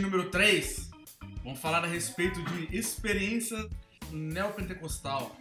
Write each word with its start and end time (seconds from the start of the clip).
Número 0.00 0.30
3. 0.30 0.90
Vamos 1.42 1.60
falar 1.60 1.84
a 1.84 1.86
respeito 1.86 2.42
de 2.42 2.76
experiência 2.76 3.68
neopentecostal. 4.10 5.36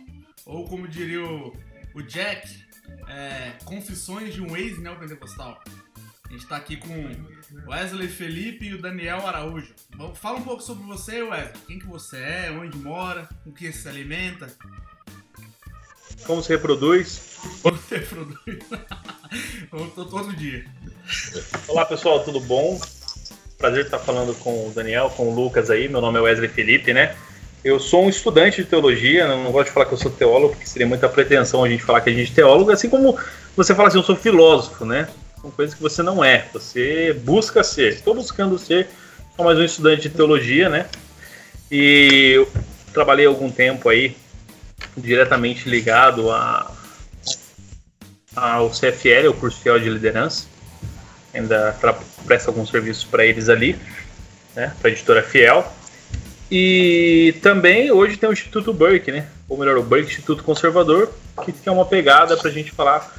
Ou 0.45 0.67
como 0.67 0.87
diria 0.87 1.23
o, 1.23 1.53
o 1.93 2.01
Jack, 2.01 2.63
é, 3.07 3.53
confissões 3.65 4.33
de 4.33 4.41
um 4.41 4.55
ex-neopentecostal. 4.55 5.61
A 6.25 6.31
gente 6.31 6.43
está 6.43 6.57
aqui 6.57 6.77
com 6.77 6.89
Wesley 7.67 8.07
Felipe 8.07 8.65
e 8.65 8.73
o 8.73 8.81
Daniel 8.81 9.25
Araújo. 9.25 9.73
Fala 10.15 10.39
um 10.39 10.43
pouco 10.43 10.61
sobre 10.61 10.83
você, 10.85 11.21
Wesley. 11.21 11.61
Quem 11.67 11.79
que 11.79 11.87
você 11.87 12.17
é, 12.17 12.51
onde 12.51 12.77
mora, 12.77 13.29
com 13.43 13.51
que 13.51 13.71
se 13.71 13.87
alimenta. 13.87 14.53
Como 16.25 16.41
se 16.41 16.49
reproduz? 16.49 17.39
Como 17.61 17.77
se 17.77 17.97
reproduz? 17.97 18.65
todo 20.09 20.35
dia. 20.35 20.65
Olá 21.67 21.85
pessoal, 21.85 22.23
tudo 22.23 22.39
bom? 22.41 22.79
Prazer 23.63 23.85
estar 23.85 23.97
falando 23.97 24.37
com 24.39 24.67
o 24.67 24.73
Daniel, 24.75 25.09
com 25.15 25.29
o 25.29 25.33
Lucas 25.33 25.69
aí. 25.69 25.87
Meu 25.87 26.01
nome 26.01 26.19
é 26.19 26.21
Wesley 26.21 26.49
Felipe, 26.49 26.91
né? 26.91 27.15
Eu 27.63 27.79
sou 27.79 28.03
um 28.03 28.09
estudante 28.09 28.61
de 28.61 28.67
teologia, 28.67 29.25
não 29.25 29.53
gosto 29.53 29.67
de 29.67 29.71
falar 29.71 29.85
que 29.85 29.93
eu 29.93 29.97
sou 29.97 30.11
teólogo, 30.11 30.49
porque 30.49 30.67
seria 30.67 30.85
muita 30.85 31.07
pretensão 31.07 31.63
a 31.63 31.69
gente 31.69 31.81
falar 31.81 32.01
que 32.01 32.09
a 32.09 32.13
gente 32.13 32.29
é 32.29 32.35
teólogo, 32.35 32.71
assim 32.71 32.89
como 32.89 33.17
você 33.55 33.73
fala 33.73 33.87
assim, 33.87 33.99
eu 33.99 34.03
sou 34.03 34.17
filósofo, 34.17 34.83
né? 34.83 35.07
São 35.39 35.49
coisas 35.49 35.73
que 35.73 35.81
você 35.81 36.03
não 36.03 36.21
é, 36.21 36.45
você 36.51 37.13
busca 37.23 37.63
ser. 37.63 37.93
Estou 37.93 38.13
buscando 38.13 38.59
ser, 38.59 38.89
sou 39.33 39.45
mais 39.45 39.57
um 39.57 39.63
estudante 39.63 40.09
de 40.09 40.09
teologia, 40.09 40.67
né? 40.67 40.87
E 41.71 42.33
eu 42.35 42.51
trabalhei 42.93 43.27
algum 43.27 43.49
tempo 43.49 43.87
aí 43.87 44.17
diretamente 44.97 45.69
ligado 45.69 46.29
a, 46.31 46.69
ao 48.35 48.69
CFL, 48.69 49.29
o 49.29 49.33
curso 49.33 49.61
fiel 49.61 49.79
de 49.79 49.89
liderança. 49.89 50.51
Ainda 51.33 51.75
presta 52.25 52.49
alguns 52.49 52.69
serviços 52.69 53.03
para 53.03 53.25
eles 53.25 53.49
ali, 53.49 53.75
né, 54.55 54.73
para 54.79 54.89
a 54.89 54.91
editora 54.91 55.23
Fiel. 55.23 55.65
E 56.51 57.35
também 57.41 57.91
hoje 57.91 58.17
tem 58.17 58.29
o 58.29 58.33
Instituto 58.33 58.71
Burke, 58.71 59.11
né? 59.11 59.27
Ou 59.49 59.57
melhor, 59.57 59.77
o 59.77 59.83
Burke 59.83 60.07
Instituto 60.07 60.43
Conservador, 60.43 61.11
que 61.43 61.53
é 61.65 61.71
uma 61.71 61.85
pegada 61.85 62.37
para 62.37 62.49
a 62.49 62.53
gente 62.53 62.71
falar 62.71 63.11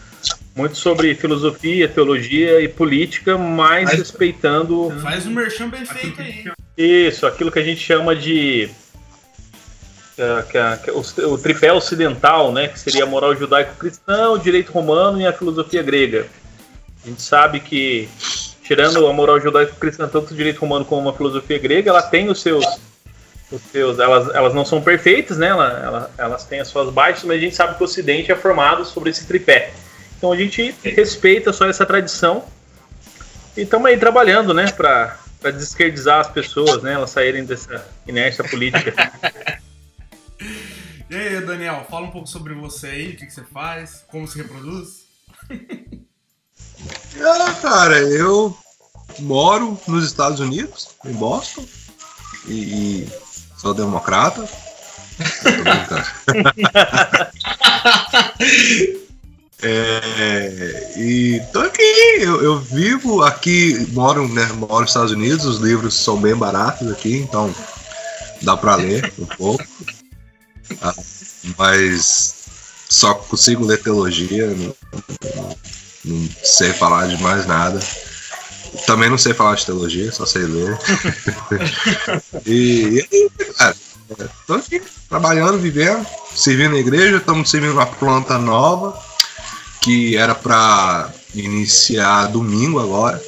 muito 0.55 0.77
sobre 0.77 1.15
filosofia, 1.15 1.89
teologia 1.89 2.61
e 2.61 2.69
política, 2.69 3.37
mas 3.37 3.89
faz, 3.89 3.99
respeitando. 3.99 4.93
Faz 5.03 5.27
um 5.27 5.31
merchan 5.31 5.69
bem 5.69 5.85
feito 5.85 6.21
aí. 6.21 6.45
Isso, 6.77 7.27
aquilo 7.27 7.51
que 7.51 7.59
a 7.59 7.65
gente 7.65 7.81
chama 7.81 8.15
de 8.15 8.71
que 10.49 10.57
a, 10.57 10.77
que 10.77 10.91
o, 10.91 11.03
o, 11.33 11.39
tripé 11.39 11.73
ocidental, 11.73 12.53
né, 12.53 12.69
que 12.69 12.79
seria 12.79 13.03
a 13.03 13.07
moral 13.07 13.35
judaico-cristã, 13.35 14.31
o 14.31 14.39
direito 14.39 14.71
romano 14.71 15.21
e 15.21 15.27
a 15.27 15.33
filosofia 15.33 15.83
grega. 15.83 16.27
A 17.05 17.09
gente 17.09 17.21
sabe 17.21 17.61
que, 17.61 18.09
tirando 18.63 19.07
a 19.07 19.13
moral 19.13 19.39
judaico-cristã, 19.39 20.09
tanto 20.09 20.33
o 20.33 20.37
direito 20.37 20.61
romano 20.61 20.85
como 20.85 21.09
a 21.09 21.13
filosofia 21.13 21.59
grega, 21.59 21.91
ela 21.91 22.03
tem 22.03 22.31
os 22.31 22.41
seus. 22.41 22.65
Os 23.53 23.61
seus 23.71 23.99
elas, 23.99 24.35
elas 24.35 24.55
não 24.55 24.65
são 24.65 24.81
perfeitas, 24.81 25.37
né? 25.37 25.49
Ela, 25.49 25.69
ela, 25.85 26.11
elas 26.17 26.45
têm 26.45 26.61
as 26.61 26.69
suas 26.69 26.93
baixas, 26.93 27.25
mas 27.25 27.37
a 27.37 27.41
gente 27.41 27.55
sabe 27.55 27.77
que 27.77 27.83
o 27.83 27.85
Ocidente 27.85 28.33
é 28.33 28.35
formado 28.35 28.85
sobre 28.87 29.11
esse 29.11 29.27
tripé. 29.27 29.73
Então 30.17 30.33
a 30.33 30.37
gente 30.37 30.75
respeita 30.83 31.53
só 31.53 31.67
essa 31.67 31.85
tradição 31.85 32.45
e 33.55 33.61
estamos 33.61 33.87
aí 33.87 33.99
trabalhando, 33.99 34.55
né, 34.55 34.73
para 34.73 35.19
desesquerdizar 35.43 36.21
as 36.21 36.29
pessoas, 36.29 36.83
né, 36.83 36.95
elas 36.95 37.11
saírem 37.11 37.45
dessa 37.45 37.87
inércia 38.07 38.43
política. 38.45 38.95
E 41.11 41.17
aí, 41.17 41.41
Daniel, 41.43 41.87
fala 41.89 42.07
um 42.07 42.11
pouco 42.11 42.27
sobre 42.27 42.55
você 42.55 42.87
aí, 42.89 43.11
o 43.11 43.17
que, 43.17 43.27
que 43.27 43.33
você 43.33 43.45
faz, 43.45 44.05
como 44.09 44.27
se 44.27 44.39
reproduz. 44.39 45.05
Ah, 47.21 47.55
cara, 47.61 48.01
eu 48.01 48.57
moro 49.21 49.79
nos 49.87 50.05
Estados 50.05 50.41
Unidos, 50.41 50.89
em 51.05 51.13
Boston, 51.13 51.65
e, 52.49 53.07
sou 53.57 53.73
democrata. 53.75 54.49
é, 59.63 60.95
e 60.97 61.41
tô 61.53 61.61
aqui, 61.61 62.17
eu, 62.19 62.43
eu, 62.43 62.59
vivo 62.59 63.23
aqui, 63.23 63.87
moro, 63.93 64.27
né, 64.29 64.45
moro 64.55 64.81
nos 64.81 64.91
Estados 64.91 65.13
Unidos, 65.13 65.47
os 65.47 65.61
livros 65.61 65.95
são 65.95 66.21
bem 66.21 66.35
baratos 66.35 66.91
aqui, 66.91 67.17
então 67.17 67.55
dá 68.43 68.57
para 68.57 68.75
ler 68.75 69.13
um 69.19 69.27
pouco. 69.27 69.65
Ah, 70.83 70.95
mas 71.57 72.35
só 72.89 73.15
consigo 73.15 73.65
ler 73.65 73.81
teologia, 73.83 74.49
não, 74.49 74.75
não, 75.37 75.57
sei 76.43 76.73
falar 76.73 77.09
de 77.09 77.23
mais 77.23 77.47
nada. 77.47 77.81
Também 78.87 79.09
não 79.09 79.19
sei 79.19 79.33
falar 79.33 79.55
de 79.55 79.67
teologia, 79.67 80.11
só 80.11 80.27
sei 80.27 80.43
ler. 80.43 80.79
e, 82.45 83.07
e 83.11 83.31
cara, 83.55 83.77
tô 84.47 84.55
aqui 84.55 84.83
trabalhando, 85.09 85.59
vivendo, 85.59 86.05
servindo 86.35 86.73
na 86.73 86.79
igreja, 86.79 87.19
estamos 87.19 87.51
servindo 87.51 87.73
uma 87.73 87.87
planta 87.87 88.39
nova 88.39 88.99
que 89.81 90.17
era 90.17 90.35
para 90.35 91.13
iniciar 91.35 92.27
domingo 92.29 92.81
agora 92.81 93.23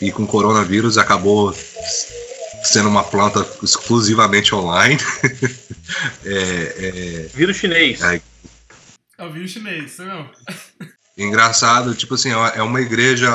e 0.00 0.10
com 0.10 0.26
coronavírus 0.26 0.98
acabou 0.98 1.54
sendo 2.64 2.88
uma 2.88 3.04
planta 3.04 3.46
exclusivamente 3.62 4.54
online. 4.54 4.98
é, 6.24 6.32
é, 6.34 7.30
vírus 7.34 7.56
chinês. 7.56 8.00
É, 8.02 8.20
é 9.18 9.24
o 9.24 9.32
vírus 9.32 9.50
chinês, 9.50 9.92
isso 9.92 10.04
mesmo. 10.04 10.30
Engraçado, 11.16 11.94
tipo 11.94 12.14
assim, 12.14 12.30
é, 12.30 12.58
é 12.58 12.62
uma 12.62 12.80
igreja 12.80 13.30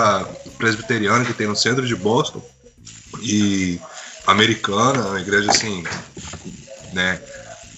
presbiteriana 0.57 1.25
que 1.25 1.33
tem 1.33 1.47
no 1.47 1.55
centro 1.55 1.85
de 1.85 1.95
Boston 1.95 2.41
e 3.21 3.79
americana, 4.25 5.07
uma 5.07 5.21
igreja 5.21 5.51
assim, 5.51 5.83
né, 6.93 7.21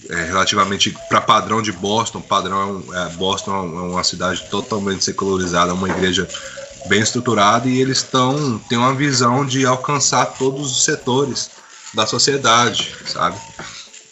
é, 0.08 0.24
relativamente 0.24 0.96
para 1.08 1.20
padrão 1.20 1.62
de 1.62 1.70
Boston, 1.70 2.20
padrão 2.20 2.82
é, 2.92 3.08
Boston 3.14 3.52
é 3.52 3.80
uma 3.92 4.04
cidade 4.04 4.44
totalmente 4.50 5.04
secularizada, 5.04 5.74
uma 5.74 5.88
igreja 5.88 6.28
bem 6.86 7.00
estruturada 7.00 7.68
e 7.68 7.80
eles 7.80 7.98
estão 7.98 8.58
têm 8.68 8.78
uma 8.78 8.94
visão 8.94 9.44
de 9.44 9.66
alcançar 9.66 10.26
todos 10.26 10.72
os 10.72 10.84
setores 10.84 11.50
da 11.94 12.06
sociedade, 12.06 12.94
sabe? 13.06 13.38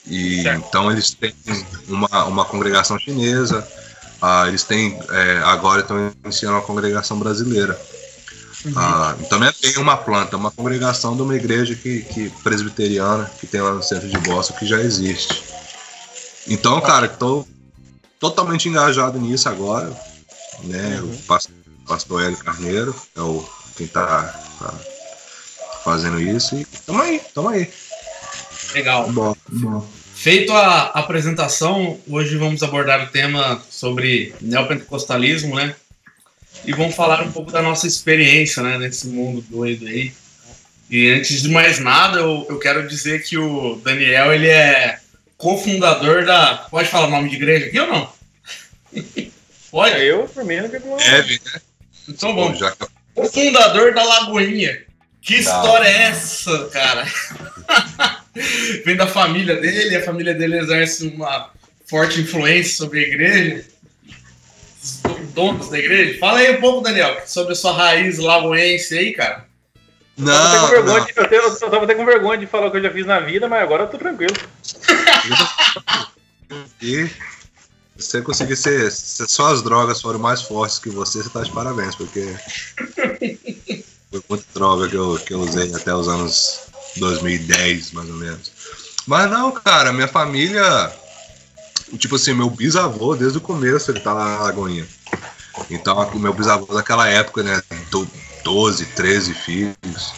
E 0.06 0.46
então 0.48 0.90
eles 0.90 1.10
têm 1.14 1.34
uma, 1.88 2.24
uma 2.24 2.44
congregação 2.44 2.98
chinesa, 2.98 3.66
ah, 4.20 4.46
eles 4.48 4.64
têm 4.64 4.98
é, 5.10 5.38
agora 5.44 5.80
estão 5.80 6.12
iniciando 6.24 6.56
uma 6.56 6.62
congregação 6.62 7.18
brasileira. 7.18 7.80
Uhum. 8.64 8.72
Ah, 8.76 9.14
então 9.20 9.42
é 9.44 9.52
bem 9.62 9.76
uma 9.78 9.96
planta, 9.96 10.36
uma 10.36 10.50
congregação 10.50 11.14
de 11.14 11.22
uma 11.22 11.36
igreja 11.36 11.74
que, 11.74 12.02
que 12.02 12.28
presbiteriana 12.42 13.30
que 13.38 13.46
tem 13.46 13.60
lá 13.60 13.72
no 13.72 13.82
centro 13.82 14.08
de 14.08 14.18
Boston 14.18 14.54
que 14.54 14.66
já 14.66 14.80
existe. 14.80 15.44
Então, 16.48 16.80
cara, 16.80 17.06
estou 17.06 17.46
totalmente 18.18 18.68
engajado 18.68 19.18
nisso 19.20 19.48
agora, 19.48 19.88
né? 20.64 21.00
Uhum. 21.00 21.12
Eu 21.12 21.38
pastor 21.86 22.22
Hélio 22.22 22.36
Carneiro, 22.36 22.94
é 23.16 23.20
o 23.20 23.48
quem 23.76 23.86
tá, 23.86 24.22
tá 24.58 24.74
fazendo 25.84 26.20
isso 26.20 26.56
e 26.56 26.64
tamo 26.84 27.00
aí, 27.00 27.20
tamo 27.32 27.48
aí. 27.48 27.70
Legal. 28.74 29.10
Bom, 29.12 29.36
bom. 29.48 29.88
Feito 30.18 30.52
a 30.52 30.86
apresentação, 30.86 31.96
hoje 32.08 32.36
vamos 32.36 32.60
abordar 32.64 33.04
o 33.04 33.06
tema 33.06 33.62
sobre 33.70 34.34
neopentecostalismo, 34.40 35.54
né? 35.54 35.76
E 36.64 36.72
vamos 36.72 36.96
falar 36.96 37.22
um 37.22 37.30
pouco 37.30 37.52
da 37.52 37.62
nossa 37.62 37.86
experiência, 37.86 38.60
né, 38.60 38.78
nesse 38.78 39.06
mundo 39.06 39.40
doido 39.42 39.86
aí. 39.86 40.12
E 40.90 41.08
antes 41.10 41.40
de 41.40 41.48
mais 41.50 41.78
nada, 41.78 42.18
eu, 42.18 42.44
eu 42.50 42.58
quero 42.58 42.88
dizer 42.88 43.22
que 43.22 43.38
o 43.38 43.76
Daniel, 43.76 44.34
ele 44.34 44.48
é 44.48 44.98
cofundador 45.36 46.26
da... 46.26 46.66
Pode 46.68 46.88
falar 46.88 47.06
o 47.06 47.10
nome 47.10 47.30
de 47.30 47.36
igreja 47.36 47.66
aqui 47.66 47.78
ou 47.78 47.86
não? 47.86 48.12
Pode? 49.70 49.94
É, 49.94 50.04
eu, 50.04 50.24
por 50.24 50.44
mim, 50.44 50.56
não 50.56 50.68
tem 50.68 50.80
problema. 50.80 51.12
Deve, 51.12 51.40
né? 51.44 51.60
Então 52.08 52.34
vamos. 52.34 52.58
O 53.14 53.24
fundador 53.24 53.94
da 53.94 54.02
Lagoinha. 54.02 54.82
Que 55.20 55.34
tá. 55.34 55.40
história 55.40 55.86
é 55.86 56.02
essa, 56.04 56.68
cara? 56.68 57.06
Vem 58.84 58.96
da 58.96 59.06
família 59.06 59.56
dele, 59.56 59.96
a 59.96 60.04
família 60.04 60.34
dele 60.34 60.58
exerce 60.58 61.06
uma 61.08 61.50
forte 61.86 62.20
influência 62.20 62.76
sobre 62.76 63.00
a 63.00 63.08
igreja. 63.08 63.64
Os 64.82 65.02
donos 65.34 65.68
da 65.68 65.78
igreja. 65.78 66.18
Fala 66.18 66.38
aí 66.38 66.56
um 66.56 66.60
pouco, 66.60 66.82
Daniel, 66.82 67.20
sobre 67.26 67.52
a 67.52 67.56
sua 67.56 67.72
raiz 67.72 68.18
lagoense 68.18 68.96
aí, 68.96 69.12
cara. 69.12 69.46
Não, 70.16 70.74
eu, 70.74 70.84
tava 70.84 71.00
de, 71.02 71.12
eu, 71.16 71.24
eu, 71.24 71.48
eu 71.48 71.70
tava 71.70 71.84
até 71.84 71.94
com 71.94 72.04
vergonha 72.04 72.38
de 72.38 72.46
falar 72.46 72.66
o 72.66 72.70
que 72.72 72.78
eu 72.78 72.82
já 72.82 72.90
fiz 72.90 73.06
na 73.06 73.20
vida, 73.20 73.48
mas 73.48 73.62
agora 73.62 73.84
eu 73.84 73.88
tô 73.88 73.98
tranquilo. 73.98 74.34
e 76.82 77.06
se 77.06 77.10
você 77.96 78.22
conseguir 78.22 78.56
ser, 78.56 78.90
se 78.90 79.28
só 79.28 79.52
as 79.52 79.62
drogas 79.62 80.00
foram 80.00 80.18
mais 80.18 80.42
fortes 80.42 80.78
que 80.78 80.88
você, 80.88 81.22
você 81.22 81.30
tá 81.30 81.42
de 81.42 81.52
parabéns, 81.52 81.94
porque 81.94 82.34
foi 84.10 84.22
muita 84.28 84.44
droga 84.54 84.88
que 84.88 84.94
eu, 84.94 85.18
que 85.18 85.34
eu 85.34 85.40
usei 85.40 85.74
até 85.74 85.94
os 85.94 86.08
anos 86.08 86.60
2010, 86.96 87.92
mais 87.92 88.08
ou 88.08 88.16
menos. 88.16 88.52
Mas 89.06 89.30
não, 89.30 89.52
cara, 89.52 89.92
minha 89.92 90.08
família, 90.08 90.92
tipo 91.98 92.16
assim, 92.16 92.34
meu 92.34 92.50
bisavô, 92.50 93.16
desde 93.16 93.38
o 93.38 93.42
começo, 93.42 93.90
ele 93.90 94.00
tá 94.00 94.14
na 94.14 94.38
Lagoinha. 94.40 94.86
Então, 95.70 96.10
meu 96.18 96.32
bisavô 96.32 96.72
daquela 96.74 97.08
época, 97.08 97.42
né, 97.42 97.62
do, 97.90 98.08
12, 98.44 98.86
13 98.86 99.34
filhos. 99.34 100.12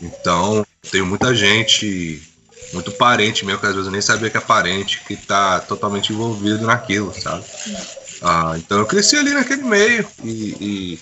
Então, 0.00 0.64
tenho 0.90 1.04
muita 1.04 1.34
gente, 1.34 2.22
muito 2.72 2.92
parente 2.92 3.44
meu, 3.44 3.58
que 3.58 3.66
às 3.66 3.72
vezes 3.72 3.86
eu 3.86 3.92
nem 3.92 4.00
sabia 4.00 4.30
que 4.30 4.36
é 4.36 4.40
parente, 4.40 5.02
que 5.06 5.14
está 5.14 5.60
totalmente 5.60 6.12
envolvido 6.12 6.64
naquilo, 6.64 7.12
sabe? 7.20 7.44
Ah, 8.22 8.54
então 8.56 8.78
eu 8.78 8.86
cresci 8.86 9.16
ali 9.16 9.32
naquele 9.32 9.62
meio 9.62 10.06
e, 10.22 10.56
e, 10.60 10.98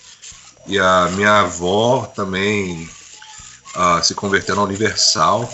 e 0.68 0.78
a 0.78 1.08
minha 1.12 1.40
avó 1.40 2.04
também 2.14 2.88
ah, 3.74 4.02
se 4.02 4.14
converteu 4.14 4.54
na 4.54 4.62
Universal. 4.62 5.50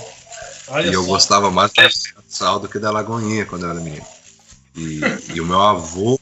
Olha 0.68 0.88
e 0.88 0.92
eu 0.92 1.04
gostava 1.04 1.50
mais 1.50 1.72
da 1.72 1.82
Universal 1.82 2.58
do 2.58 2.68
que 2.68 2.78
da 2.78 2.90
Lagoinha 2.90 3.46
quando 3.46 3.64
eu 3.64 3.70
era 3.70 3.80
menino. 3.80 4.04
E, 4.76 5.00
e 5.34 5.40
o 5.40 5.46
meu 5.46 5.60
avô 5.60 6.18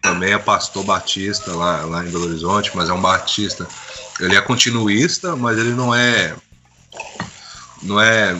também 0.00 0.32
é 0.32 0.38
pastor 0.38 0.82
batista 0.84 1.52
lá, 1.54 1.84
lá 1.84 2.04
em 2.04 2.10
Belo 2.10 2.24
Horizonte, 2.24 2.72
mas 2.74 2.88
é 2.88 2.92
um 2.92 3.00
batista. 3.00 3.66
Ele 4.18 4.34
é 4.34 4.40
continuista, 4.40 5.36
mas 5.36 5.56
ele 5.56 5.70
não 5.70 5.94
é. 5.94 6.34
Não 7.80 8.00
é. 8.00 8.34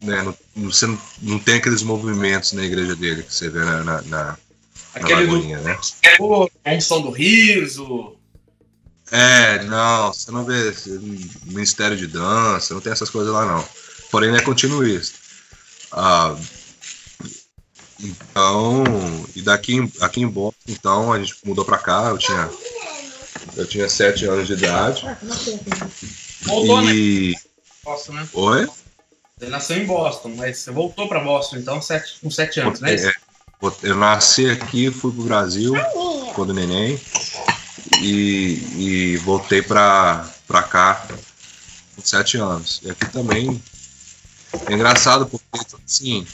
Né, 0.00 0.22
não, 0.22 0.70
você 0.70 0.86
não, 0.86 0.98
não 1.22 1.38
tem 1.38 1.56
aqueles 1.56 1.82
movimentos 1.82 2.52
na 2.52 2.62
igreja 2.62 2.94
dele 2.94 3.22
que 3.22 3.34
você 3.34 3.48
vê 3.48 3.60
na, 3.60 3.82
na, 3.82 4.02
na 4.02 4.38
Aquele 4.94 5.26
do, 5.26 5.42
né? 5.42 5.78
A 6.64 6.72
unção 6.74 7.00
do 7.00 7.10
riso. 7.10 8.17
É, 9.10 9.62
não, 9.64 10.12
você 10.12 10.30
não 10.30 10.44
vê 10.44 10.74
Ministério 11.44 11.96
de 11.96 12.06
Dança, 12.06 12.74
não 12.74 12.80
tem 12.80 12.92
essas 12.92 13.10
coisas 13.10 13.32
lá 13.32 13.46
não. 13.46 13.64
Porém, 14.10 14.34
é 14.34 14.40
continuista. 14.40 15.18
Ah, 15.92 16.36
então, 18.00 18.84
e 19.34 19.42
daqui 19.42 19.90
aqui 20.00 20.20
em 20.20 20.28
Boston, 20.28 20.58
então, 20.68 21.12
a 21.12 21.18
gente 21.18 21.34
mudou 21.44 21.64
pra 21.64 21.78
cá, 21.78 22.08
eu 22.10 22.18
tinha 22.18 22.50
eu 23.56 23.66
tinha 23.66 23.88
sete 23.88 24.24
anos 24.26 24.46
de 24.46 24.52
idade. 24.52 25.04
Voltou, 26.42 26.82
e... 26.82 27.32
né? 27.32 27.40
Boston, 27.84 28.12
né? 28.12 28.28
Oi? 28.32 28.68
Você 29.38 29.46
nasceu 29.48 29.76
em 29.78 29.86
Boston, 29.86 30.34
mas 30.36 30.58
você 30.58 30.70
voltou 30.70 31.08
pra 31.08 31.20
Boston, 31.20 31.56
então, 31.56 31.80
sete, 31.80 32.18
com 32.20 32.30
sete 32.30 32.60
anos, 32.60 32.80
né? 32.80 32.94
É, 32.94 33.12
eu 33.82 33.96
nasci 33.96 34.50
aqui, 34.50 34.90
fui 34.90 35.12
pro 35.12 35.22
Brasil 35.22 35.72
quando 36.34 36.52
neném 36.52 37.00
e, 38.00 39.12
e 39.12 39.16
voltei 39.18 39.62
pra, 39.62 40.28
pra 40.46 40.62
cá 40.62 41.06
com 41.94 42.02
sete 42.02 42.36
anos. 42.36 42.80
E 42.82 42.90
aqui 42.90 43.06
também 43.10 43.60
é 44.66 44.72
engraçado 44.72 45.26
porque, 45.26 45.76
assim, 45.84 46.26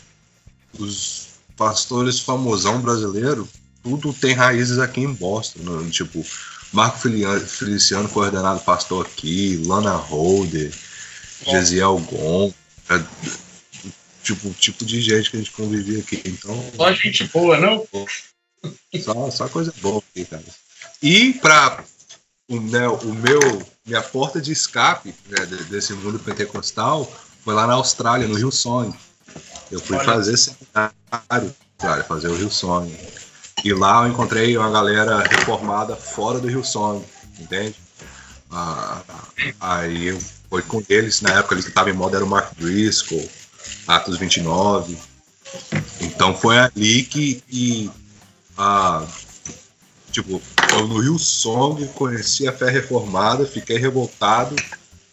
os 0.78 1.28
pastores 1.56 2.20
famosão 2.20 2.80
brasileiro, 2.80 3.48
tudo 3.82 4.12
tem 4.12 4.34
raízes 4.34 4.78
aqui 4.78 5.00
em 5.00 5.12
Boston. 5.12 5.60
Né? 5.60 5.90
Tipo, 5.90 6.24
Marco 6.72 6.98
Feliciano 6.98 8.08
foi 8.08 8.26
ordenado 8.26 8.60
pastor 8.60 9.06
aqui, 9.06 9.62
Lana 9.66 9.94
Holder, 9.94 10.72
Gesiel 11.46 11.98
Gon. 11.98 12.52
É, 12.90 13.02
tipo, 14.22 14.50
tipo 14.54 14.84
de 14.84 15.00
gente 15.00 15.30
que 15.30 15.36
a 15.36 15.40
gente 15.40 15.52
convivia 15.52 16.00
aqui. 16.00 16.22
Então. 16.24 16.72
Só 16.76 16.92
gente 16.92 17.24
boa, 17.24 17.58
não? 17.58 17.86
Só, 19.02 19.30
só 19.30 19.48
coisa 19.48 19.72
boa 19.80 20.02
aqui, 20.10 20.24
cara. 20.24 20.44
E 21.04 21.34
para 21.34 21.84
o, 22.48 22.58
né, 22.58 22.88
o 22.88 23.12
meu, 23.12 23.62
minha 23.84 24.00
porta 24.00 24.40
de 24.40 24.52
escape 24.52 25.14
né, 25.28 25.44
desse 25.68 25.92
mundo 25.92 26.18
pentecostal 26.18 27.04
foi 27.44 27.52
lá 27.52 27.66
na 27.66 27.74
Austrália, 27.74 28.26
no 28.26 28.36
Rio 28.36 28.50
Sonho. 28.50 28.96
Eu 29.70 29.80
fui 29.80 29.98
Olha. 29.98 30.04
fazer 30.06 30.34
seminário, 30.38 31.54
cara, 31.76 32.02
fazer 32.04 32.28
o 32.28 32.34
Rio 32.34 32.50
Sonho. 32.50 32.90
E 33.62 33.74
lá 33.74 34.06
eu 34.06 34.12
encontrei 34.12 34.56
uma 34.56 34.70
galera 34.70 35.18
reformada 35.20 35.94
fora 35.94 36.40
do 36.40 36.48
Rio 36.48 36.64
Sonho, 36.64 37.04
entende? 37.38 37.76
Ah, 38.50 39.02
aí 39.60 40.18
foi 40.48 40.62
com 40.62 40.82
eles, 40.88 41.20
na 41.20 41.32
época 41.38 41.54
eles 41.54 41.66
estavam 41.66 41.92
em 41.92 41.96
moda, 41.96 42.16
era 42.16 42.24
o 42.24 42.28
Mark 42.28 42.54
Driscoll, 42.56 43.28
Atos 43.86 44.16
29. 44.16 44.96
Então 46.00 46.34
foi 46.34 46.56
ali 46.56 47.02
que, 47.02 47.42
que 47.42 47.90
ah, 48.56 49.06
tipo, 50.14 50.40
eu 50.72 50.86
no 50.86 51.00
Rio 51.00 51.18
Song 51.18 51.84
conheci 51.88 52.46
a 52.46 52.52
fé 52.52 52.70
reformada, 52.70 53.44
fiquei 53.44 53.76
revoltado, 53.78 54.54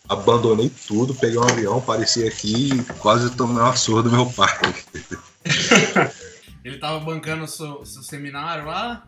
abandonei 0.08 0.72
tudo, 0.88 1.16
peguei 1.16 1.40
um 1.40 1.44
avião, 1.44 1.80
apareci 1.80 2.28
aqui 2.28 2.74
e 2.74 2.84
quase 3.00 3.32
tomei 3.32 3.58
uma 3.58 3.76
surra 3.76 4.04
do 4.04 4.12
meu 4.12 4.28
pai. 4.28 4.56
Ele 6.64 6.78
tava 6.78 7.00
bancando 7.00 7.46
o 7.46 7.48
seu, 7.48 7.84
seu 7.84 8.04
seminário 8.04 8.66
lá, 8.66 9.04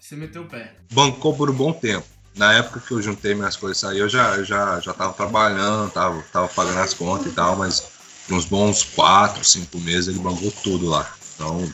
você 0.00 0.16
meteu 0.16 0.42
o 0.42 0.46
pé. 0.46 0.74
Bancou 0.90 1.36
por 1.36 1.50
um 1.50 1.54
bom 1.54 1.72
tempo. 1.72 2.06
Na 2.34 2.54
época 2.54 2.80
que 2.80 2.92
eu 2.92 3.02
juntei 3.02 3.34
minhas 3.34 3.56
coisas 3.56 3.84
aí, 3.84 3.98
eu 3.98 4.08
já, 4.08 4.42
já, 4.42 4.80
já 4.80 4.94
tava 4.94 5.12
trabalhando, 5.12 5.90
tava, 5.90 6.22
tava 6.32 6.48
pagando 6.48 6.78
as 6.78 6.94
contas 6.94 7.26
e 7.26 7.34
tal, 7.34 7.56
mas 7.56 7.86
uns 8.30 8.46
bons 8.46 8.84
quatro, 8.84 9.44
cinco 9.44 9.78
meses 9.80 10.08
ele 10.08 10.20
bancou 10.20 10.50
tudo 10.62 10.86
lá. 10.86 11.12
Então 11.34 11.68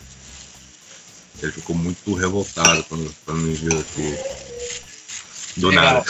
ele 1.43 1.53
ficou 1.53 1.77
muito 1.77 2.15
revoltado 2.15 2.85
quando, 2.85 3.15
quando 3.25 3.41
me 3.41 3.55
viu 3.55 3.79
aqui. 3.79 4.17
Do 5.61 5.69
Legal. 5.69 5.85
nada. 5.85 6.07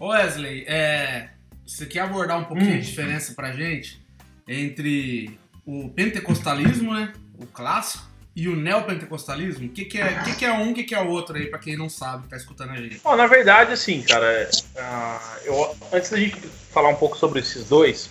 Wesley, 0.00 0.64
é, 0.66 1.30
você 1.66 1.86
quer 1.86 2.00
abordar 2.00 2.38
um 2.38 2.44
pouquinho 2.44 2.72
hum. 2.72 2.78
a 2.78 2.80
diferença 2.80 3.34
pra 3.34 3.52
gente 3.52 4.00
entre 4.46 5.38
o 5.66 5.88
pentecostalismo, 5.90 6.94
né? 6.94 7.12
O 7.38 7.46
clássico, 7.46 8.08
e 8.38 8.48
o 8.48 8.54
neopentecostalismo? 8.54 9.66
O 9.66 9.68
que, 9.70 9.84
que, 9.84 10.00
é, 10.00 10.22
que, 10.22 10.36
que 10.36 10.44
é 10.44 10.52
um, 10.52 10.70
o 10.70 10.74
que, 10.74 10.84
que 10.84 10.94
é 10.94 11.02
o 11.02 11.08
outro 11.08 11.36
aí, 11.36 11.46
pra 11.46 11.58
quem 11.58 11.76
não 11.76 11.88
sabe, 11.88 12.22
que 12.22 12.28
tá 12.28 12.36
escutando 12.36 12.70
a 12.70 12.76
gente? 12.76 13.00
Bom, 13.02 13.16
na 13.16 13.26
verdade, 13.26 13.72
assim, 13.72 14.00
cara, 14.00 14.48
uh, 14.76 15.44
eu, 15.44 15.76
antes 15.92 16.08
da 16.08 16.16
gente 16.16 16.36
falar 16.70 16.90
um 16.90 16.94
pouco 16.94 17.18
sobre 17.18 17.40
esses 17.40 17.68
dois, 17.68 18.08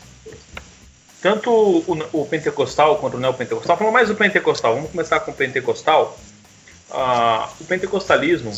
tanto 1.22 1.52
o, 1.52 2.22
o, 2.22 2.26
pentecostal 2.26 2.98
quanto 2.98 3.18
o 3.18 3.20
neopentecostal, 3.20 3.78
falando 3.78 3.94
mais 3.94 4.08
do 4.08 4.16
pentecostal, 4.16 4.76
vamos 4.76 4.92
começar 4.92 5.20
com 5.20 5.32
o 5.32 5.34
pentecostal. 5.34 6.18
Uh, 6.90 7.50
o 7.60 7.66
pentecostalismo, 7.66 8.54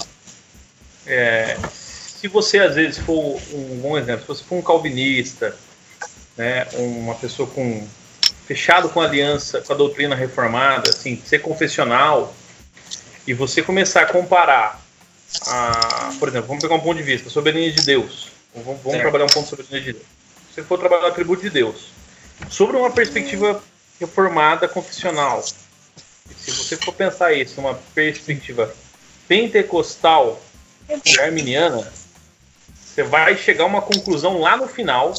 é, 1.07 1.57
se 1.71 2.27
você 2.27 2.59
às 2.59 2.75
vezes 2.75 2.99
for 2.99 3.39
um 3.53 3.79
bom 3.81 3.97
exemplo, 3.97 4.21
se 4.21 4.27
você 4.27 4.43
for 4.43 4.55
um 4.55 4.61
calvinista, 4.61 5.55
né, 6.37 6.67
uma 6.73 7.15
pessoa 7.15 7.47
com 7.49 7.87
fechado 8.45 8.89
com 8.89 9.01
a 9.01 9.05
aliança, 9.05 9.61
com 9.61 9.73
a 9.73 9.75
doutrina 9.75 10.15
reformada, 10.15 10.89
assim, 10.89 11.21
ser 11.25 11.39
confessional, 11.39 12.33
e 13.25 13.33
você 13.33 13.61
começar 13.61 14.01
a 14.01 14.05
comparar, 14.07 14.81
a, 15.47 16.13
por 16.19 16.27
exemplo, 16.27 16.47
vamos 16.47 16.63
pegar 16.63 16.75
um 16.75 16.79
ponto 16.79 16.97
de 16.97 17.03
vista, 17.03 17.29
soberania 17.29 17.71
de 17.71 17.85
Deus. 17.85 18.31
Vamos, 18.55 18.81
vamos 18.83 18.99
trabalhar 18.99 19.25
um 19.25 19.27
ponto 19.27 19.47
sobre 19.47 19.63
soberania 19.63 19.93
de 19.93 19.99
Deus. 19.99 20.09
Se 20.49 20.55
você 20.55 20.63
for 20.63 20.79
trabalhar 20.79 21.03
o 21.03 21.07
atributo 21.07 21.43
de 21.43 21.51
Deus, 21.51 21.91
sobre 22.49 22.77
uma 22.77 22.91
perspectiva 22.91 23.61
reformada 23.99 24.67
confessional, 24.67 25.41
se 25.41 26.51
você 26.51 26.77
for 26.77 26.93
pensar 26.93 27.33
isso 27.33 27.59
numa 27.59 27.75
perspectiva 27.93 28.73
pentecostal 29.27 30.41
e 31.05 31.19
arminiana, 31.19 31.91
você 32.73 33.03
vai 33.03 33.37
chegar 33.37 33.63
a 33.63 33.67
uma 33.67 33.81
conclusão 33.81 34.39
lá 34.39 34.57
no 34.57 34.67
final 34.67 35.13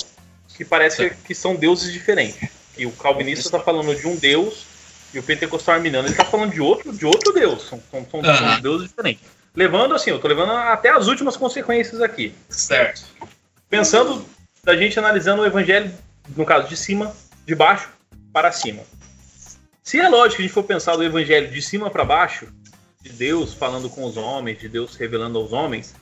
que 0.57 0.65
parece 0.65 1.11
que 1.25 1.35
são 1.35 1.55
deuses 1.55 1.93
diferentes. 1.93 2.51
E 2.77 2.87
o 2.87 2.93
calvinista 2.93 3.47
está 3.47 3.61
falando 3.61 3.95
de 3.95 4.07
um 4.07 4.17
deus 4.17 4.67
e 5.13 5.19
o 5.19 5.23
pentecostal 5.23 5.77
arminiano 5.77 6.09
está 6.09 6.25
falando 6.25 6.53
de 6.53 6.61
outro, 6.61 6.93
de 6.93 7.07
outro 7.07 7.33
deus. 7.33 7.63
São, 7.69 7.83
são, 7.91 8.07
são, 8.11 8.21
uhum. 8.21 8.61
deuses 8.61 8.89
diferentes. 8.89 9.25
Levando 9.55 9.95
assim, 9.95 10.11
eu 10.11 10.17
estou 10.17 10.29
levando 10.29 10.53
até 10.53 10.91
as 10.91 11.07
últimas 11.09 11.37
consequências 11.37 12.01
aqui. 12.01 12.35
Certo. 12.49 13.03
Pensando 13.69 14.25
da 14.63 14.77
gente 14.77 14.99
analisando 14.99 15.43
o 15.43 15.47
evangelho 15.47 15.93
no 16.37 16.45
caso, 16.45 16.69
de 16.69 16.77
cima, 16.77 17.15
de 17.47 17.55
baixo 17.55 17.91
para 18.33 18.53
cima. 18.53 18.83
Se 19.83 19.99
é 19.99 20.09
lógico 20.09 20.37
que 20.37 20.43
a 20.43 20.47
gente 20.47 20.55
for 20.55 20.63
pensar 20.63 20.97
do 20.97 21.05
evangelho 21.05 21.51
de 21.51 21.61
cima 21.61 21.91
para 21.91 22.05
baixo, 22.05 22.47
de 23.03 23.11
Deus 23.11 23.55
falando 23.55 23.89
com 23.89 24.05
os 24.05 24.17
homens, 24.17 24.59
de 24.59 24.69
Deus 24.69 24.95
revelando 24.95 25.39
aos 25.39 25.53
homens, 25.53 25.95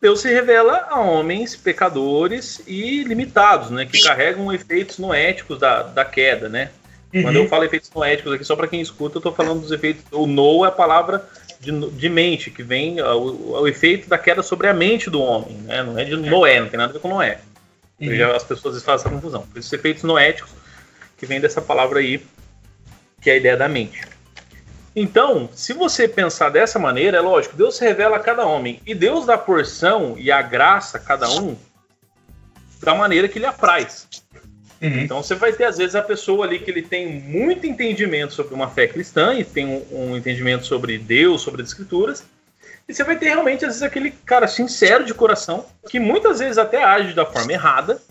Deus 0.00 0.20
se 0.20 0.32
revela 0.32 0.86
a 0.88 0.98
homens 0.98 1.54
pecadores 1.54 2.62
e 2.66 3.04
limitados, 3.04 3.70
né, 3.70 3.84
que 3.84 4.02
carregam 4.02 4.52
efeitos 4.52 4.98
noéticos 4.98 5.58
da, 5.58 5.82
da 5.82 6.04
queda, 6.04 6.48
né? 6.48 6.70
Uhum. 7.12 7.22
Quando 7.22 7.36
eu 7.36 7.48
falo 7.48 7.64
efeitos 7.64 7.90
noéticos 7.94 8.32
aqui, 8.32 8.44
só 8.44 8.56
para 8.56 8.68
quem 8.68 8.80
escuta, 8.80 9.16
eu 9.16 9.20
estou 9.20 9.32
falando 9.32 9.60
dos 9.60 9.72
efeitos. 9.72 10.04
O 10.12 10.26
no 10.26 10.64
é 10.64 10.68
a 10.68 10.72
palavra 10.72 11.28
de, 11.58 11.72
de 11.90 12.08
mente, 12.08 12.50
que 12.50 12.62
vem 12.62 13.00
o, 13.02 13.60
o, 13.60 13.68
efeito 13.68 14.08
da 14.08 14.16
queda 14.16 14.42
sobre 14.42 14.68
a 14.68 14.74
mente 14.74 15.10
do 15.10 15.20
homem, 15.20 15.56
né? 15.58 15.82
Não 15.82 15.98
é 15.98 16.04
de 16.04 16.16
Noé, 16.16 16.60
não 16.60 16.68
tem 16.68 16.78
nada 16.78 16.90
a 16.90 16.92
ver 16.94 17.00
com 17.00 17.08
Noé. 17.08 17.40
Uhum. 18.00 18.34
As 18.34 18.44
pessoas 18.44 18.82
fazem 18.82 19.06
essa 19.06 19.14
confusão. 19.14 19.42
Por 19.42 19.58
esses 19.58 19.72
efeitos 19.72 20.02
noéticos, 20.02 20.50
que 21.18 21.26
vem 21.26 21.40
dessa 21.40 21.60
palavra 21.60 22.00
aí, 22.00 22.24
que 23.20 23.28
é 23.28 23.34
a 23.34 23.36
ideia 23.36 23.56
da 23.56 23.68
mente. 23.68 24.02
Então, 24.96 25.48
se 25.52 25.72
você 25.72 26.08
pensar 26.08 26.48
dessa 26.48 26.78
maneira, 26.78 27.18
é 27.18 27.20
lógico, 27.20 27.56
Deus 27.56 27.78
revela 27.78 28.16
a 28.16 28.20
cada 28.20 28.44
homem. 28.46 28.80
E 28.86 28.94
Deus 28.94 29.26
dá 29.26 29.38
porção 29.38 30.16
e 30.18 30.32
a 30.32 30.42
graça 30.42 30.96
a 30.96 31.00
cada 31.00 31.30
um 31.30 31.56
da 32.82 32.94
maneira 32.94 33.28
que 33.28 33.38
lhe 33.38 33.46
apraz. 33.46 34.08
Uhum. 34.80 35.00
Então 35.00 35.22
você 35.22 35.34
vai 35.34 35.52
ter, 35.52 35.64
às 35.64 35.76
vezes, 35.76 35.94
a 35.94 36.02
pessoa 36.02 36.46
ali 36.46 36.58
que 36.58 36.70
ele 36.70 36.82
tem 36.82 37.20
muito 37.20 37.66
entendimento 37.66 38.32
sobre 38.32 38.54
uma 38.54 38.68
fé 38.68 38.86
cristã 38.86 39.34
e 39.34 39.44
tem 39.44 39.66
um, 39.66 39.86
um 39.92 40.16
entendimento 40.16 40.64
sobre 40.64 40.96
Deus, 40.96 41.42
sobre 41.42 41.62
as 41.62 41.68
escrituras, 41.68 42.24
E 42.90 42.94
você 42.94 43.04
vai 43.04 43.16
ter 43.16 43.26
realmente, 43.26 43.64
às 43.64 43.68
vezes, 43.68 43.82
aquele 43.84 44.10
cara 44.10 44.48
sincero 44.48 45.04
de 45.04 45.14
coração, 45.14 45.64
que 45.88 46.00
muitas 46.00 46.40
vezes 46.40 46.58
até 46.58 46.82
age 46.82 47.14
da 47.14 47.24
forma 47.24 47.52
errada. 47.52 48.02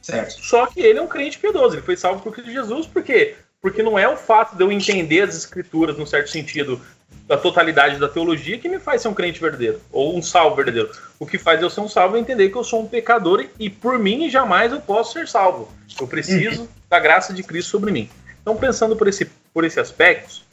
Certo. 0.00 0.42
Só 0.42 0.66
que 0.66 0.80
ele 0.80 0.98
é 0.98 1.02
um 1.02 1.06
crente 1.06 1.38
piedoso, 1.38 1.74
ele 1.74 1.82
foi 1.82 1.98
salvo 1.98 2.22
por 2.22 2.32
Cristo 2.32 2.50
Jesus, 2.50 2.86
por 2.86 3.02
quê? 3.02 3.36
Porque 3.60 3.82
não 3.82 3.98
é 3.98 4.08
o 4.08 4.16
fato 4.16 4.56
de 4.56 4.64
eu 4.64 4.72
entender 4.72 5.20
as 5.20 5.36
escrituras, 5.36 5.98
no 5.98 6.06
certo 6.06 6.30
sentido, 6.30 6.80
da 7.26 7.36
totalidade 7.36 7.98
da 7.98 8.08
teologia, 8.08 8.56
que 8.56 8.70
me 8.70 8.78
faz 8.78 9.02
ser 9.02 9.08
um 9.08 9.14
crente 9.14 9.38
verdadeiro, 9.38 9.82
ou 9.92 10.16
um 10.16 10.22
salvo 10.22 10.56
verdadeiro. 10.56 10.90
O 11.18 11.26
que 11.26 11.36
faz 11.36 11.60
eu 11.60 11.68
ser 11.68 11.80
um 11.82 11.88
salvo 11.88 12.16
é 12.16 12.20
entender 12.20 12.48
que 12.48 12.56
eu 12.56 12.64
sou 12.64 12.80
um 12.80 12.88
pecador 12.88 13.44
e 13.58 13.68
por 13.68 13.98
mim 13.98 14.30
jamais 14.30 14.72
eu 14.72 14.80
posso 14.80 15.12
ser 15.12 15.28
salvo. 15.28 15.70
Eu 16.00 16.06
preciso 16.06 16.62
uhum. 16.62 16.68
da 16.88 16.98
graça 16.98 17.34
de 17.34 17.42
Cristo 17.42 17.70
sobre 17.70 17.92
mim. 17.92 18.08
Então, 18.40 18.56
pensando 18.56 18.96
por 18.96 19.08
esse, 19.08 19.26
por 19.52 19.62
esse 19.62 19.78
aspecto, 19.78 20.45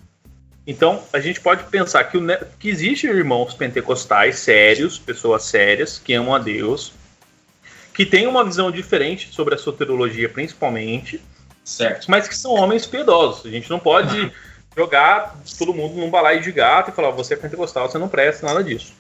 então, 0.65 1.03
a 1.11 1.19
gente 1.19 1.41
pode 1.41 1.65
pensar 1.65 2.05
que, 2.05 2.17
o, 2.17 2.21
que 2.57 2.69
existem 2.69 3.09
irmãos 3.09 3.53
pentecostais 3.53 4.39
sérios, 4.39 4.97
pessoas 4.97 5.43
sérias, 5.43 5.99
que 5.99 6.13
amam 6.13 6.33
a 6.33 6.39
Deus, 6.39 6.93
que 7.93 8.05
têm 8.05 8.27
uma 8.27 8.45
visão 8.45 8.71
diferente 8.71 9.33
sobre 9.33 9.55
a 9.55 9.57
soterologia, 9.57 10.29
principalmente, 10.29 11.21
certo. 11.65 12.09
mas 12.09 12.29
que 12.29 12.35
são 12.35 12.53
homens 12.53 12.85
piedosos. 12.85 13.45
A 13.45 13.49
gente 13.49 13.69
não 13.69 13.77
pode 13.77 14.31
jogar 14.75 15.37
todo 15.59 15.73
mundo 15.73 15.95
num 15.95 16.09
balaio 16.09 16.41
de 16.41 16.51
gato 16.51 16.91
e 16.91 16.93
falar: 16.93 17.11
você 17.11 17.33
é 17.33 17.37
pentecostal, 17.37 17.89
você 17.89 17.97
não 17.97 18.07
presta, 18.07 18.45
nada 18.45 18.63
disso. 18.63 18.93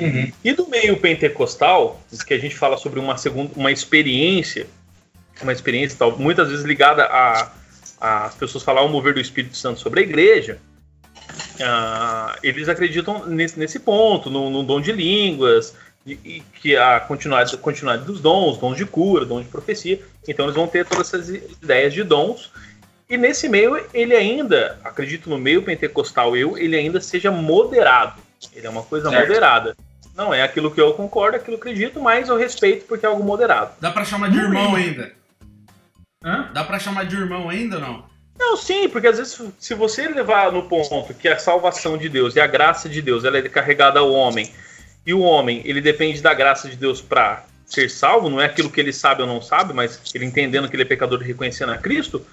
Uhum. 0.00 0.32
E 0.42 0.52
do 0.52 0.68
meio 0.68 0.96
pentecostal, 0.96 2.00
que 2.26 2.32
a 2.32 2.38
gente 2.38 2.56
fala 2.56 2.78
sobre 2.78 2.98
uma 2.98 3.18
segunda, 3.18 3.52
uma 3.56 3.70
experiência, 3.70 4.66
uma 5.42 5.52
experiência 5.52 5.98
tal, 5.98 6.16
muitas 6.18 6.48
vezes 6.48 6.64
ligada 6.64 7.04
a, 7.04 7.50
a 8.00 8.26
as 8.26 8.34
pessoas 8.36 8.64
falar 8.64 8.82
o 8.82 8.88
mover 8.88 9.12
do 9.12 9.20
Espírito 9.20 9.56
Santo 9.56 9.80
sobre 9.80 10.00
a 10.00 10.02
igreja, 10.02 10.58
Uh, 11.62 12.38
eles 12.42 12.68
acreditam 12.68 13.26
nesse, 13.26 13.58
nesse 13.58 13.80
ponto, 13.80 14.30
no, 14.30 14.48
no, 14.48 14.62
dom 14.62 14.80
de 14.80 14.92
línguas, 14.92 15.74
e, 16.06 16.12
e 16.12 16.42
que 16.60 16.76
a 16.76 17.00
continuidade, 17.00 17.56
continuidade 17.56 18.04
dos 18.04 18.20
dons, 18.20 18.58
dons 18.58 18.76
de 18.76 18.86
cura, 18.86 19.24
dons 19.24 19.44
de 19.44 19.50
profecia. 19.50 20.00
Então 20.26 20.46
eles 20.46 20.54
vão 20.54 20.66
ter 20.66 20.86
todas 20.86 21.12
essas 21.12 21.28
ideias 21.28 21.92
de 21.92 22.02
dons. 22.02 22.52
E 23.10 23.16
nesse 23.16 23.48
meio, 23.48 23.82
ele 23.92 24.14
ainda, 24.14 24.78
acredito 24.84 25.30
no 25.30 25.38
meio 25.38 25.62
pentecostal 25.62 26.36
eu, 26.36 26.56
ele 26.56 26.76
ainda 26.76 27.00
seja 27.00 27.30
moderado. 27.30 28.20
Ele 28.54 28.66
é 28.66 28.70
uma 28.70 28.82
coisa 28.82 29.08
certo. 29.10 29.26
moderada. 29.26 29.76
Não 30.14 30.34
é 30.34 30.42
aquilo 30.42 30.70
que 30.70 30.80
eu 30.80 30.92
concordo, 30.94 31.36
aquilo 31.36 31.58
que 31.58 31.68
eu 31.68 31.72
acredito, 31.72 32.00
mas 32.00 32.28
eu 32.28 32.36
respeito 32.36 32.86
porque 32.86 33.06
é 33.06 33.08
algo 33.08 33.22
moderado. 33.22 33.72
Dá 33.80 33.90
para 33.90 34.04
chamar 34.04 34.30
de 34.30 34.38
irmão 34.38 34.74
ainda? 34.74 35.12
Hã? 36.22 36.50
Dá 36.52 36.64
para 36.64 36.78
chamar 36.78 37.04
de 37.04 37.16
irmão 37.16 37.48
ainda 37.48 37.76
ou 37.76 37.82
não? 37.82 38.04
Não, 38.38 38.56
sim, 38.56 38.88
porque 38.88 39.08
às 39.08 39.18
vezes 39.18 39.40
se 39.58 39.74
você 39.74 40.08
levar 40.08 40.52
no 40.52 40.62
ponto 40.62 41.12
que 41.12 41.28
a 41.28 41.38
salvação 41.38 41.98
de 41.98 42.08
Deus 42.08 42.36
e 42.36 42.40
a 42.40 42.46
graça 42.46 42.88
de 42.88 43.02
Deus 43.02 43.24
ela 43.24 43.38
é 43.38 43.42
carregada 43.42 43.98
ao 43.98 44.12
homem 44.12 44.50
e 45.04 45.12
o 45.12 45.20
homem 45.20 45.60
ele 45.64 45.80
depende 45.80 46.20
da 46.22 46.32
graça 46.32 46.68
de 46.68 46.76
Deus 46.76 47.02
para 47.02 47.44
ser 47.66 47.90
salvo, 47.90 48.30
não 48.30 48.40
é 48.40 48.46
aquilo 48.46 48.70
que 48.70 48.80
ele 48.80 48.92
sabe 48.92 49.22
ou 49.22 49.28
não 49.28 49.42
sabe, 49.42 49.74
mas 49.74 50.00
ele 50.14 50.24
entendendo 50.24 50.68
que 50.68 50.76
ele 50.76 50.84
é 50.84 50.86
pecador 50.86 51.20
e 51.20 51.26
reconhecendo 51.26 51.72
a 51.72 51.78
Cristo, 51.78 52.24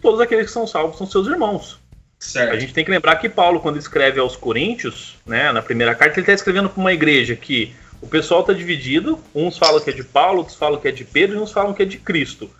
todos 0.00 0.20
aqueles 0.20 0.46
que 0.46 0.52
são 0.52 0.66
salvos 0.66 0.98
são 0.98 1.06
seus 1.06 1.26
irmãos. 1.26 1.80
Certo. 2.18 2.52
A 2.52 2.58
gente 2.58 2.72
tem 2.72 2.84
que 2.84 2.90
lembrar 2.90 3.16
que 3.16 3.28
Paulo, 3.28 3.60
quando 3.60 3.78
escreve 3.78 4.20
aos 4.20 4.36
Coríntios, 4.36 5.16
né, 5.26 5.52
na 5.52 5.62
primeira 5.62 5.94
carta, 5.94 6.14
ele 6.14 6.22
está 6.22 6.32
escrevendo 6.32 6.68
para 6.68 6.80
uma 6.80 6.92
igreja 6.92 7.34
que 7.34 7.74
o 8.00 8.06
pessoal 8.06 8.40
está 8.40 8.52
dividido, 8.52 9.18
uns 9.34 9.58
falam 9.58 9.80
que 9.80 9.90
é 9.90 9.92
de 9.92 10.04
Paulo, 10.04 10.38
outros 10.38 10.56
falam 10.56 10.78
que 10.78 10.88
é 10.88 10.92
de 10.92 11.04
Pedro 11.04 11.36
e 11.36 11.40
uns 11.40 11.52
falam 11.52 11.74
que 11.74 11.82
é 11.82 11.86
de 11.86 11.98
Cristo. 11.98 12.50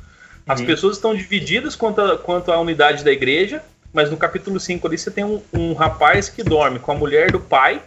As 0.47 0.61
uhum. 0.61 0.67
pessoas 0.67 0.97
estão 0.97 1.15
divididas 1.15 1.75
quanto, 1.75 2.01
a, 2.01 2.17
quanto 2.17 2.53
à 2.53 2.61
unidade 2.61 3.05
da 3.05 3.11
igreja, 3.11 3.63
mas 3.93 4.11
no 4.11 4.17
capítulo 4.17 4.61
5 4.61 4.87
ali 4.87 4.97
você 4.97 5.11
tem 5.11 5.25
um, 5.25 5.43
um 5.53 5.75
rapaz 5.75 6.29
que 6.29 6.43
dorme 6.43 6.79
com 6.79 6.93
a 6.93 6.95
mulher 6.95 7.33
do 7.33 7.41
pai 7.41 7.83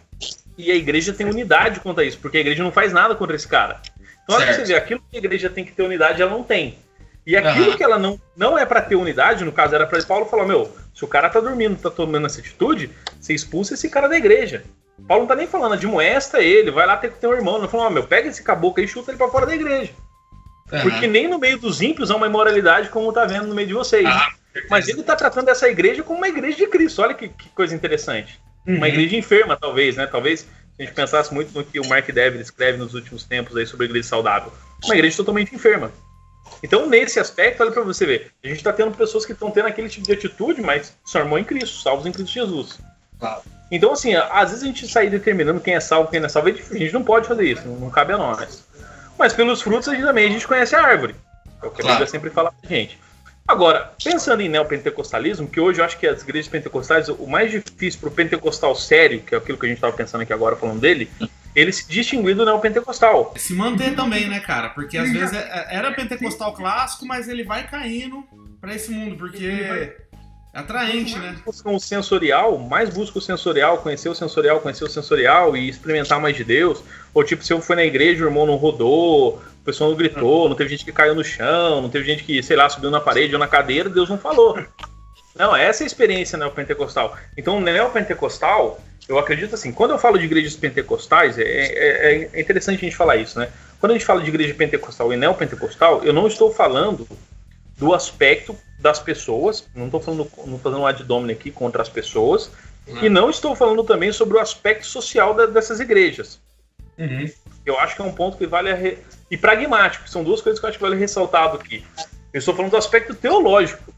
e 0.57 0.69
a 0.71 0.75
igreja 0.75 1.13
tem 1.13 1.25
unidade 1.25 1.79
quanto 1.79 2.01
a 2.01 2.03
isso, 2.03 2.19
porque 2.19 2.37
a 2.37 2.41
igreja 2.41 2.63
não 2.63 2.71
faz 2.71 2.91
nada 2.91 3.15
contra 3.15 3.35
esse 3.35 3.47
cara. 3.47 3.79
Então, 4.23 4.35
olha 4.35 4.53
você 4.53 4.65
vê, 4.65 4.75
aquilo 4.75 5.01
que 5.09 5.15
a 5.15 5.19
igreja 5.19 5.49
tem 5.49 5.63
que 5.63 5.71
ter 5.71 5.83
unidade, 5.83 6.21
ela 6.21 6.31
não 6.31 6.43
tem. 6.43 6.77
E 7.25 7.37
aquilo 7.37 7.71
uhum. 7.71 7.77
que 7.77 7.83
ela 7.83 7.97
não, 7.97 8.19
não 8.35 8.57
é 8.57 8.65
para 8.65 8.81
ter 8.81 8.95
unidade, 8.95 9.45
no 9.45 9.51
caso 9.51 9.75
era 9.75 9.85
para 9.85 10.03
Paulo 10.03 10.25
falar: 10.25 10.45
meu, 10.45 10.69
se 10.93 11.05
o 11.05 11.07
cara 11.07 11.29
tá 11.29 11.39
dormindo, 11.39 11.79
tá 11.79 11.89
tomando 11.89 12.25
essa 12.25 12.39
atitude, 12.39 12.89
você 13.19 13.33
expulsa 13.33 13.75
esse 13.75 13.89
cara 13.89 14.09
da 14.09 14.17
igreja. 14.17 14.63
Paulo 15.07 15.23
não 15.23 15.27
tá 15.27 15.35
nem 15.35 15.47
falando, 15.47 15.73
admoesta 15.73 16.41
ele, 16.41 16.71
vai 16.71 16.85
lá 16.85 16.97
ter 16.97 17.11
que 17.11 17.19
ter 17.19 17.27
um 17.27 17.33
irmão. 17.33 17.59
Não 17.59 17.69
falou, 17.69 17.87
oh, 17.87 17.89
meu, 17.89 18.03
pega 18.03 18.27
esse 18.27 18.43
caboclo 18.43 18.79
aí 18.79 18.85
e 18.85 18.87
chuta 18.87 19.11
ele 19.11 19.17
para 19.17 19.29
fora 19.29 19.45
da 19.45 19.55
igreja. 19.55 19.93
Uhum. 20.71 20.81
Porque 20.81 21.07
nem 21.07 21.27
no 21.27 21.39
meio 21.39 21.57
dos 21.57 21.81
ímpios 21.81 22.11
há 22.11 22.15
uma 22.15 22.27
imoralidade 22.27 22.89
como 22.89 23.11
tá 23.11 23.25
vendo 23.25 23.47
no 23.47 23.55
meio 23.55 23.67
de 23.67 23.73
vocês. 23.73 24.05
Ah, 24.05 24.29
Mas 24.69 24.87
ele 24.87 25.03
tá 25.03 25.15
tratando 25.15 25.49
essa 25.49 25.67
igreja 25.67 26.03
como 26.03 26.19
uma 26.19 26.27
igreja 26.27 26.57
de 26.57 26.67
Cristo. 26.67 27.01
Olha 27.01 27.13
que, 27.13 27.29
que 27.29 27.49
coisa 27.49 27.73
interessante. 27.73 28.39
Uhum. 28.67 28.77
Uma 28.77 28.87
igreja 28.87 29.15
enferma, 29.15 29.57
talvez, 29.57 29.95
né? 29.95 30.05
Talvez 30.05 30.41
se 30.41 30.47
a 30.79 30.83
gente 30.83 30.93
pensasse 30.93 31.33
muito 31.33 31.51
no 31.53 31.63
que 31.63 31.79
o 31.79 31.87
Mark 31.87 32.09
Devlin 32.09 32.39
escreve 32.39 32.77
nos 32.77 32.93
últimos 32.93 33.23
tempos 33.23 33.55
aí 33.57 33.65
sobre 33.65 33.85
a 33.85 33.89
igreja 33.89 34.07
saudável. 34.07 34.53
Uma 34.83 34.95
igreja 34.95 35.17
totalmente 35.17 35.53
enferma. 35.53 35.91
Então, 36.63 36.87
nesse 36.87 37.19
aspecto, 37.19 37.61
olha 37.61 37.71
para 37.71 37.83
você 37.83 38.05
ver. 38.05 38.31
A 38.43 38.47
gente 38.47 38.57
está 38.57 38.73
tendo 38.73 38.95
pessoas 38.95 39.25
que 39.25 39.31
estão 39.31 39.51
tendo 39.51 39.67
aquele 39.67 39.89
tipo 39.89 40.05
de 40.05 40.13
atitude, 40.13 40.61
mas 40.61 40.93
são 41.05 41.21
irmãos 41.21 41.39
em 41.39 41.43
Cristo, 41.43 41.81
salvos 41.81 42.05
em 42.05 42.11
Cristo 42.11 42.33
Jesus. 42.33 42.79
Claro. 43.19 43.41
Então, 43.71 43.91
assim, 43.91 44.15
às 44.15 44.49
vezes 44.49 44.63
a 44.63 44.67
gente 44.67 44.87
sair 44.87 45.09
determinando 45.09 45.59
quem 45.59 45.75
é 45.75 45.79
salvo 45.79 46.09
quem 46.09 46.19
não 46.19 46.25
é 46.25 46.29
salvo 46.29 46.49
é 46.49 46.53
difícil. 46.53 46.77
A 46.77 46.79
gente 46.79 46.93
não 46.93 47.03
pode 47.03 47.27
fazer 47.27 47.45
isso, 47.45 47.67
não 47.67 47.89
cabe 47.89 48.13
a 48.13 48.17
nós. 48.17 48.63
Mas 49.19 49.33
pelos 49.33 49.61
frutos 49.61 49.89
a 49.89 49.93
gente, 49.93 50.05
também 50.05 50.29
a 50.29 50.31
gente 50.31 50.47
conhece 50.47 50.73
a 50.73 50.81
árvore. 50.81 51.13
É 51.61 51.65
o 51.65 51.69
que 51.69 51.81
claro. 51.81 51.89
a 51.89 51.91
Bíblia 51.95 52.07
sempre 52.07 52.29
fala 52.29 52.53
pra 52.53 52.69
gente. 52.69 52.97
Agora, 53.45 53.91
pensando 54.01 54.41
em 54.41 54.47
neopentecostalismo, 54.47 55.47
que 55.47 55.59
hoje 55.59 55.81
eu 55.81 55.85
acho 55.85 55.97
que 55.97 56.07
as 56.07 56.21
igrejas 56.21 56.47
pentecostais, 56.47 57.09
o 57.09 57.27
mais 57.27 57.51
difícil 57.51 57.99
pro 57.99 58.11
pentecostal 58.11 58.73
sério, 58.75 59.21
que 59.21 59.35
é 59.35 59.37
aquilo 59.37 59.57
que 59.57 59.65
a 59.65 59.69
gente 59.69 59.77
estava 59.79 59.91
pensando 59.91 60.21
aqui 60.21 60.31
agora 60.31 60.55
falando 60.55 60.79
dele, 60.79 61.09
ele 61.53 61.73
se 61.73 61.89
distinguir 61.89 62.35
do 62.35 62.45
neopentecostal. 62.45 63.33
Se 63.35 63.53
manter 63.53 63.95
também, 63.95 64.29
né, 64.29 64.39
cara? 64.39 64.69
Porque 64.69 64.97
às 64.97 65.11
vezes 65.11 65.33
é, 65.33 65.39
é, 65.39 65.75
era 65.75 65.91
pentecostal 65.91 66.53
clássico, 66.53 67.05
mas 67.05 67.27
ele 67.27 67.43
vai 67.43 67.67
caindo 67.67 68.23
para 68.61 68.75
esse 68.75 68.91
mundo, 68.91 69.17
porque 69.17 69.97
Atraente, 70.51 71.17
né? 71.19 71.35
Buscam 71.45 71.71
o 71.71 71.79
sensorial, 71.79 72.57
mais 72.57 72.89
busca 72.89 73.19
o 73.19 73.21
sensorial, 73.21 73.77
conhecer 73.77 74.09
o 74.09 74.15
sensorial, 74.15 74.59
conhecer 74.59 74.83
o 74.83 74.89
sensorial 74.89 75.55
e 75.55 75.69
experimentar 75.69 76.19
mais 76.19 76.35
de 76.35 76.43
Deus. 76.43 76.83
Ou 77.13 77.23
tipo, 77.23 77.43
se 77.43 77.53
eu 77.53 77.61
fui 77.61 77.75
na 77.75 77.83
igreja, 77.83 78.23
o 78.23 78.27
irmão 78.27 78.47
não 78.47 78.55
rodou, 78.55 79.35
o 79.35 79.63
pessoal 79.63 79.91
não 79.91 79.97
gritou, 79.97 80.49
não 80.49 80.55
teve 80.55 80.71
gente 80.71 80.85
que 80.85 80.91
caiu 80.91 81.13
no 81.13 81.23
chão, 81.23 81.81
não 81.81 81.89
teve 81.89 82.05
gente 82.05 82.23
que, 82.23 82.41
sei 82.41 82.57
lá, 82.57 82.67
subiu 82.67 82.89
na 82.89 82.99
parede 82.99 83.33
ou 83.33 83.39
na 83.39 83.47
cadeira, 83.47 83.89
Deus 83.89 84.09
não 84.09 84.17
falou. 84.17 84.57
Não, 85.35 85.55
essa 85.55 85.83
é 85.83 85.85
a 85.85 85.87
experiência 85.87 86.37
neopentecostal. 86.37 87.15
Então, 87.37 87.61
neopentecostal, 87.61 88.81
eu 89.07 89.19
acredito 89.19 89.53
assim, 89.53 89.71
quando 89.71 89.91
eu 89.91 89.99
falo 89.99 90.17
de 90.17 90.25
igrejas 90.25 90.55
pentecostais, 90.55 91.37
é, 91.37 91.43
é, 91.43 92.29
é 92.33 92.41
interessante 92.41 92.77
a 92.77 92.81
gente 92.81 92.95
falar 92.95 93.17
isso, 93.17 93.37
né? 93.39 93.49
Quando 93.79 93.91
a 93.91 93.95
gente 93.95 94.05
fala 94.05 94.21
de 94.21 94.29
igreja 94.29 94.53
pentecostal 94.53 95.13
e 95.13 95.17
neopentecostal, 95.17 96.03
eu 96.03 96.11
não 96.11 96.27
estou 96.27 96.51
falando 96.51 97.07
do 97.77 97.93
aspecto 97.93 98.57
das 98.79 98.99
pessoas, 98.99 99.67
não 99.75 99.85
estou 99.85 99.99
falando, 99.99 100.27
não 100.45 100.57
fazendo 100.57 100.81
um 100.81 100.87
ad 100.87 101.11
hominem 101.11 101.35
aqui 101.35 101.51
contra 101.51 101.81
as 101.81 101.89
pessoas, 101.89 102.51
uhum. 102.87 103.03
e 103.03 103.09
não 103.09 103.29
estou 103.29 103.55
falando 103.55 103.83
também 103.83 104.11
sobre 104.11 104.37
o 104.37 104.39
aspecto 104.39 104.85
social 104.85 105.33
da, 105.33 105.45
dessas 105.45 105.79
igrejas. 105.79 106.39
Uhum. 106.97 107.29
Eu 107.65 107.79
acho 107.79 107.95
que 107.95 108.01
é 108.01 108.05
um 108.05 108.11
ponto 108.11 108.37
que 108.37 108.47
vale 108.47 108.73
re... 108.73 108.97
e 109.29 109.37
pragmático, 109.37 110.09
são 110.09 110.23
duas 110.23 110.41
coisas 110.41 110.59
que 110.59 110.65
eu 110.65 110.69
acho 110.69 110.77
que 110.77 110.83
vale 110.83 110.97
ressaltado 110.97 111.57
aqui. 111.57 111.85
Eu 112.33 112.39
estou 112.39 112.55
falando 112.55 112.71
do 112.71 112.77
aspecto 112.77 113.13
teológico, 113.13 113.93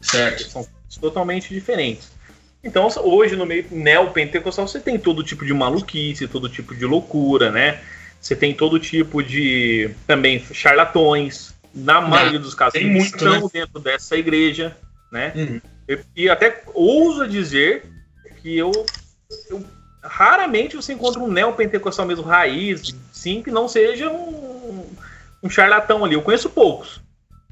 certo? 0.00 0.48
São 0.48 0.66
totalmente 1.00 1.52
diferentes. 1.52 2.10
Então, 2.62 2.88
hoje 3.02 3.36
no 3.36 3.46
meio 3.46 3.66
neopentecostal 3.70 4.68
você 4.68 4.78
tem 4.78 4.98
todo 4.98 5.24
tipo 5.24 5.46
de 5.46 5.54
maluquice, 5.54 6.28
todo 6.28 6.48
tipo 6.48 6.74
de 6.74 6.84
loucura, 6.84 7.50
né? 7.50 7.80
Você 8.20 8.36
tem 8.36 8.54
todo 8.54 8.78
tipo 8.78 9.22
de 9.22 9.90
também 10.06 10.44
charlatões, 10.52 11.54
na 11.74 12.00
maioria 12.00 12.38
dos 12.38 12.54
casos, 12.54 12.74
tem 12.74 12.90
muito, 12.90 13.16
estão 13.16 13.42
né? 13.42 13.48
dentro 13.52 13.80
dessa 13.80 14.16
igreja, 14.16 14.76
né? 15.10 15.32
Uhum. 15.34 15.60
E, 15.88 16.24
e, 16.24 16.28
até 16.28 16.62
ouso 16.74 17.26
dizer 17.28 17.84
que 18.40 18.56
eu, 18.56 18.70
eu, 19.48 19.64
raramente 20.02 20.76
você 20.76 20.92
encontra 20.92 21.20
um 21.20 21.30
neopentecostal 21.30 22.06
mesmo 22.06 22.24
raiz, 22.24 22.94
sim, 23.12 23.42
que 23.42 23.50
não 23.50 23.68
seja 23.68 24.10
um, 24.10 24.86
um 25.42 25.50
charlatão 25.50 26.04
ali. 26.04 26.14
Eu 26.14 26.22
conheço 26.22 26.50
poucos. 26.50 27.00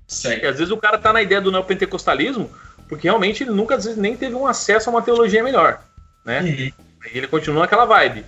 Certo. 0.07 0.47
Às 0.47 0.59
vezes 0.59 0.73
o 0.73 0.77
cara 0.77 0.99
tá 0.99 1.13
na 1.13 1.21
ideia 1.21 1.41
do 1.41 1.53
neopentecostalismo 1.53 2.51
porque 2.89 3.07
realmente 3.07 3.43
ele 3.43 3.51
nunca 3.51 3.77
às 3.77 3.85
vezes 3.85 3.99
nem 3.99 4.17
teve 4.17 4.35
um 4.35 4.47
acesso 4.47 4.89
a 4.89 4.93
uma 4.93 5.03
teologia 5.03 5.45
melhor, 5.45 5.81
né? 6.25 6.41
Uhum. 6.41 6.73
Ele 7.15 7.27
continua 7.29 7.67
aquela 7.67 7.85
vibe. 7.85 8.25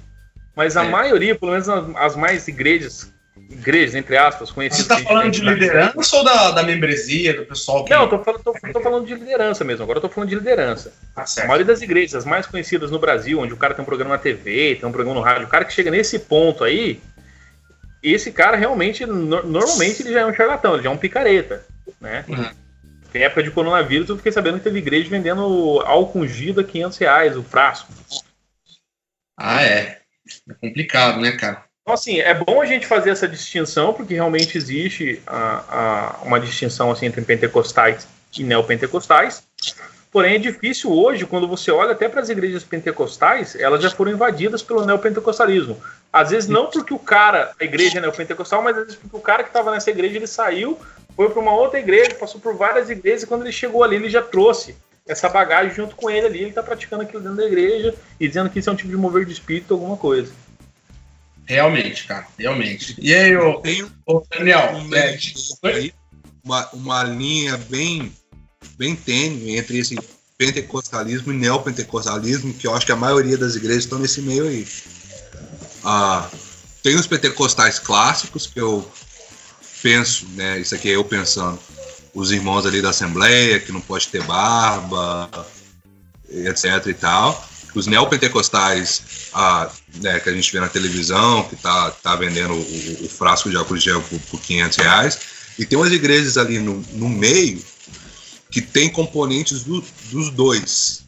Mas 0.55 0.77
a 0.77 0.85
maioria, 0.85 1.35
pelo 1.35 1.53
menos 1.53 1.69
as 1.69 2.15
mais 2.15 2.47
igrejas 2.47 3.13
igrejas, 3.49 3.95
entre 3.95 4.17
aspas, 4.17 4.51
conhecidas. 4.51 4.87
Você 4.87 4.93
está 4.95 5.09
falando 5.09 5.31
de 5.31 5.41
liderança 5.41 6.17
ou 6.17 6.25
da, 6.25 6.51
da 6.51 6.63
membresia, 6.63 7.35
do 7.35 7.47
pessoal 7.47 7.85
que. 7.85 7.93
Não, 7.93 8.03
eu 8.03 8.09
tô, 8.09 8.19
falando, 8.25 8.43
tô, 8.43 8.53
tô 8.53 8.81
falando 8.81 9.07
de 9.07 9.15
liderança 9.15 9.65
mesmo. 9.65 9.85
Agora 9.85 9.99
eu 9.99 10.03
tô 10.03 10.09
falando 10.09 10.31
de 10.31 10.37
liderança. 10.37 10.93
Ah, 11.17 11.25
a 11.39 11.47
maioria 11.47 11.67
das 11.67 11.83
igrejas, 11.83 12.15
as 12.15 12.25
mais 12.25 12.47
conhecidas 12.47 12.91
no 12.91 12.99
Brasil, 12.99 13.39
onde 13.39 13.53
o 13.53 13.57
cara 13.57 13.75
tem 13.75 13.83
um 13.83 13.87
programa 13.87 14.15
na 14.15 14.19
TV, 14.19 14.77
tem 14.77 14.89
um 14.89 14.93
programa 14.93 15.19
no 15.19 15.25
rádio, 15.25 15.47
o 15.47 15.51
cara 15.51 15.65
que 15.65 15.73
chega 15.73 15.91
nesse 15.91 16.19
ponto 16.19 16.65
aí, 16.65 17.01
esse 18.03 18.33
cara 18.33 18.57
realmente, 18.57 19.05
no, 19.07 19.43
normalmente, 19.43 20.03
ele 20.03 20.13
já 20.13 20.21
é 20.21 20.27
um 20.27 20.35
charlatão, 20.35 20.75
ele 20.75 20.83
já 20.83 20.91
é 20.91 20.93
um 20.93 20.99
picareta, 20.99 21.65
né? 22.01 22.25
Uhum. 22.29 22.51
Tem 23.13 23.25
época 23.25 23.43
de 23.43 23.51
coronavírus, 23.51 24.09
eu 24.09 24.17
fiquei 24.17 24.33
sabendo 24.33 24.59
que 24.59 24.65
teve 24.65 24.79
igreja 24.79 25.11
vendendo 25.11 25.83
álcool 25.85 26.21
ungido 26.21 26.61
a 26.61 26.65
500 26.65 26.99
reais 26.99 27.37
o 27.37 27.43
frasco. 27.43 27.93
Ah, 29.37 29.63
é. 29.63 30.01
É 30.49 30.55
complicado, 30.55 31.21
né, 31.21 31.33
cara? 31.33 31.65
Então, 31.83 31.95
assim, 31.95 32.21
é 32.21 32.35
bom 32.35 32.61
a 32.61 32.67
gente 32.67 32.87
fazer 32.87 33.11
essa 33.11 33.27
distinção, 33.27 33.93
porque 33.93 34.15
realmente 34.15 34.57
existe 34.57 35.21
a, 35.27 35.65
a, 36.21 36.23
uma 36.23 36.39
distinção 36.39 36.91
assim, 36.91 37.07
entre 37.07 37.23
pentecostais 37.23 38.07
e 38.39 38.45
neopentecostais. 38.45 39.43
Porém, 40.13 40.35
é 40.35 40.39
difícil 40.39 40.93
hoje, 40.93 41.25
quando 41.25 41.47
você 41.47 41.71
olha 41.71 41.93
até 41.93 42.09
para 42.09 42.21
as 42.21 42.29
igrejas 42.29 42.65
pentecostais, 42.65 43.55
elas 43.55 43.81
já 43.83 43.91
foram 43.91 44.11
invadidas 44.11 44.61
pelo 44.61 44.85
neopentecostalismo. 44.85 45.81
Às 46.13 46.31
vezes 46.31 46.49
não 46.49 46.67
porque 46.67 46.93
o 46.93 46.99
cara, 46.99 47.53
a 47.61 47.65
igreja 47.65 47.99
é 47.99 48.01
neopentecostal, 48.01 48.61
mas 48.61 48.77
às 48.77 48.85
vezes 48.85 48.99
porque 48.99 49.17
o 49.17 49.21
cara 49.21 49.45
que 49.45 49.51
estava 49.51 49.71
nessa 49.71 49.91
igreja, 49.91 50.17
ele 50.17 50.27
saiu, 50.27 50.79
foi 51.15 51.31
para 51.31 51.41
uma 51.41 51.55
outra 51.55 51.79
igreja, 51.79 52.15
passou 52.15 52.41
por 52.41 52.55
várias 52.57 52.91
igrejas, 52.91 53.23
e 53.23 53.27
quando 53.27 53.43
ele 53.43 53.53
chegou 53.53 53.85
ali, 53.85 53.97
ele 53.97 54.11
já 54.11 54.21
trouxe 54.21 54.77
essa 55.07 55.29
bagagem 55.29 55.75
junto 55.75 55.95
com 55.95 56.11
ele 56.11 56.27
ali, 56.27 56.39
ele 56.41 56.49
está 56.51 56.63
praticando 56.63 57.03
aquilo 57.03 57.23
dentro 57.23 57.39
da 57.39 57.47
igreja 57.47 57.95
e 58.19 58.27
dizendo 58.27 58.51
que 58.51 58.59
isso 58.59 58.69
é 58.69 58.73
um 58.73 58.77
tipo 58.77 58.91
de 58.91 58.97
mover 58.97 59.25
de 59.25 59.33
espírito, 59.33 59.75
alguma 59.75 59.97
coisa. 59.97 60.33
Realmente, 61.51 62.05
cara, 62.05 62.29
realmente. 62.39 62.95
E 62.97 63.13
aí, 63.13 63.37
ô, 63.37 63.61
ô 64.07 64.23
Daniel, 64.31 64.73
um 64.77 64.95
é, 64.95 65.19
aí, 65.65 65.93
uma, 66.45 66.69
uma 66.73 67.03
linha 67.03 67.57
bem, 67.57 68.15
bem 68.79 68.95
tênue 68.95 69.57
entre 69.57 69.79
esse 69.79 69.99
pentecostalismo 70.39 71.33
e 71.33 71.37
neopentecostalismo, 71.37 72.55
que 72.55 72.69
eu 72.69 72.75
acho 72.77 72.87
que 72.87 72.93
a 72.93 72.97
maioria 72.97 73.37
das 73.37 73.57
igrejas 73.57 73.83
estão 73.83 73.99
nesse 73.99 74.23
meio 74.23 74.47
aí. 74.47 74.65
Ah, 75.83 76.31
tem 76.85 76.95
os 76.95 77.09
pentecostais 77.09 77.81
clássicos, 77.81 78.47
que 78.47 78.61
eu 78.61 78.89
penso, 79.83 80.29
né, 80.37 80.61
isso 80.61 80.77
aqui 80.77 80.89
é 80.89 80.95
eu 80.95 81.05
pensando, 81.05 81.59
os 82.15 82.31
irmãos 82.31 82.65
ali 82.65 82.81
da 82.81 82.91
Assembleia, 82.91 83.59
que 83.59 83.73
não 83.73 83.81
pode 83.81 84.07
ter 84.07 84.23
barba, 84.23 85.29
etc 86.31 86.87
e 86.87 86.95
tal 86.95 87.51
os 87.75 87.87
neopentecostais 87.87 89.03
ah, 89.33 89.71
né, 89.97 90.21
que 90.21 90.29
a 90.29 90.33
gente 90.33 90.53
vê 90.53 90.61
na 90.61 90.69
televisão, 90.69 91.45
que 91.45 91.57
tá, 91.57 91.91
tá 91.91 92.17
vendendo 92.17 92.55
o, 92.55 93.05
o 93.05 93.09
frasco 93.09 93.51
de 93.51 93.57
álcool 93.57 93.77
gel 93.77 94.03
por, 94.03 94.19
por 94.23 94.41
500 94.41 94.79
reais, 94.79 95.19
e 95.59 95.65
tem 95.65 95.79
umas 95.79 95.93
igrejas 95.93 96.37
ali 96.37 96.59
no, 96.59 96.83
no 96.93 97.09
meio 97.09 97.63
que 98.51 98.61
tem 98.61 98.89
componentes 98.89 99.63
do, 99.63 99.85
dos 100.11 100.31
dois, 100.31 101.05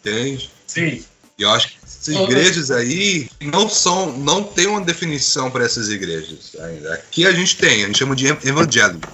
entende? 0.00 0.50
Sim. 0.66 1.04
E 1.38 1.42
eu 1.42 1.50
acho 1.50 1.68
que 1.68 1.76
essas 1.84 2.08
igrejas 2.14 2.70
aí 2.70 3.28
não 3.40 3.68
são, 3.68 4.16
não 4.18 4.42
tem 4.42 4.66
uma 4.66 4.80
definição 4.80 5.50
para 5.50 5.64
essas 5.64 5.88
igrejas 5.88 6.56
ainda. 6.58 6.94
Aqui 6.94 7.26
a 7.26 7.32
gente 7.32 7.56
tem, 7.56 7.84
a 7.84 7.86
gente 7.86 7.98
chama 7.98 8.16
de 8.16 8.26
evangélico. 8.26 9.12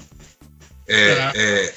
É, 0.87 1.14
Uhum. 1.14 1.30
é, 1.35 1.74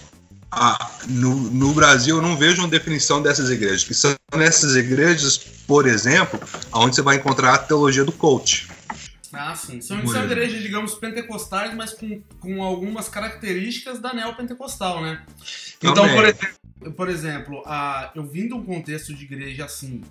a- 0.51 0.91
no, 1.07 1.35
no 1.35 1.73
Brasil 1.73 2.17
eu 2.17 2.21
não 2.21 2.37
vejo 2.37 2.61
uma 2.61 2.67
definição 2.67 3.21
dessas 3.21 3.49
igrejas, 3.49 3.83
que 3.83 3.93
são 3.93 4.15
nessas 4.35 4.75
igrejas, 4.75 5.37
por 5.37 5.87
exemplo, 5.87 6.39
onde 6.73 6.95
você 6.95 7.01
vai 7.01 7.17
encontrar 7.17 7.53
a 7.55 7.57
teologia 7.57 8.03
do 8.05 8.11
coach. 8.11 8.67
Ah, 9.33 9.53
sim. 9.55 9.81
São, 9.81 10.05
são 10.07 10.23
igrejas, 10.23 10.61
digamos, 10.61 10.95
pentecostais, 10.95 11.73
mas 11.75 11.91
com, 11.93 12.21
com 12.39 12.63
algumas 12.63 13.09
características 13.09 13.99
da 13.99 14.13
neopentecostal, 14.13 15.01
né? 15.01 15.21
Então, 15.79 15.93
Também. 15.93 16.15
por 16.15 16.25
exemplo, 16.25 16.93
Por 16.95 17.09
exemplo, 17.09 17.63
a, 17.65 18.11
eu 18.15 18.23
vim 18.25 18.47
de 18.47 18.53
um 18.53 18.63
contexto 18.63 19.13
de 19.13 19.23
igreja 19.25 19.65
assim, 19.65 20.01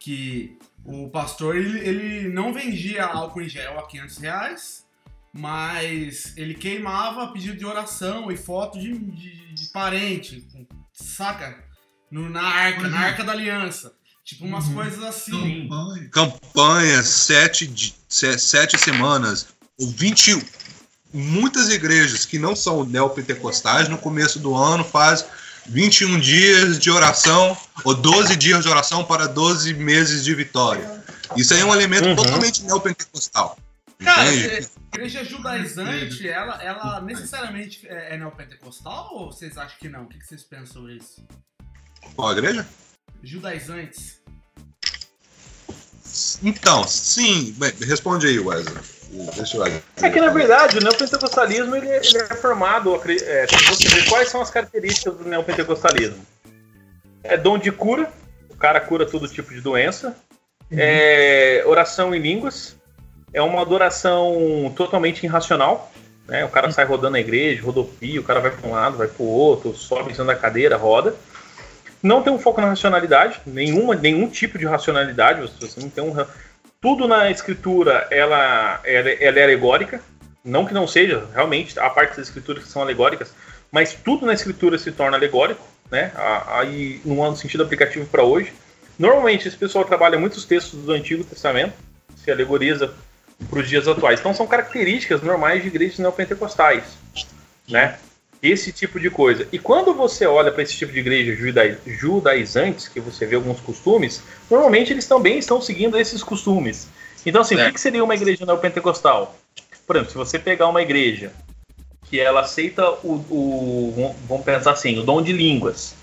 que 0.00 0.58
o 0.84 1.08
pastor 1.08 1.54
ele, 1.56 1.78
ele 1.78 2.28
não 2.28 2.52
vendia 2.52 3.04
álcool 3.04 3.42
em 3.42 3.48
gel 3.48 3.78
a 3.78 3.86
500 3.86 4.18
reais, 4.18 4.83
mas 5.36 6.32
ele 6.36 6.54
queimava 6.54 7.26
pedido 7.32 7.58
de 7.58 7.66
oração 7.66 8.30
e 8.30 8.36
foto 8.36 8.78
de, 8.78 8.96
de, 8.96 9.52
de 9.54 9.66
parente, 9.72 10.46
saca? 10.92 11.58
No, 12.10 12.30
na 12.30 12.42
arca, 12.42 12.88
na 12.88 13.00
arca 13.00 13.24
da 13.24 13.32
aliança. 13.32 13.92
Tipo, 14.24 14.44
umas 14.46 14.68
coisas 14.68 15.02
assim. 15.02 15.68
Campanha, 16.10 17.02
sete, 17.02 17.66
di- 17.66 17.94
se- 18.08 18.38
sete 18.38 18.78
semanas, 18.78 19.48
ou 19.78 19.88
21. 19.88 20.40
Muitas 21.12 21.68
igrejas 21.68 22.24
que 22.24 22.38
não 22.38 22.54
são 22.56 22.84
neopentecostais, 22.84 23.88
no 23.88 23.98
começo 23.98 24.38
do 24.38 24.54
ano, 24.54 24.84
faz 24.84 25.26
21 25.66 26.18
dias 26.20 26.78
de 26.78 26.90
oração, 26.90 27.56
ou 27.84 27.94
12 27.94 28.36
dias 28.36 28.62
de 28.62 28.68
oração 28.70 29.04
para 29.04 29.26
12 29.26 29.74
meses 29.74 30.24
de 30.24 30.32
vitória. 30.34 31.02
Isso 31.36 31.52
aí 31.52 31.60
é 31.60 31.64
um 31.64 31.74
elemento 31.74 32.06
Uhum. 32.08 32.16
totalmente 32.16 32.62
neopentecostal. 32.62 33.58
Cara, 34.04 34.22
a 34.22 34.96
igreja 34.96 35.24
judaizante, 35.24 36.28
ela, 36.28 36.62
ela 36.62 37.00
necessariamente 37.00 37.86
é, 37.88 38.14
é 38.14 38.18
neopentecostal 38.18 39.14
ou 39.14 39.32
vocês 39.32 39.56
acham 39.56 39.78
que 39.78 39.88
não? 39.88 40.04
O 40.04 40.08
que, 40.08 40.18
que 40.18 40.26
vocês 40.26 40.42
pensam 40.42 40.66
sobre 40.66 40.96
isso? 40.96 41.26
Qual 42.14 42.32
igreja? 42.32 42.66
Judaizantes. 43.22 44.22
Então, 46.42 46.86
sim. 46.86 47.54
Bem, 47.58 47.72
responde 47.80 48.26
aí, 48.26 48.38
Wesley. 48.38 48.82
Deixa 49.36 49.56
eu 49.56 49.64
ver. 49.64 49.82
É 49.96 50.10
que, 50.10 50.20
na 50.20 50.30
verdade, 50.30 50.78
o 50.78 50.80
neopentecostalismo 50.80 51.74
ele, 51.76 51.88
ele 51.88 52.18
é 52.18 52.34
formado, 52.34 52.94
é, 52.94 53.46
se 53.46 53.64
você 53.64 53.88
ver 53.88 54.08
quais 54.08 54.28
são 54.28 54.40
as 54.40 54.50
características 54.50 55.16
do 55.16 55.24
neopentecostalismo. 55.24 56.24
É 57.22 57.36
dom 57.36 57.58
de 57.58 57.70
cura, 57.72 58.12
o 58.50 58.56
cara 58.56 58.80
cura 58.80 59.06
todo 59.06 59.28
tipo 59.28 59.52
de 59.52 59.60
doença. 59.60 60.16
É 60.70 61.62
oração 61.66 62.14
em 62.14 62.18
línguas, 62.18 62.76
é 63.34 63.42
uma 63.42 63.60
adoração 63.60 64.72
totalmente 64.74 65.24
irracional. 65.24 65.92
Né? 66.26 66.44
O 66.44 66.48
cara 66.48 66.70
sai 66.70 66.86
rodando 66.86 67.12
na 67.12 67.20
igreja, 67.20 67.62
rodopia, 67.62 68.20
o 68.20 68.24
cara 68.24 68.40
vai 68.40 68.50
para 68.50 68.66
um 68.66 68.72
lado, 68.72 68.96
vai 68.96 69.08
para 69.08 69.22
o 69.22 69.28
outro, 69.28 69.74
sobe 69.74 70.10
em 70.10 70.14
cima 70.14 70.26
da 70.26 70.36
cadeira, 70.36 70.76
roda. 70.76 71.14
Não 72.02 72.22
tem 72.22 72.32
um 72.32 72.38
foco 72.38 72.60
na 72.60 72.68
racionalidade, 72.68 73.40
nenhuma, 73.44 73.94
nenhum 73.94 74.28
tipo 74.28 74.58
de 74.58 74.64
racionalidade, 74.64 75.40
você 75.60 75.80
não 75.80 75.88
tem 75.90 76.04
um, 76.04 76.14
tudo 76.80 77.08
na 77.08 77.30
escritura 77.30 78.06
ela, 78.10 78.78
ela, 78.84 79.10
ela 79.10 79.38
é 79.38 79.42
alegórica, 79.42 80.00
não 80.44 80.66
que 80.66 80.74
não 80.74 80.86
seja, 80.86 81.26
realmente, 81.32 81.78
há 81.80 81.88
partes 81.88 82.18
das 82.18 82.28
escrituras 82.28 82.64
que 82.64 82.68
são 82.68 82.82
alegóricas, 82.82 83.32
mas 83.72 83.94
tudo 83.94 84.26
na 84.26 84.34
escritura 84.34 84.76
se 84.78 84.92
torna 84.92 85.16
alegórico, 85.16 85.66
né? 85.90 86.12
A- 86.14 86.60
Aí, 86.60 87.00
no 87.04 87.34
sentido 87.36 87.62
aplicativo 87.62 88.04
para 88.06 88.22
hoje. 88.22 88.52
Normalmente, 88.98 89.48
esse 89.48 89.56
pessoal 89.56 89.84
trabalha 89.84 90.18
muitos 90.18 90.44
textos 90.44 90.80
do 90.84 90.92
Antigo 90.92 91.24
Testamento, 91.24 91.72
se 92.16 92.30
alegoriza 92.30 92.92
para 93.48 93.60
os 93.60 93.68
dias 93.68 93.86
atuais. 93.88 94.20
Então, 94.20 94.34
são 94.34 94.46
características 94.46 95.22
normais 95.22 95.62
de 95.62 95.68
igrejas 95.68 95.98
neopentecostais, 95.98 96.84
né? 97.68 97.98
Esse 98.42 98.72
tipo 98.72 99.00
de 99.00 99.08
coisa. 99.08 99.48
E 99.50 99.58
quando 99.58 99.94
você 99.94 100.26
olha 100.26 100.52
para 100.52 100.62
esse 100.62 100.74
tipo 100.74 100.92
de 100.92 100.98
igreja 101.00 101.34
judai- 101.34 101.78
judaizantes, 101.86 102.88
que 102.88 103.00
você 103.00 103.24
vê 103.24 103.36
alguns 103.36 103.58
costumes, 103.60 104.22
normalmente 104.50 104.92
eles 104.92 105.06
também 105.06 105.38
estão 105.38 105.60
seguindo 105.62 105.96
esses 105.98 106.22
costumes. 106.22 106.86
Então, 107.24 107.40
assim, 107.40 107.54
o 107.54 107.58
que, 107.58 107.72
que 107.72 107.80
seria 107.80 108.04
uma 108.04 108.14
igreja 108.14 108.44
neopentecostal? 108.44 109.34
Por 109.86 109.96
exemplo, 109.96 110.12
se 110.12 110.18
você 110.18 110.38
pegar 110.38 110.68
uma 110.68 110.82
igreja 110.82 111.32
que 112.10 112.20
ela 112.20 112.40
aceita 112.42 112.90
o, 113.02 113.14
o- 113.30 114.14
vamos 114.28 114.44
pensar 114.44 114.72
assim, 114.72 114.98
o 114.98 115.02
dom 115.02 115.22
de 115.22 115.32
línguas, 115.32 115.94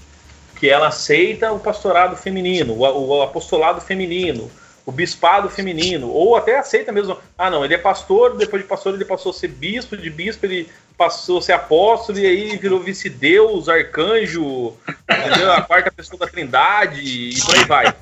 que 0.59 0.67
ela 0.67 0.87
aceita 0.87 1.51
o 1.51 1.59
pastorado 1.59 2.15
feminino, 2.15 2.73
o, 2.73 2.79
o 3.07 3.21
apostolado 3.21 3.81
feminino, 3.81 4.49
o 4.85 4.91
bispado 4.91 5.49
feminino, 5.49 6.09
ou 6.09 6.35
até 6.35 6.57
aceita 6.57 6.91
mesmo, 6.91 7.17
ah 7.37 7.49
não, 7.49 7.63
ele 7.63 7.73
é 7.73 7.77
pastor, 7.77 8.35
depois 8.37 8.61
de 8.61 8.67
pastor 8.67 8.93
ele 8.93 9.05
passou 9.05 9.31
a 9.31 9.33
ser 9.33 9.47
bispo, 9.47 9.95
de 9.95 10.09
bispo 10.09 10.45
ele 10.45 10.69
passou 10.97 11.39
a 11.39 11.41
ser 11.41 11.53
apóstolo 11.53 12.19
e 12.19 12.25
aí 12.25 12.57
virou 12.57 12.79
vice-deus, 12.79 13.69
arcanjo, 13.69 14.75
entendeu? 15.09 15.51
a 15.51 15.61
quarta 15.61 15.91
pessoa 15.91 16.19
da 16.19 16.27
trindade 16.27 17.01
e 17.01 17.39
por 17.41 17.55
aí 17.55 17.65
vai. 17.65 17.95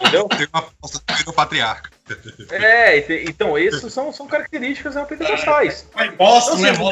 Entendeu? 0.00 0.28
Tem 0.28 0.46
uma 0.52 0.60
aposta 0.60 1.00
que 1.06 1.14
virou 1.14 1.32
patriarca. 1.32 1.90
É, 2.50 3.24
então, 3.24 3.56
essas 3.56 3.92
são, 3.92 4.12
são 4.12 4.26
características 4.26 4.94
Boston, 6.10 6.56
Não, 6.56 6.60
né? 6.60 6.70
assim, 6.70 6.78
não 6.78 6.90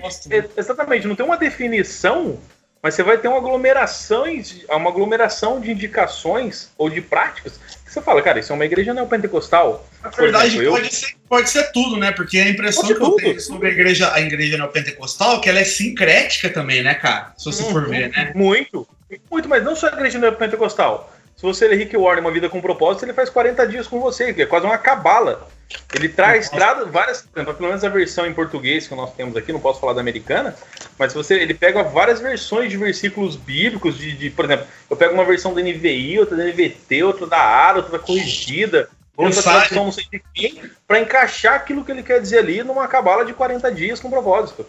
Volta 0.00 0.28
tem-. 0.28 0.38
É, 0.38 0.48
Exatamente, 0.56 1.08
não 1.08 1.16
tem 1.16 1.26
uma 1.26 1.36
definição, 1.36 2.38
mas 2.82 2.94
você 2.94 3.02
vai 3.02 3.16
ter 3.16 3.28
uma 3.28 3.38
aglomeração, 3.38 4.24
uma 4.70 4.90
aglomeração 4.90 5.60
de 5.60 5.70
indicações 5.70 6.70
ou 6.76 6.90
de 6.90 7.00
práticas 7.00 7.60
que 7.84 7.92
você 7.92 8.00
fala, 8.02 8.22
cara, 8.22 8.40
isso 8.40 8.50
é 8.52 8.54
uma 8.54 8.64
igreja 8.64 8.92
neopentecostal. 8.94 9.86
Na 10.02 10.08
verdade, 10.08 10.46
exemplo, 10.46 10.64
eu- 10.64 10.72
pode, 10.72 10.94
ser, 10.94 11.14
pode 11.28 11.50
ser 11.50 11.72
tudo, 11.72 11.96
né? 11.98 12.10
Porque 12.10 12.38
a 12.38 12.48
impressão 12.48 12.82
Pode 12.82 12.94
que 12.94 13.00
eu 13.02 13.06
tudo. 13.10 13.16
tenho 13.18 13.40
sobre 13.40 13.68
a 13.68 13.70
igreja, 13.70 14.12
a 14.14 14.20
igreja 14.20 14.56
neopentecostal 14.56 15.36
é 15.36 15.40
que 15.40 15.48
ela 15.50 15.60
é 15.60 15.64
sincrética 15.64 16.48
também, 16.48 16.82
né, 16.82 16.94
cara? 16.94 17.32
Se 17.36 17.44
você 17.44 17.62
for 17.64 17.84
Uhum. 17.84 17.90
ver, 17.90 18.08
né? 18.10 18.32
Muito, 18.34 18.88
muito, 19.30 19.48
mas 19.48 19.62
não 19.62 19.76
só 19.76 19.88
a 19.88 19.92
igreja 19.92 20.18
neopentecostal. 20.18 21.12
Se 21.36 21.42
você 21.42 21.68
ler 21.68 21.76
Rick 21.76 21.96
Warren, 21.96 22.20
Uma 22.22 22.30
Vida 22.32 22.48
com 22.48 22.60
Propósito, 22.60 23.04
ele 23.04 23.12
faz 23.12 23.28
40 23.28 23.66
dias 23.66 23.86
com 23.86 24.00
você, 24.00 24.32
que 24.32 24.42
é 24.42 24.46
quase 24.46 24.64
uma 24.66 24.78
cabala. 24.78 25.48
Ele 25.94 26.08
traz 26.08 26.50
várias, 26.90 27.22
pelo 27.32 27.68
menos 27.68 27.84
a 27.84 27.88
versão 27.88 28.26
em 28.26 28.32
português 28.32 28.88
que 28.88 28.94
nós 28.94 29.12
temos 29.14 29.36
aqui, 29.36 29.52
não 29.52 29.60
posso 29.60 29.80
falar 29.80 29.92
da 29.92 30.00
americana, 30.00 30.54
mas 30.98 31.12
você, 31.12 31.34
ele 31.34 31.54
pega 31.54 31.82
várias 31.82 32.20
versões 32.20 32.70
de 32.70 32.76
versículos 32.76 33.36
bíblicos, 33.36 33.98
de, 33.98 34.12
de, 34.12 34.30
por 34.30 34.46
exemplo, 34.46 34.66
eu 34.88 34.96
pego 34.96 35.14
uma 35.14 35.24
versão 35.24 35.52
da 35.52 35.60
NVI, 35.60 36.18
outra 36.18 36.36
da 36.36 36.44
NVT, 36.44 37.02
outra 37.02 37.26
da 37.26 37.38
ARA, 37.38 37.78
outra 37.78 37.92
da 37.92 37.98
corrigida, 37.98 38.88
outra 39.16 39.42
tradução 39.42 39.84
não 39.84 39.92
sei 39.92 40.06
de 40.10 40.22
quem, 40.34 40.62
para 40.86 41.00
encaixar 41.00 41.54
aquilo 41.54 41.84
que 41.84 41.92
ele 41.92 42.02
quer 42.02 42.20
dizer 42.20 42.38
ali 42.38 42.62
numa 42.62 42.88
cabala 42.88 43.24
de 43.24 43.34
40 43.34 43.70
dias 43.72 44.00
com 44.00 44.10
propósito. 44.10 44.66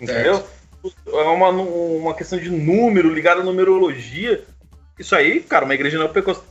Entendeu? 0.00 0.44
É 1.06 1.22
uma, 1.28 1.48
uma 1.48 2.14
questão 2.14 2.38
de 2.38 2.50
número 2.50 3.12
ligada 3.12 3.40
à 3.40 3.44
numerologia. 3.44 4.44
Isso 4.98 5.14
aí, 5.14 5.40
cara, 5.40 5.64
uma 5.64 5.74
igreja 5.74 5.98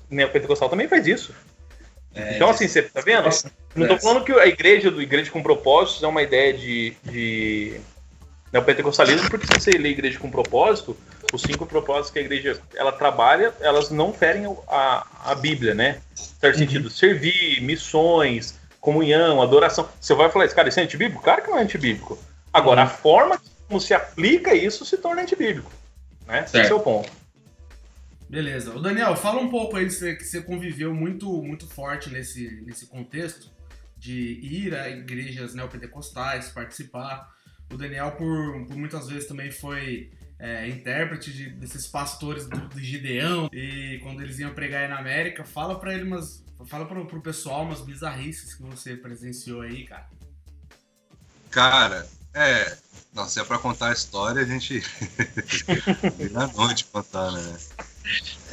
neopentecostal 0.09 0.69
também 0.69 0.87
faz 0.87 1.07
isso. 1.07 1.33
É, 2.15 2.35
então, 2.35 2.49
assim, 2.49 2.67
você 2.67 2.81
tá 2.83 3.01
vendo? 3.01 3.23
Nossa, 3.23 3.51
não 3.75 3.87
tô 3.87 3.97
falando 3.99 4.23
que 4.23 4.31
a 4.31 4.45
igreja 4.45 4.91
do 4.91 5.01
Igreja 5.01 5.31
com 5.31 5.41
Propósitos 5.41 6.03
é 6.03 6.07
uma 6.07 6.21
ideia 6.21 6.53
de, 6.53 6.95
de 7.03 7.79
neopentecostalismo, 8.51 9.29
porque 9.29 9.47
se 9.47 9.59
você 9.59 9.71
lê 9.71 9.89
Igreja 9.89 10.19
com 10.19 10.29
Propósito, 10.29 10.95
os 11.33 11.41
cinco 11.41 11.65
propósitos 11.65 12.11
que 12.11 12.19
a 12.19 12.21
igreja 12.21 12.61
ela 12.75 12.91
trabalha, 12.91 13.53
elas 13.59 13.89
não 13.89 14.13
ferem 14.13 14.45
a, 14.67 15.07
a 15.25 15.35
Bíblia, 15.35 15.73
né? 15.73 15.99
Em 16.13 16.39
certo 16.39 16.55
uhum. 16.55 16.59
sentido, 16.59 16.89
servir, 16.91 17.59
missões, 17.61 18.59
comunhão, 18.79 19.41
adoração. 19.41 19.89
Você 19.99 20.13
vai 20.13 20.29
falar 20.29 20.45
isso, 20.45 20.55
cara, 20.55 20.69
isso 20.69 20.79
é 20.79 20.83
antibíblico? 20.83 21.23
Claro 21.23 21.41
que 21.41 21.49
não 21.49 21.57
é 21.57 21.63
antibíblico. 21.63 22.19
Agora, 22.53 22.81
uhum. 22.81 22.87
a 22.87 22.89
forma 22.89 23.41
como 23.67 23.81
se 23.81 23.93
aplica 23.93 24.53
isso 24.53 24.85
se 24.85 24.97
torna 24.97 25.23
antibíblico. 25.23 25.71
Né? 26.27 26.45
Esse 26.45 26.71
é 26.71 26.73
o 26.73 26.79
ponto. 26.79 27.09
Beleza. 28.33 28.73
O 28.75 28.81
Daniel, 28.81 29.15
fala 29.15 29.39
um 29.39 29.47
pouco 29.47 29.77
aí 29.77 29.85
que 29.85 30.23
você 30.23 30.41
conviveu 30.41 30.91
muito, 30.91 31.31
muito 31.43 31.67
forte 31.67 32.09
nesse, 32.09 32.63
nesse 32.65 32.87
contexto 32.87 33.51
de 33.95 34.39
ir 34.41 34.73
a 34.73 34.89
igrejas 34.89 35.53
neopentecostais, 35.53 36.49
participar. 36.49 37.31
O 37.71 37.77
Daniel, 37.77 38.13
por, 38.13 38.65
por 38.65 38.75
muitas 38.75 39.07
vezes, 39.07 39.27
também 39.27 39.51
foi 39.51 40.11
é, 40.39 40.67
intérprete 40.67 41.31
de, 41.31 41.51
desses 41.51 41.85
pastores 41.85 42.47
do, 42.47 42.57
do, 42.69 42.79
Gideão. 42.79 43.51
E 43.53 43.99
quando 44.01 44.23
eles 44.23 44.39
iam 44.39 44.51
pregar 44.51 44.81
aí 44.81 44.89
na 44.89 44.97
América, 44.97 45.45
fala 45.45 45.79
para 45.79 45.93
ele 45.93 46.05
umas. 46.05 46.43
Fala 46.65 46.87
pro, 46.87 47.05
pro 47.05 47.21
pessoal 47.21 47.61
umas 47.61 47.81
bizarrices 47.81 48.55
que 48.55 48.63
você 48.63 48.95
presenciou 48.95 49.61
aí, 49.61 49.85
cara. 49.85 50.09
Cara, 51.51 52.09
é. 52.33 52.77
Nossa, 53.13 53.29
se 53.29 53.39
é 53.41 53.43
pra 53.43 53.59
contar 53.59 53.89
a 53.89 53.93
história, 53.93 54.41
a 54.41 54.45
gente. 54.45 54.79
Vira 56.17 56.47
noite 56.47 56.85
contar, 56.85 57.31
né? 57.31 57.59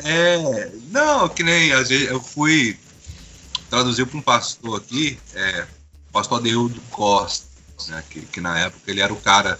É. 0.04 0.70
Não, 0.90 1.28
que 1.28 1.42
nem. 1.42 1.72
Às 1.72 1.88
vezes 1.88 2.08
eu 2.08 2.20
fui 2.20 2.78
traduzir 3.68 4.06
para 4.06 4.18
um 4.18 4.22
pastor 4.22 4.78
aqui, 4.78 5.18
é, 5.34 5.66
pastor 6.12 6.38
Adeudo 6.38 6.80
Costa, 6.90 7.46
né, 7.88 8.02
que, 8.10 8.20
que 8.22 8.40
na 8.40 8.58
época 8.58 8.90
ele 8.90 9.00
era 9.00 9.12
o 9.12 9.20
cara 9.20 9.58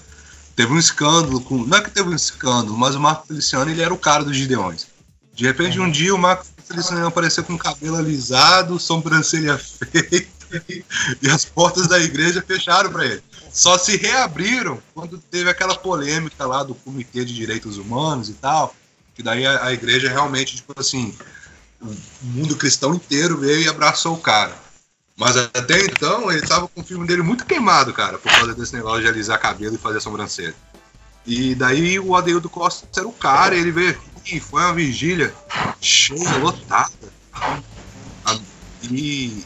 teve 0.61 0.73
um 0.75 0.79
escândalo 0.79 1.41
com. 1.41 1.65
Não 1.65 1.79
é 1.79 1.81
que 1.81 1.91
teve 1.91 2.11
um 2.11 2.15
escândalo, 2.15 2.77
mas 2.77 2.95
o 2.95 3.01
Marco 3.01 3.27
Feliciano 3.27 3.71
ele 3.71 3.83
era 3.83 3.95
o 3.95 3.99
cara 3.99 4.25
dos 4.25 4.37
Gideões. 4.37 4.87
De 5.33 5.47
repente, 5.47 5.81
um 5.81 5.91
dia 5.91 6.15
o 6.15 6.19
Marco 6.19 6.45
Feliciano 6.67 7.07
apareceu 7.07 7.43
com 7.45 7.55
o 7.55 7.59
cabelo 7.59 7.97
alisado, 7.97 8.79
sobrancelha 8.79 9.57
feita, 9.57 10.65
e 11.23 11.31
as 11.31 11.47
portas 11.47 11.87
da 11.89 11.99
igreja 11.99 12.45
fecharam 12.47 12.93
para 12.93 13.07
ele. 13.07 13.23
Só 13.51 13.79
se 13.79 13.97
reabriram 13.97 14.79
quando 14.93 15.19
teve 15.19 15.49
aquela 15.49 15.75
polêmica 15.75 16.47
lá 16.47 16.63
do 16.63 16.75
Comitê 16.75 17.25
de 17.25 17.35
Direitos 17.35 17.79
Humanos 17.79 18.29
e 18.29 18.35
tal, 18.35 18.75
daí 19.23 19.47
a, 19.47 19.67
a 19.67 19.73
igreja 19.73 20.09
realmente, 20.09 20.57
tipo 20.57 20.79
assim, 20.79 21.15
o 21.81 21.95
mundo 22.23 22.57
cristão 22.57 22.95
inteiro 22.95 23.39
veio 23.39 23.63
e 23.63 23.69
abraçou 23.69 24.15
o 24.15 24.21
cara. 24.21 24.55
Mas 25.17 25.37
até 25.37 25.79
então 25.85 26.31
ele 26.33 26.47
tava 26.47 26.67
com 26.69 26.81
o 26.81 26.85
filme 26.85 27.07
dele 27.07 27.23
muito 27.23 27.45
queimado, 27.45 27.93
cara, 27.93 28.19
por 28.19 28.33
causa 28.33 28.55
desse 28.55 28.75
negócio 28.75 29.03
de 29.03 29.09
alisar 29.09 29.39
cabelo 29.39 29.75
e 29.75 29.79
fazer 29.79 30.01
sobrancelha. 30.01 30.55
E 31.27 31.55
daí 31.55 31.99
o 32.01 32.17
Adeildo 32.17 32.49
Costa 32.49 32.89
era 32.97 33.07
o 33.07 33.13
cara, 33.13 33.55
ele 33.55 33.71
veio 33.71 33.99
aqui, 34.17 34.41
foi 34.41 34.63
uma 34.63 34.73
vigília 34.73 35.35
cheia, 35.81 36.39
lotada. 36.39 36.91
E. 38.83 39.45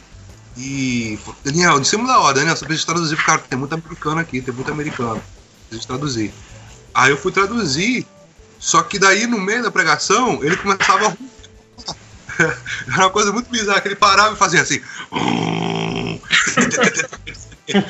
E. 0.57 1.19
Daniel, 1.43 1.79
de 1.79 1.87
cima 1.87 2.07
da 2.07 2.19
hora, 2.19 2.35
Daniel, 2.35 2.55
você 2.55 2.65
precisa 2.65 2.87
traduzir, 2.87 3.17
cara, 3.17 3.39
tem 3.39 3.59
muito 3.59 3.73
americano 3.73 4.21
aqui, 4.21 4.41
tem 4.41 4.53
muito 4.53 4.71
americano. 4.71 5.21
Precisa 5.67 5.87
traduzir. 5.87 6.33
Aí 6.93 7.11
eu 7.11 7.17
fui 7.17 7.31
traduzir, 7.31 8.07
só 8.65 8.81
que 8.81 8.97
daí 8.97 9.27
no 9.27 9.39
meio 9.39 9.61
da 9.61 9.69
pregação 9.69 10.43
ele 10.43 10.57
começava 10.57 11.09
a 11.09 11.15
Era 12.91 13.03
uma 13.03 13.11
coisa 13.11 13.31
muito 13.31 13.47
bizarra, 13.47 13.79
que 13.79 13.89
ele 13.89 13.95
parava 13.95 14.33
e 14.33 14.37
fazia 14.37 14.63
assim. 14.63 14.81
eu 17.67 17.83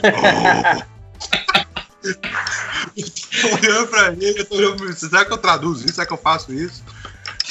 tô 3.42 3.48
olhando 3.56 3.88
pra 3.88 4.08
ele, 4.10 4.42
eu 4.42 4.46
tô 4.46 4.56
olhando 4.56 4.76
pra 4.76 4.86
ele. 4.88 4.96
Será 4.96 5.24
que 5.24 5.32
eu 5.32 5.38
traduzo 5.38 5.86
isso? 5.86 5.96
Será 5.96 6.06
que 6.06 6.12
eu 6.12 6.18
faço 6.18 6.54
isso? 6.54 6.84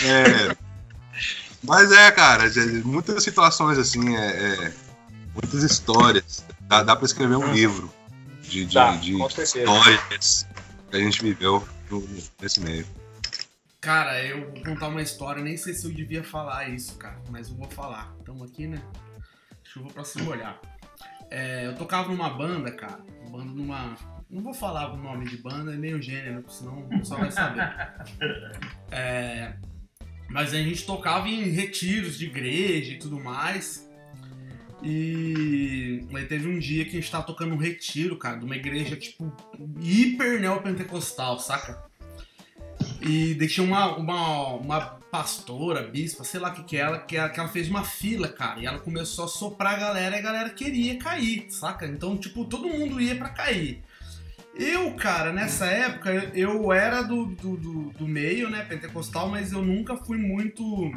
É, 0.02 0.54
mas 1.62 1.90
é, 1.92 2.10
cara, 2.10 2.44
muitas 2.84 3.24
situações 3.24 3.78
assim, 3.78 4.14
é, 4.14 4.26
é, 4.26 4.72
muitas 5.32 5.62
histórias. 5.62 6.44
Dá, 6.60 6.82
dá 6.82 6.94
pra 6.94 7.06
escrever 7.06 7.36
um 7.36 7.54
livro 7.54 7.90
de, 8.42 8.66
de, 8.66 8.74
dá, 8.74 8.96
de 8.96 9.14
histórias 9.14 10.46
que 10.90 10.96
a 10.96 11.00
gente 11.00 11.22
viveu 11.22 11.66
nesse 12.38 12.60
meio. 12.60 12.86
Cara, 13.84 14.24
eu 14.24 14.50
vou 14.50 14.64
contar 14.64 14.88
uma 14.88 15.02
história, 15.02 15.42
nem 15.42 15.58
sei 15.58 15.74
se 15.74 15.84
eu 15.86 15.92
devia 15.92 16.24
falar 16.24 16.70
isso, 16.70 16.96
cara, 16.96 17.20
mas 17.28 17.50
eu 17.50 17.56
vou 17.56 17.68
falar. 17.68 18.16
Tamo 18.24 18.42
aqui, 18.42 18.66
né? 18.66 18.82
Chuva 19.62 19.90
pra 19.90 20.02
se 20.02 20.22
molhar. 20.22 20.58
É, 21.30 21.66
eu 21.66 21.74
tocava 21.74 22.08
numa 22.08 22.30
banda, 22.30 22.72
cara, 22.72 23.04
banda 23.30 23.52
numa. 23.52 23.94
Não 24.30 24.42
vou 24.42 24.54
falar 24.54 24.90
o 24.90 24.96
nome 24.96 25.26
de 25.26 25.36
banda 25.36 25.76
nem 25.76 25.92
o 25.92 26.00
gênero, 26.00 26.42
senão 26.48 26.78
o 26.78 26.88
pessoal 26.88 27.20
vai 27.20 27.30
saber. 27.30 27.60
É, 28.90 29.54
mas 30.30 30.54
a 30.54 30.56
gente 30.56 30.86
tocava 30.86 31.28
em 31.28 31.50
retiros 31.50 32.16
de 32.16 32.24
igreja 32.24 32.92
e 32.92 32.98
tudo 32.98 33.20
mais. 33.20 33.86
E 34.82 36.06
aí 36.14 36.24
teve 36.24 36.48
um 36.48 36.58
dia 36.58 36.84
que 36.86 36.92
a 36.92 37.00
gente 37.00 37.10
tava 37.10 37.26
tocando 37.26 37.54
um 37.54 37.58
retiro, 37.58 38.16
cara, 38.16 38.38
de 38.38 38.46
uma 38.46 38.56
igreja, 38.56 38.96
tipo, 38.96 39.30
hiper 39.82 40.40
neopentecostal, 40.40 41.38
saca? 41.38 41.83
E 43.06 43.34
deixei 43.34 43.62
uma, 43.62 43.96
uma, 43.96 44.54
uma 44.54 44.80
pastora, 45.10 45.82
bispa, 45.82 46.24
sei 46.24 46.40
lá 46.40 46.48
o 46.48 46.54
que 46.54 46.64
que 46.64 46.76
é 46.76 46.80
ela, 46.80 46.98
que 46.98 47.16
ela, 47.16 47.28
que 47.28 47.38
ela 47.38 47.48
fez 47.48 47.68
uma 47.68 47.84
fila, 47.84 48.28
cara. 48.28 48.58
E 48.58 48.66
ela 48.66 48.78
começou 48.78 49.26
a 49.26 49.28
soprar 49.28 49.74
a 49.74 49.78
galera 49.78 50.16
e 50.16 50.18
a 50.18 50.22
galera 50.22 50.50
queria 50.50 50.98
cair, 50.98 51.46
saca? 51.50 51.86
Então, 51.86 52.16
tipo, 52.16 52.46
todo 52.46 52.66
mundo 52.66 53.00
ia 53.00 53.14
para 53.14 53.28
cair. 53.28 53.82
Eu, 54.56 54.94
cara, 54.94 55.32
nessa 55.32 55.66
época, 55.66 56.10
eu 56.34 56.72
era 56.72 57.02
do, 57.02 57.26
do, 57.26 57.56
do, 57.56 57.90
do, 57.90 58.08
meio, 58.08 58.48
né, 58.48 58.64
pentecostal, 58.64 59.28
mas 59.28 59.52
eu 59.52 59.60
nunca 59.60 59.96
fui 59.96 60.16
muito 60.16 60.92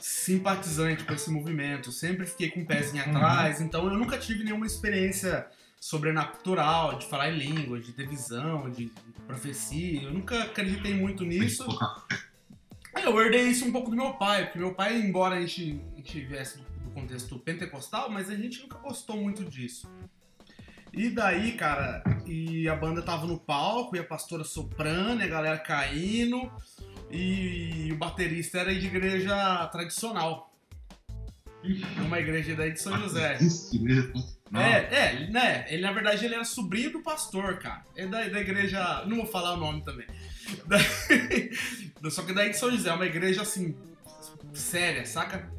simpatizante 0.00 1.04
com 1.04 1.12
esse 1.12 1.30
movimento. 1.30 1.92
Sempre 1.92 2.24
fiquei 2.24 2.50
com 2.50 2.60
o 2.60 2.62
um 2.62 2.66
pezinho 2.66 3.04
uhum. 3.04 3.16
atrás, 3.16 3.60
então 3.60 3.84
eu 3.84 3.98
nunca 3.98 4.16
tive 4.16 4.44
nenhuma 4.44 4.66
experiência 4.66 5.46
sobrenatural, 5.82 6.96
de 6.96 7.06
falar 7.06 7.32
em 7.32 7.38
línguas, 7.38 7.84
de 7.84 7.92
ter 7.92 8.06
visão, 8.06 8.70
de, 8.70 8.84
de 8.84 9.20
profecia. 9.26 10.02
Eu 10.02 10.12
nunca 10.12 10.44
acreditei 10.44 10.94
muito 10.94 11.24
nisso. 11.24 11.66
Eu 13.02 13.20
herdei 13.20 13.48
isso 13.48 13.64
um 13.64 13.72
pouco 13.72 13.90
do 13.90 13.96
meu 13.96 14.14
pai, 14.14 14.44
porque 14.44 14.60
meu 14.60 14.74
pai, 14.74 15.00
embora 15.00 15.34
a 15.34 15.40
gente, 15.40 15.82
a 15.92 15.96
gente 15.96 16.20
viesse 16.20 16.58
do 16.58 16.90
contexto 16.92 17.36
pentecostal, 17.36 18.08
mas 18.08 18.30
a 18.30 18.36
gente 18.36 18.62
nunca 18.62 18.78
gostou 18.78 19.16
muito 19.16 19.44
disso. 19.44 19.90
E 20.92 21.10
daí, 21.10 21.56
cara, 21.56 22.04
e 22.26 22.68
a 22.68 22.76
banda 22.76 23.02
tava 23.02 23.26
no 23.26 23.40
palco, 23.40 23.96
e 23.96 23.98
a 23.98 24.04
pastora 24.04 24.44
soprando, 24.44 25.20
e 25.20 25.24
a 25.24 25.28
galera 25.28 25.58
caindo, 25.58 26.48
e 27.10 27.88
o 27.90 27.96
baterista 27.96 28.60
era 28.60 28.72
de 28.72 28.86
igreja 28.86 29.66
tradicional. 29.72 30.54
Uma 32.06 32.20
igreja 32.20 32.54
daí 32.54 32.70
de 32.70 32.80
São 32.80 32.96
José. 32.98 33.38
É, 34.60 34.94
é, 34.94 35.30
né? 35.30 35.64
Ele, 35.68 35.82
na 35.82 35.92
verdade, 35.92 36.24
ele 36.24 36.34
era 36.34 36.44
sobrinho 36.44 36.92
do 36.92 37.02
pastor, 37.02 37.58
cara. 37.58 37.84
É 37.96 38.06
da, 38.06 38.28
da 38.28 38.40
igreja. 38.40 39.04
Não 39.06 39.16
vou 39.18 39.26
falar 39.26 39.54
o 39.54 39.56
nome 39.56 39.82
também. 39.82 40.06
Da, 40.66 40.78
só 42.10 42.22
que 42.22 42.34
daí 42.34 42.50
de 42.50 42.58
São 42.58 42.70
José, 42.70 42.90
é 42.90 42.92
uma 42.92 43.06
igreja 43.06 43.42
assim, 43.42 43.74
séria, 44.52 45.06
saca? 45.06 45.50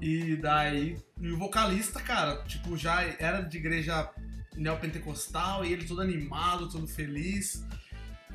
E 0.00 0.36
daí. 0.36 0.96
E 1.20 1.30
o 1.30 1.38
vocalista, 1.38 2.00
cara, 2.00 2.42
tipo, 2.44 2.76
já 2.76 3.02
era 3.18 3.40
de 3.40 3.56
igreja 3.56 4.10
neopentecostal 4.56 5.64
e 5.64 5.72
ele 5.72 5.84
todo 5.84 6.00
animado, 6.00 6.68
todo 6.68 6.86
feliz, 6.86 7.64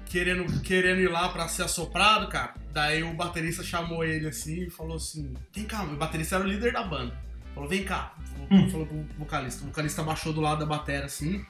querendo, 0.06 0.62
querendo 0.62 1.02
ir 1.02 1.10
lá 1.10 1.30
pra 1.30 1.48
ser 1.48 1.64
assoprado, 1.64 2.28
cara. 2.30 2.54
Daí 2.72 3.04
o 3.04 3.14
baterista 3.14 3.64
chamou 3.64 4.04
ele 4.04 4.28
assim 4.28 4.68
e 4.68 4.70
falou 4.70 4.96
assim: 4.96 5.34
Vem 5.54 5.66
cá, 5.66 5.84
o 5.84 5.98
baterista 5.98 6.36
era 6.36 6.46
o 6.46 6.48
líder 6.48 6.74
da 6.74 6.84
banda. 6.84 7.31
Falou, 7.54 7.70
vem 7.70 7.84
cá. 7.84 8.14
Hum. 8.50 8.70
Falou 8.70 8.86
pro 8.86 9.06
vocalista. 9.18 9.64
O 9.64 9.68
vocalista 9.68 10.04
baixou 10.04 10.34
do 10.34 10.42
lado 10.42 10.60
da 10.60 10.66
bateria 10.66 11.06
assim. 11.06 11.46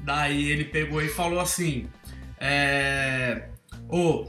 Daí 0.00 0.50
ele 0.50 0.64
pegou 0.64 1.02
e 1.02 1.08
falou 1.08 1.40
assim: 1.40 1.88
É. 2.38 3.48
Ô, 3.88 4.24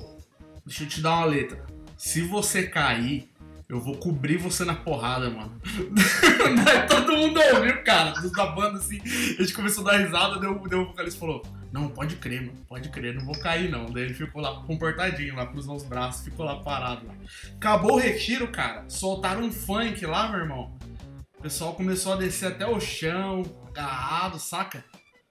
deixa 0.65 0.84
eu 0.84 0.88
te 0.88 1.02
dar 1.02 1.17
uma 1.17 1.26
letra. 1.26 1.65
Se 1.95 2.22
você 2.22 2.67
cair, 2.67 3.30
eu 3.69 3.80
vou 3.80 3.95
cobrir 3.98 4.38
você 4.38 4.65
na 4.65 4.74
porrada, 4.74 5.30
mano. 5.30 5.62
Daí 6.65 6.88
todo 6.88 7.15
mundo 7.15 7.39
ouviu, 7.54 7.84
cara, 7.84 8.12
da 8.12 8.45
banda 8.48 8.80
assim. 8.80 9.00
A 9.04 9.43
gente 9.43 9.54
começou 9.54 9.88
a 9.88 9.91
dar 9.91 9.98
risada, 10.00 10.39
deu, 10.39 10.58
deu 10.67 10.82
o 10.82 10.86
vocalista 10.88 11.19
falou: 11.19 11.43
Não, 11.72 11.88
pode 11.89 12.15
crer, 12.15 12.41
mano, 12.41 12.58
pode 12.67 12.89
crer, 12.89 13.13
não 13.13 13.24
vou 13.24 13.38
cair 13.38 13.69
não. 13.69 13.86
Daí 13.86 14.06
ele 14.06 14.15
ficou 14.15 14.41
lá 14.41 14.63
comportadinho, 14.63 15.36
lá, 15.36 15.45
cruzando 15.45 15.76
os 15.76 15.84
braços, 15.84 16.24
ficou 16.24 16.45
lá 16.45 16.56
parado. 16.56 17.06
Lá. 17.06 17.13
Acabou 17.58 17.93
o 17.93 18.00
retiro, 18.00 18.48
cara. 18.48 18.86
Soltaram 18.88 19.43
um 19.43 19.52
funk 19.52 20.04
lá, 20.04 20.30
meu 20.32 20.39
irmão. 20.39 20.79
O 21.39 21.41
pessoal 21.41 21.73
começou 21.73 22.12
a 22.12 22.15
descer 22.17 22.49
até 22.49 22.67
o 22.67 22.82
chão, 22.82 23.43
agarrado, 23.69 24.38
saca? 24.38 24.84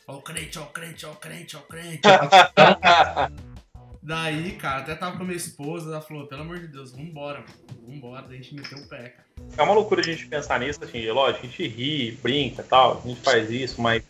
Ó 0.06 0.16
o 0.16 0.22
crente, 0.22 0.58
ó 0.58 0.62
o 0.62 0.66
crente, 0.68 1.04
ó 1.04 1.10
o 1.10 1.16
crente, 1.16 1.54
ó 1.54 1.58
o 1.58 1.62
crente. 1.64 2.00
Daí, 4.02 4.52
cara, 4.52 4.78
até 4.78 4.94
tava 4.94 5.18
com 5.18 5.22
a 5.22 5.26
minha 5.26 5.36
esposa, 5.36 5.90
ela 5.90 6.00
falou, 6.00 6.26
pelo 6.26 6.40
amor 6.40 6.60
de 6.60 6.68
Deus, 6.68 6.92
vambora, 6.92 7.40
mano. 7.40 7.52
Vambora, 7.86 8.24
daí 8.26 8.38
a 8.38 8.42
gente 8.42 8.54
meteu 8.54 8.78
o 8.78 8.88
pé, 8.88 9.10
cara. 9.10 9.24
É 9.54 9.62
uma 9.62 9.74
loucura 9.74 10.00
a 10.00 10.04
gente 10.04 10.26
pensar 10.26 10.58
nisso, 10.60 10.82
assim, 10.82 11.06
lógico, 11.10 11.44
a 11.44 11.48
gente 11.50 11.68
ri, 11.68 12.18
brinca 12.22 12.62
e 12.62 12.64
tal, 12.64 13.02
a 13.04 13.06
gente 13.06 13.20
faz 13.20 13.50
isso, 13.50 13.78
mas 13.78 14.02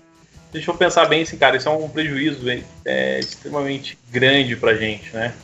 deixa 0.52 0.70
eu 0.70 0.76
pensar 0.76 1.06
bem 1.06 1.22
assim, 1.22 1.36
cara, 1.36 1.56
isso 1.56 1.68
é 1.68 1.72
um 1.72 1.88
prejuízo 1.88 2.46
é, 2.84 3.18
extremamente 3.18 3.98
grande 4.08 4.54
pra 4.54 4.76
gente, 4.76 5.12
né? 5.12 5.34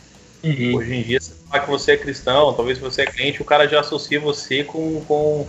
Uhum. 0.45 0.77
Hoje 0.77 0.95
em 0.95 1.03
dia, 1.03 1.21
você 1.21 1.35
fala 1.49 1.65
que 1.65 1.71
você 1.71 1.93
é 1.93 1.97
cristão, 1.97 2.55
talvez 2.55 2.79
você 2.79 3.03
é 3.03 3.07
crente, 3.07 3.43
o 3.43 3.45
cara 3.45 3.67
já 3.67 3.81
associa 3.81 4.21
você 4.21 4.63
com, 4.63 5.05
com 5.07 5.49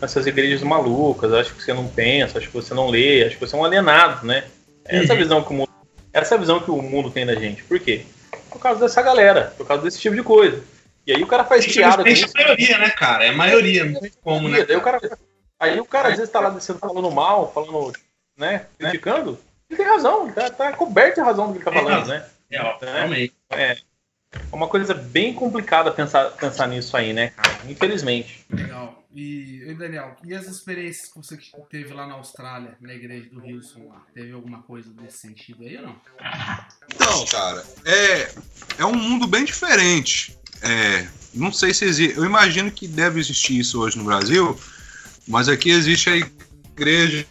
essas 0.00 0.26
igrejas 0.26 0.62
malucas, 0.62 1.32
acha 1.32 1.52
que 1.52 1.62
você 1.62 1.72
não 1.72 1.88
pensa, 1.88 2.38
acha 2.38 2.46
que 2.46 2.52
você 2.52 2.74
não 2.74 2.88
lê, 2.88 3.24
acha 3.24 3.34
que 3.34 3.40
você 3.40 3.54
é 3.54 3.58
um 3.58 3.64
alienado, 3.64 4.26
né? 4.26 4.44
Essa 4.84 5.12
uhum. 5.12 5.18
visão 5.18 5.42
que 5.42 5.50
o 5.50 5.54
mundo, 5.54 5.70
essa 6.12 6.34
é 6.34 6.38
visão 6.38 6.60
que 6.60 6.70
o 6.70 6.80
mundo 6.82 7.10
tem 7.10 7.26
da 7.26 7.34
gente. 7.34 7.64
Por 7.64 7.80
quê? 7.80 8.04
Por 8.50 8.60
causa 8.60 8.80
dessa 8.80 9.02
galera, 9.02 9.52
por 9.56 9.66
causa 9.66 9.82
desse 9.82 9.98
tipo 9.98 10.14
de 10.14 10.22
coisa. 10.22 10.62
E 11.06 11.12
aí 11.12 11.22
o 11.22 11.26
cara 11.26 11.44
faz 11.44 11.66
piada 11.66 12.02
com 12.02 12.08
isso. 12.08 12.26
É 12.36 12.42
a 12.42 12.44
maioria, 12.44 12.78
né, 12.78 12.90
cara? 12.90 13.24
É 13.24 13.28
a 13.28 13.32
maioria, 13.32 13.84
não 13.84 14.00
tem 14.00 14.10
como, 14.22 14.48
né? 14.48 14.66
Aí 14.68 14.76
o 14.76 14.80
cara, 14.80 15.18
aí 15.58 15.80
o 15.80 15.84
cara 15.84 16.08
às 16.08 16.16
vezes 16.16 16.32
tá 16.32 16.40
lá 16.40 16.50
descendo 16.50 16.78
falando 16.78 17.10
mal, 17.10 17.52
falando, 17.52 17.92
né, 18.36 18.66
criticando. 18.78 19.38
Ele 19.68 19.76
tem 19.76 19.86
razão, 19.86 20.30
tá, 20.30 20.50
tá 20.50 20.72
coberto 20.72 21.16
de 21.16 21.20
razão 21.20 21.48
do 21.48 21.52
que 21.52 21.58
ele 21.58 21.64
tá 21.64 21.72
falando, 21.72 22.06
né? 22.06 22.24
É, 22.50 22.62
ó, 22.62 22.76
realmente. 22.80 23.34
É, 23.50 23.72
é 23.72 23.76
uma 24.52 24.68
coisa 24.68 24.94
bem 24.94 25.32
complicada 25.32 25.90
pensar, 25.90 26.30
pensar 26.32 26.68
nisso 26.68 26.96
aí, 26.96 27.12
né, 27.12 27.32
cara? 27.36 27.58
Infelizmente. 27.68 28.44
Legal. 28.50 29.02
E, 29.16 29.62
e, 29.66 29.74
Daniel, 29.74 30.14
e 30.22 30.34
as 30.34 30.46
experiências 30.46 31.08
que 31.08 31.16
você 31.16 31.38
teve 31.70 31.94
lá 31.94 32.06
na 32.06 32.12
Austrália, 32.12 32.76
na 32.82 32.92
igreja 32.92 33.26
do 33.30 33.40
Wilson 33.40 33.88
lá? 33.88 34.02
Teve 34.12 34.32
alguma 34.32 34.60
coisa 34.60 34.90
desse 34.90 35.16
sentido 35.16 35.62
aí 35.62 35.78
ou 35.78 35.84
não? 35.84 35.96
Não, 37.00 37.24
cara. 37.24 37.64
É, 37.86 38.30
é 38.76 38.84
um 38.84 38.94
mundo 38.94 39.26
bem 39.26 39.46
diferente. 39.46 40.36
É, 40.60 41.08
não 41.32 41.50
sei 41.50 41.72
se 41.72 41.86
existe. 41.86 42.14
Eu 42.14 42.26
imagino 42.26 42.70
que 42.70 42.86
deve 42.86 43.18
existir 43.18 43.58
isso 43.58 43.80
hoje 43.80 43.96
no 43.96 44.04
Brasil, 44.04 44.54
mas 45.26 45.48
aqui 45.48 45.70
existe 45.70 46.10
a 46.10 46.16
igreja. 46.18 47.26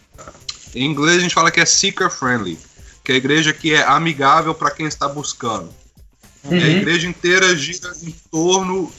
Em 0.74 0.90
inglês 0.90 1.18
a 1.18 1.22
gente 1.22 1.34
fala 1.34 1.52
que 1.52 1.60
é 1.60 1.64
seeker 1.64 2.10
friendly, 2.10 2.58
que 3.04 3.12
é 3.12 3.14
a 3.14 3.18
igreja 3.18 3.52
que 3.52 3.72
é 3.72 3.84
amigável 3.84 4.56
para 4.56 4.72
quem 4.72 4.86
está 4.86 5.08
buscando. 5.08 5.72
Uhum. 6.42 6.52
a 6.52 6.68
igreja 6.68 7.08
inteira 7.08 7.56
gira 7.56 7.92
em 8.02 8.12
torno 8.30 8.92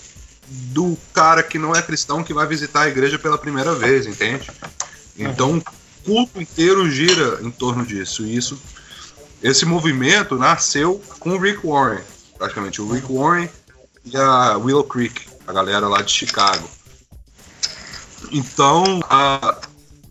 do 0.47 0.97
cara 1.13 1.43
que 1.43 1.59
não 1.59 1.75
é 1.75 1.81
cristão 1.81 2.23
que 2.23 2.33
vai 2.33 2.47
visitar 2.47 2.83
a 2.83 2.87
igreja 2.87 3.19
pela 3.19 3.37
primeira 3.37 3.75
vez, 3.75 4.05
entende? 4.05 4.49
Então, 5.17 5.57
o 5.57 5.63
culto 6.05 6.41
inteiro 6.41 6.89
gira 6.89 7.39
em 7.41 7.51
torno 7.51 7.85
disso. 7.85 8.23
E 8.23 8.35
isso, 8.35 8.57
esse 9.43 9.65
movimento 9.65 10.35
nasceu 10.35 11.01
com 11.19 11.31
o 11.31 11.39
Rick 11.39 11.65
Warren, 11.65 12.01
praticamente. 12.37 12.81
O 12.81 12.91
Rick 12.91 13.11
Warren 13.11 13.49
e 14.05 14.15
a 14.15 14.57
Willow 14.57 14.85
Creek, 14.85 15.27
a 15.45 15.51
galera 15.51 15.87
lá 15.87 16.01
de 16.01 16.11
Chicago. 16.11 16.69
Então, 18.31 19.01
a, 19.09 19.57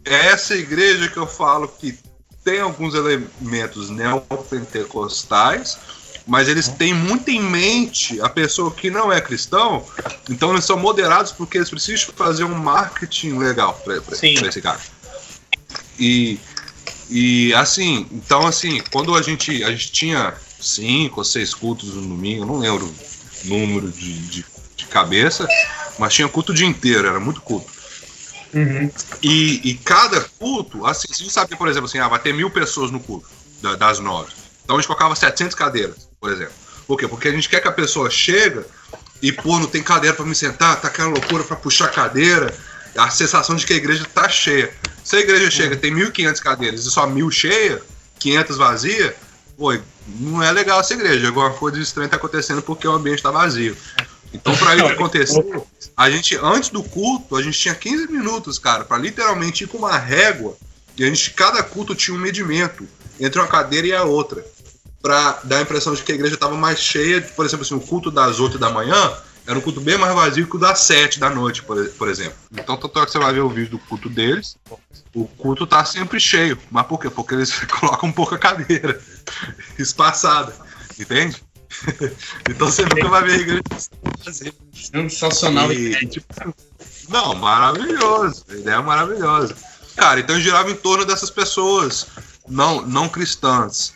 essa 0.04 0.54
igreja 0.54 1.08
que 1.08 1.16
eu 1.16 1.26
falo 1.26 1.66
que 1.66 1.98
tem 2.44 2.60
alguns 2.60 2.94
elementos 2.94 3.90
neopentecostais, 3.90 5.78
mas 6.26 6.48
eles 6.48 6.66
têm 6.66 6.92
muito 6.92 7.30
em 7.30 7.40
mente 7.40 8.20
a 8.20 8.28
pessoa 8.28 8.70
que 8.72 8.90
não 8.90 9.12
é 9.12 9.20
cristão, 9.20 9.86
então 10.28 10.50
eles 10.50 10.64
são 10.64 10.76
moderados 10.76 11.30
porque 11.30 11.56
eles 11.56 11.70
precisam 11.70 12.12
fazer 12.16 12.42
um 12.42 12.54
marketing 12.54 13.38
legal 13.38 13.80
para 13.84 13.96
esse 13.96 14.60
cara. 14.60 14.80
E, 15.98 16.38
e 17.08 17.54
assim, 17.54 18.06
então 18.10 18.44
assim, 18.44 18.82
quando 18.90 19.14
a 19.14 19.22
gente, 19.22 19.62
a 19.62 19.70
gente 19.70 19.92
tinha 19.92 20.34
cinco 20.60 21.20
ou 21.20 21.24
seis 21.24 21.54
cultos 21.54 21.94
no 21.94 22.02
domingo, 22.02 22.44
não 22.44 22.58
lembro 22.58 22.86
o 22.86 23.48
número 23.48 23.92
de, 23.92 24.14
de, 24.26 24.44
de 24.76 24.86
cabeça, 24.86 25.46
mas 25.96 26.12
tinha 26.12 26.28
culto 26.28 26.50
o 26.50 26.54
dia 26.54 26.66
inteiro, 26.66 27.06
era 27.06 27.20
muito 27.20 27.40
culto. 27.40 27.70
Uhum. 28.52 28.90
E, 29.22 29.70
e, 29.70 29.74
cada 29.74 30.20
culto, 30.38 30.86
assim, 30.86 31.08
a 31.10 31.14
gente 31.14 31.30
sabia, 31.30 31.56
por 31.56 31.68
exemplo, 31.68 31.86
assim, 31.86 31.98
ah, 31.98 32.08
vai 32.08 32.18
ter 32.18 32.32
mil 32.32 32.50
pessoas 32.50 32.90
no 32.90 32.98
culto, 32.98 33.28
das 33.78 33.98
nove. 34.00 34.32
Então 34.64 34.76
a 34.76 34.80
gente 34.80 34.86
colocava 34.86 35.14
700 35.14 35.54
cadeiras 35.54 36.05
por 36.20 36.32
exemplo. 36.32 36.54
Por 36.86 36.98
quê? 36.98 37.08
Porque 37.08 37.28
a 37.28 37.32
gente 37.32 37.48
quer 37.48 37.60
que 37.60 37.68
a 37.68 37.72
pessoa 37.72 38.08
chega 38.10 38.64
e, 39.20 39.32
pô, 39.32 39.58
não 39.58 39.66
tem 39.66 39.82
cadeira 39.82 40.14
para 40.14 40.24
me 40.24 40.34
sentar, 40.34 40.80
tá 40.80 40.88
aquela 40.88 41.08
loucura 41.08 41.42
para 41.42 41.56
puxar 41.56 41.88
cadeira, 41.88 42.54
a 42.96 43.10
sensação 43.10 43.56
de 43.56 43.66
que 43.66 43.72
a 43.72 43.76
igreja 43.76 44.06
tá 44.12 44.28
cheia. 44.28 44.72
Se 45.02 45.16
a 45.16 45.20
igreja 45.20 45.50
chega, 45.50 45.76
tem 45.76 45.92
1.500 45.92 46.40
cadeiras 46.40 46.86
e 46.86 46.90
só 46.90 47.06
mil 47.06 47.30
cheia, 47.30 47.82
500 48.18 48.56
vazia, 48.56 49.16
pô, 49.56 49.76
não 50.06 50.42
é 50.42 50.52
legal 50.52 50.80
essa 50.80 50.94
igreja. 50.94 51.26
Alguma 51.28 51.50
coisa 51.50 51.78
estranha 51.78 52.08
tá 52.08 52.16
acontecendo 52.16 52.62
porque 52.62 52.86
o 52.86 52.92
ambiente 52.92 53.22
tá 53.22 53.30
vazio. 53.30 53.76
Então, 54.32 54.56
para 54.56 54.76
isso 54.76 54.86
acontecer, 54.86 55.62
a 55.96 56.10
gente, 56.10 56.36
antes 56.42 56.68
do 56.68 56.82
culto, 56.82 57.36
a 57.36 57.42
gente 57.42 57.58
tinha 57.58 57.74
15 57.74 58.12
minutos, 58.12 58.58
cara, 58.58 58.84
para 58.84 58.98
literalmente 58.98 59.64
ir 59.64 59.66
com 59.66 59.78
uma 59.78 59.96
régua 59.96 60.56
e 60.96 61.04
a 61.04 61.06
gente, 61.06 61.30
cada 61.30 61.62
culto 61.62 61.94
tinha 61.94 62.16
um 62.16 62.20
medimento 62.20 62.86
entre 63.18 63.40
uma 63.40 63.48
cadeira 63.48 63.86
e 63.86 63.92
a 63.94 64.04
outra 64.04 64.44
para 65.02 65.40
dar 65.44 65.58
a 65.58 65.62
impressão 65.62 65.94
de 65.94 66.02
que 66.02 66.12
a 66.12 66.14
igreja 66.14 66.34
estava 66.34 66.56
mais 66.56 66.78
cheia. 66.78 67.20
Por 67.20 67.44
exemplo, 67.44 67.64
assim, 67.64 67.74
o 67.74 67.80
culto 67.80 68.10
das 68.10 68.40
8 68.40 68.58
da 68.58 68.70
manhã 68.70 69.12
era 69.46 69.56
um 69.56 69.62
culto 69.62 69.80
bem 69.80 69.96
mais 69.96 70.14
vazio 70.14 70.46
que 70.46 70.56
o 70.56 70.58
das 70.58 70.80
7 70.80 71.20
da 71.20 71.30
noite, 71.30 71.62
por, 71.62 71.88
por 71.90 72.08
exemplo. 72.08 72.36
Então, 72.52 72.76
tanto 72.76 72.98
é 72.98 73.06
que 73.06 73.12
você 73.12 73.18
vai 73.18 73.32
ver 73.32 73.40
o 73.40 73.48
vídeo 73.48 73.72
do 73.72 73.78
culto 73.78 74.08
deles, 74.08 74.56
o 75.14 75.26
culto 75.26 75.66
tá 75.66 75.84
sempre 75.84 76.18
cheio. 76.18 76.58
Mas 76.70 76.86
por 76.86 76.98
quê? 76.98 77.08
Porque 77.08 77.34
eles 77.34 77.52
colocam 77.80 78.10
pouca 78.10 78.36
cadeira 78.36 79.00
espaçada, 79.78 80.52
entende? 80.98 81.42
então 82.48 82.68
você 82.68 82.82
nunca 82.82 83.08
vai 83.08 83.24
ver 83.24 83.32
a 83.32 83.36
igreja 83.36 83.62
Sensacional. 84.72 85.72
E, 85.72 86.06
tipo, 86.06 86.26
não, 87.08 87.34
maravilhoso. 87.34 88.44
A 88.48 88.54
ideia 88.54 88.76
é 88.76 88.82
maravilhosa. 88.82 89.54
Cara, 89.96 90.20
então 90.20 90.38
girava 90.40 90.70
em 90.70 90.76
torno 90.76 91.04
dessas 91.04 91.30
pessoas 91.30 92.06
não, 92.48 92.82
não 92.82 93.08
cristãs 93.08 93.92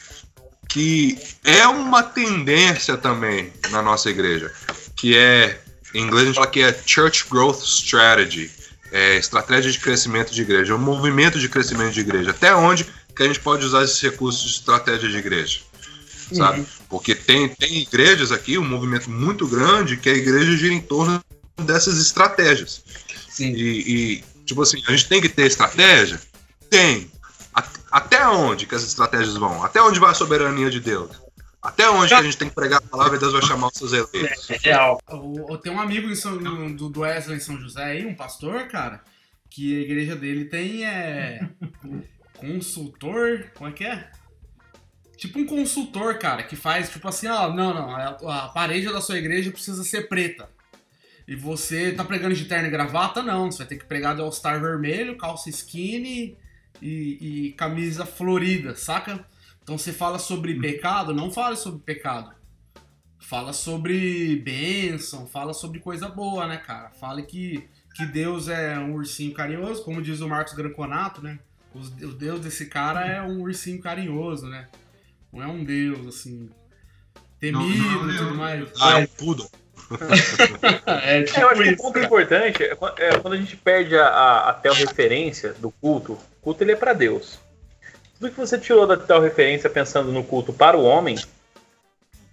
que 0.70 1.18
é 1.44 1.66
uma 1.66 2.02
tendência 2.02 2.96
também 2.96 3.52
na 3.70 3.83
nossa 3.83 4.09
igreja, 4.09 4.52
que 4.96 5.16
é, 5.16 5.61
em 5.92 6.02
inglês 6.02 6.22
a 6.22 6.26
gente 6.26 6.35
fala 6.37 6.46
que 6.46 6.62
é 6.62 6.83
Church 6.87 7.26
Growth 7.28 7.62
Strategy, 7.62 8.50
é 8.92 9.16
estratégia 9.16 9.70
de 9.70 9.78
crescimento 9.78 10.33
de 10.33 10.42
igreja, 10.42 10.72
é 10.72 10.76
um 10.76 10.78
movimento 10.78 11.38
de 11.38 11.48
crescimento 11.48 11.92
de 11.92 12.00
igreja. 12.00 12.30
Até 12.30 12.54
onde 12.54 12.87
que 13.14 13.22
a 13.22 13.26
gente 13.26 13.40
pode 13.40 13.64
usar 13.64 13.85
esses 13.85 14.00
recursos 14.00 14.42
de 14.42 14.56
estratégia 14.59 15.09
de 15.09 15.16
igreja? 15.16 15.61
Sabe? 16.33 16.61
Uhum. 16.61 16.66
Porque 16.88 17.14
tem, 17.16 17.48
tem 17.48 17.78
igrejas 17.78 18.30
aqui, 18.30 18.56
um 18.56 18.64
movimento 18.64 19.11
muito 19.11 19.48
grande, 19.48 19.96
que 19.96 20.09
a 20.09 20.14
igreja 20.14 20.56
gira 20.56 20.72
em 20.72 20.80
torno 20.80 21.20
dessas 21.59 21.98
estratégias. 21.98 22.83
Sim. 23.28 23.52
E, 23.52 24.20
e, 24.20 24.24
tipo 24.44 24.62
assim, 24.62 24.80
a 24.87 24.92
gente 24.92 25.09
tem 25.09 25.20
que 25.20 25.28
ter 25.28 25.46
estratégia? 25.46 26.20
Tem. 26.68 27.11
Até 27.90 28.26
onde 28.26 28.66
que 28.66 28.74
as 28.74 28.83
estratégias 28.85 29.37
vão? 29.37 29.62
Até 29.64 29.83
onde 29.83 29.98
vai 29.98 30.11
a 30.11 30.14
soberania 30.14 30.70
de 30.70 30.81
Deus? 30.81 31.11
Até 31.61 31.90
onde 31.90 32.09
que 32.09 32.14
a 32.14 32.22
gente 32.22 32.38
tem 32.38 32.48
que 32.48 32.55
pregar 32.55 32.79
a 32.79 32.83
palavra 32.83 33.16
e 33.16 33.20
Deus 33.20 33.33
vai 33.33 33.42
chamar 33.42 33.68
os 33.68 33.74
seus 33.74 33.92
eleitos? 33.92 34.48
É, 34.48 34.57
real. 34.57 35.00
Tem 35.62 35.72
um 35.72 35.81
amigo 35.81 36.09
em 36.09 36.14
São, 36.14 36.38
do, 36.38 36.88
do 36.88 37.00
Wesley 37.00 37.37
em 37.37 37.40
São 37.40 37.59
José 37.59 37.85
aí, 37.85 38.07
um 38.07 38.14
pastor, 38.14 38.66
cara, 38.68 39.03
que 39.50 39.76
a 39.76 39.81
igreja 39.81 40.16
dele 40.16 40.46
tem 40.46 40.87
é, 40.87 41.50
consultor. 42.38 43.50
Como 43.55 43.68
é 43.68 43.72
que 43.72 43.85
é? 43.85 44.11
Tipo 45.18 45.40
um 45.40 45.46
consultor, 45.46 46.16
cara, 46.18 46.44
que 46.44 46.57
faz 46.57 46.88
tipo 46.88 47.07
assim, 47.07 47.26
ó, 47.26 47.53
não, 47.53 47.74
não, 47.74 47.94
a, 47.94 48.44
a 48.44 48.48
parede 48.48 48.90
da 48.90 49.03
sua 49.03 49.18
igreja 49.18 49.50
precisa 49.50 49.85
ser 49.85 50.09
preta. 50.09 50.48
E 51.29 51.37
você 51.37 51.92
tá 51.92 52.05
pregando 52.05 52.35
de 52.35 52.46
terno 52.46 52.68
e 52.68 52.70
gravata? 52.70 53.22
Não, 53.22 53.50
você 53.50 53.59
vai 53.59 53.66
ter 53.66 53.76
que 53.76 53.85
pregar 53.85 54.14
de 54.14 54.22
All-Star 54.22 54.61
vermelho, 54.61 55.18
calça 55.18 55.50
skinny 55.50 56.38
e, 56.81 57.49
e 57.49 57.53
camisa 57.53 58.05
florida, 58.07 58.75
saca? 58.75 59.25
Então 59.62 59.79
você 59.79 59.93
fala 59.93 60.19
sobre 60.19 60.59
pecado, 60.59 61.14
não 61.14 61.31
fala 61.31 61.57
sobre 61.57 61.81
pecado. 61.81 62.35
Fala 63.19 63.53
sobre 63.53 64.37
bênção, 64.37 65.27
fala 65.27 65.53
sobre 65.53 65.79
coisa 65.79 66.09
boa, 66.09 66.47
né, 66.47 66.57
cara? 66.57 66.90
Fale 66.90 67.23
que, 67.23 67.69
que 67.95 68.05
Deus 68.07 68.49
é 68.49 68.79
um 68.79 68.95
ursinho 68.95 69.33
carinhoso, 69.33 69.85
como 69.85 70.03
diz 70.03 70.21
o 70.21 70.29
Marcos 70.29 70.55
Granconato, 70.55 71.23
né? 71.23 71.38
O, 71.75 71.79
o 71.79 72.12
Deus 72.12 72.40
desse 72.40 72.66
cara 72.66 73.07
é 73.07 73.23
um 73.23 73.43
ursinho 73.43 73.81
carinhoso, 73.81 74.47
né? 74.49 74.66
Não 75.33 75.43
é 75.43 75.47
um 75.47 75.62
Deus, 75.62 76.07
assim, 76.09 76.51
temido 77.38 78.11
e 78.11 78.16
tudo 78.16 78.35
mais. 78.35 78.69
Ah, 78.81 78.99
é 78.99 79.05
um 79.05 79.07
poodle. 79.07 79.49
é, 80.87 81.23
tipo 81.23 81.38
é, 81.38 81.43
eu 81.43 81.49
acho 81.51 81.62
que 81.62 81.71
o 81.71 81.77
ponto 81.77 81.99
importante 81.99 82.62
é, 82.62 82.77
é 82.99 83.19
quando 83.19 83.35
a 83.35 83.37
gente 83.37 83.57
perde 83.57 83.97
a, 83.97 84.07
a, 84.07 84.51
a 84.51 84.75
referência 84.75 85.53
do 85.55 85.71
culto, 85.71 86.19
culto 86.40 86.64
ele 86.64 86.72
é 86.72 86.76
para 86.76 86.92
Deus. 86.92 87.38
Tudo 88.18 88.31
que 88.31 88.38
você 88.38 88.59
tirou 88.59 88.87
da 88.87 88.96
tal 88.96 89.20
referência 89.20 89.70
pensando 89.70 90.12
no 90.12 90.24
culto 90.24 90.53
para 90.53 90.76
o 90.76 90.85
homem, 90.85 91.16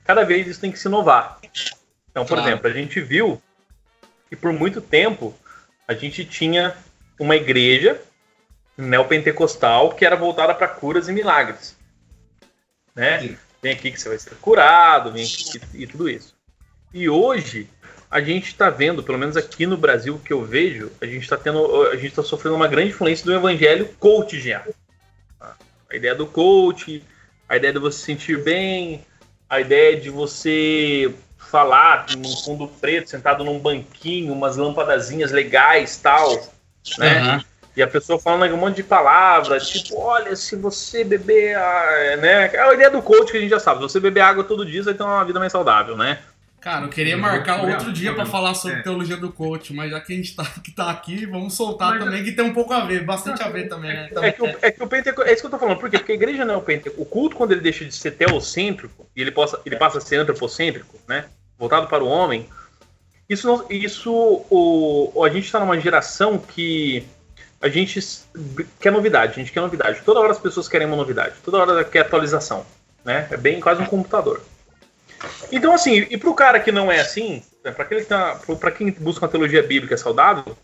cada 0.03 0.23
vez 0.23 0.47
isso 0.47 0.59
tem 0.61 0.71
que 0.71 0.79
se 0.79 0.87
inovar. 0.87 1.39
Então, 2.09 2.25
por 2.25 2.35
claro. 2.35 2.49
exemplo, 2.49 2.69
a 2.69 2.73
gente 2.73 2.99
viu 2.99 3.41
que 4.29 4.35
por 4.35 4.51
muito 4.51 4.81
tempo 4.81 5.33
a 5.87 5.93
gente 5.93 6.25
tinha 6.25 6.75
uma 7.19 7.35
igreja 7.35 8.01
neopentecostal 8.77 9.93
que 9.93 10.05
era 10.05 10.15
voltada 10.15 10.53
para 10.53 10.67
curas 10.67 11.07
e 11.07 11.13
milagres. 11.13 11.75
Né? 12.93 13.37
vem 13.61 13.73
aqui 13.73 13.91
que 13.91 13.99
você 13.99 14.09
vai 14.09 14.19
ser 14.19 14.35
curado, 14.35 15.11
vem 15.11 15.23
aqui 15.23 15.61
e 15.73 15.87
tudo 15.87 16.09
isso. 16.09 16.35
E 16.93 17.09
hoje 17.09 17.69
a 18.09 18.21
gente 18.21 18.47
está 18.47 18.69
vendo, 18.69 19.03
pelo 19.03 19.17
menos 19.17 19.35
aqui 19.35 19.65
no 19.65 19.77
Brasil 19.77 20.19
que 20.23 20.31
eu 20.31 20.43
vejo, 20.43 20.91
a 21.01 21.05
gente 21.05 21.23
está 21.23 21.37
tendo, 21.37 21.83
a 21.87 21.95
gente 21.95 22.07
está 22.07 22.23
sofrendo 22.23 22.55
uma 22.55 22.67
grande 22.67 22.89
influência 22.89 23.25
do 23.25 23.33
evangelho 23.33 23.89
coachiano. 23.99 24.73
A 25.89 25.95
ideia 25.95 26.15
do 26.15 26.25
coach, 26.25 27.03
a 27.47 27.57
ideia 27.57 27.73
de 27.73 27.79
você 27.79 27.99
se 27.99 28.05
sentir 28.05 28.43
bem, 28.43 29.05
a 29.49 29.59
ideia 29.59 29.99
de 29.99 30.09
você 30.09 31.13
falar 31.37 32.05
num 32.17 32.35
fundo 32.37 32.67
preto, 32.67 33.09
sentado 33.09 33.43
num 33.43 33.59
banquinho, 33.59 34.33
umas 34.33 34.57
lampadazinhas 34.57 35.31
legais, 35.31 35.97
tal, 35.97 36.33
né? 36.97 37.35
Uhum. 37.35 37.43
E 37.75 37.81
a 37.81 37.87
pessoa 37.87 38.19
falando 38.19 38.53
um 38.53 38.57
monte 38.57 38.77
de 38.77 38.83
palavras, 38.83 39.69
tipo, 39.69 39.99
olha, 39.99 40.35
se 40.35 40.55
você 40.55 41.03
beber, 41.03 41.55
né? 42.19 42.49
É 42.53 42.59
a 42.59 42.73
ideia 42.73 42.89
do 42.89 43.01
coach 43.01 43.31
que 43.31 43.37
a 43.37 43.39
gente 43.39 43.51
já 43.51 43.59
sabe. 43.59 43.79
Se 43.81 43.83
você 43.83 43.99
beber 43.99 44.21
água 44.21 44.43
todo 44.43 44.65
dia, 44.65 44.81
você 44.81 44.89
vai 44.89 44.97
ter 44.97 45.03
uma 45.03 45.23
vida 45.23 45.39
mais 45.39 45.51
saudável, 45.51 45.95
né? 45.95 46.19
Cara, 46.59 46.85
eu 46.85 46.89
queria 46.89 47.15
marcar 47.15 47.63
outro 47.63 47.93
dia 47.93 48.13
para 48.13 48.25
falar 48.25 48.53
sobre 48.55 48.79
é. 48.79 48.81
teologia 48.81 49.15
do 49.15 49.31
coach, 49.31 49.73
mas 49.73 49.91
já 49.91 50.01
que 50.01 50.11
a 50.11 50.15
gente 50.15 50.35
tá, 50.35 50.43
que 50.63 50.71
tá 50.71 50.89
aqui, 50.89 51.25
vamos 51.25 51.53
soltar 51.53 51.91
mas, 51.91 52.03
também, 52.03 52.23
que 52.23 52.31
tem 52.31 52.43
um 52.43 52.53
pouco 52.53 52.73
a 52.73 52.83
ver, 52.83 53.05
bastante 53.05 53.43
a 53.43 53.49
ver 53.49 53.69
também, 53.69 53.93
né? 53.93 54.09
É, 54.21 54.31
que 54.31 54.41
o, 54.41 54.47
é 54.61 54.71
que 54.71 54.83
o 54.83 54.87
Penteco, 54.87 55.21
é 55.21 55.31
isso 55.31 55.41
que 55.41 55.45
eu 55.45 55.51
tô 55.51 55.59
falando, 55.59 55.77
por 55.77 55.89
quê? 55.89 55.99
Porque 55.99 56.11
a 56.13 56.15
igreja 56.15 56.43
não 56.43 56.55
é 56.55 56.57
o 56.57 56.61
Penteco. 56.61 57.01
O 57.01 57.05
culto, 57.05 57.35
quando 57.35 57.51
ele 57.51 57.61
deixa 57.61 57.85
de 57.85 57.93
ser 57.93 58.11
teocêntrico, 58.11 59.07
e 59.15 59.21
ele, 59.21 59.31
possa, 59.31 59.61
ele 59.65 59.75
passa 59.77 59.99
a 59.99 60.01
ser 60.01 60.17
antropocêntrico, 60.17 60.99
né? 61.07 61.25
Voltado 61.59 61.87
para 61.87 62.03
o 62.03 62.07
homem, 62.07 62.49
isso, 63.29 63.47
não, 63.47 63.65
isso 63.69 64.11
o, 64.49 65.23
a 65.23 65.29
gente 65.29 65.45
está 65.45 65.59
numa 65.59 65.79
geração 65.79 66.39
que 66.39 67.05
a 67.61 67.69
gente 67.69 67.99
quer 68.79 68.91
novidade, 68.91 69.33
a 69.33 69.35
gente 69.35 69.51
quer 69.51 69.61
novidade. 69.61 70.01
Toda 70.03 70.19
hora 70.19 70.31
as 70.31 70.39
pessoas 70.39 70.67
querem 70.67 70.87
uma 70.87 70.95
novidade, 70.95 71.35
toda 71.43 71.57
hora 71.57 71.83
quer 71.83 71.99
atualização, 71.99 72.65
né? 73.05 73.27
É 73.29 73.37
bem 73.37 73.59
quase 73.59 73.81
um 73.81 73.85
computador. 73.85 74.41
Então, 75.51 75.73
assim, 75.73 76.05
e 76.09 76.17
para 76.17 76.29
o 76.29 76.35
cara 76.35 76.59
que 76.59 76.71
não 76.71 76.91
é 76.91 76.99
assim, 76.99 77.41
né, 77.63 77.71
para 77.71 77.83
aquele 77.83 78.01
que 78.01 78.07
tá, 78.07 78.39
para 78.59 78.71
quem 78.71 78.91
busca 78.91 79.25
uma 79.25 79.31
teologia 79.31 79.63
bíblica 79.63 79.97
saudável, 79.97 80.57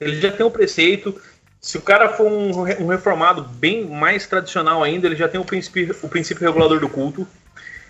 ele 0.00 0.20
já 0.20 0.32
tem 0.32 0.44
um 0.44 0.50
preceito. 0.50 1.20
Se 1.60 1.78
o 1.78 1.82
cara 1.82 2.08
for 2.08 2.26
um, 2.26 2.50
um 2.80 2.86
reformado 2.86 3.42
bem 3.42 3.86
mais 3.86 4.26
tradicional 4.26 4.82
ainda, 4.82 5.06
ele 5.06 5.16
já 5.16 5.28
tem 5.28 5.40
o 5.40 5.44
princípio, 5.44 5.96
o 6.02 6.08
princípio 6.08 6.44
regulador 6.44 6.80
do 6.80 6.88
culto. 6.88 7.26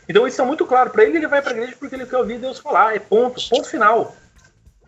Então 0.08 0.26
isso 0.26 0.40
é 0.42 0.44
muito 0.44 0.66
claro. 0.66 0.90
Para 0.90 1.04
ele, 1.04 1.16
ele 1.16 1.28
vai 1.28 1.40
para 1.40 1.52
a 1.52 1.54
igreja 1.54 1.76
porque 1.78 1.94
ele 1.94 2.06
quer 2.06 2.18
ouvir 2.18 2.38
Deus 2.38 2.58
falar. 2.58 2.94
É 2.94 2.98
ponto, 2.98 3.40
ponto 3.48 3.68
final. 3.68 4.14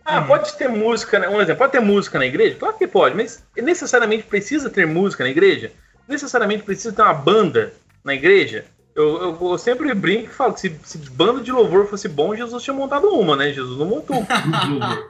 Ah, 0.03 0.19
uhum. 0.19 0.27
pode 0.27 0.53
ter 0.53 0.69
música, 0.69 1.17
né? 1.17 1.27
um 1.27 1.41
exemplo, 1.41 1.57
pode 1.57 1.71
ter 1.71 1.79
música 1.79 2.19
na 2.19 2.27
igreja? 2.27 2.57
Claro 2.59 2.77
que 2.77 2.85
pode, 2.85 3.15
mas 3.15 3.43
necessariamente 3.57 4.23
precisa 4.23 4.69
ter 4.69 4.85
música 4.85 5.23
na 5.23 5.31
igreja? 5.31 5.71
Necessariamente 6.07 6.61
precisa 6.61 6.93
ter 6.93 7.01
uma 7.01 7.13
banda 7.13 7.73
na 8.03 8.13
igreja? 8.13 8.65
Eu, 8.95 9.21
eu, 9.21 9.51
eu, 9.51 9.57
sempre 9.57 9.93
brinco 9.93 10.31
e 10.31 10.33
falo 10.33 10.53
que 10.53 10.61
se, 10.61 10.79
se 10.83 10.97
bando 10.97 11.41
de 11.41 11.51
louvor 11.51 11.85
fosse 11.85 12.07
bom, 12.07 12.33
Jesus 12.33 12.63
tinha 12.63 12.73
montado 12.73 13.09
uma, 13.09 13.35
né? 13.35 13.51
Jesus 13.51 13.77
não 13.77 13.85
montou 13.85 14.23
de 14.23 14.69
louvor. 14.71 15.07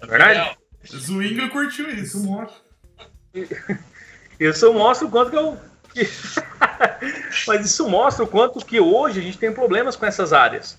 É 0.00 0.06
verdade? 0.06 0.56
Zwinga 0.86 1.48
curtiu 1.48 1.90
isso. 1.90 2.18
Isso 2.18 2.24
mostra. 2.24 2.60
Isso 4.38 4.72
mostra 4.72 5.06
o 5.06 5.10
quanto 5.10 5.30
que 5.30 5.36
eu. 5.36 5.58
Mas 7.48 7.66
isso 7.66 7.88
mostra 7.88 8.24
o 8.24 8.28
quanto 8.28 8.64
que 8.64 8.78
hoje 8.78 9.18
a 9.18 9.22
gente 9.22 9.38
tem 9.38 9.52
problemas 9.52 9.96
com 9.96 10.06
essas 10.06 10.32
áreas. 10.32 10.78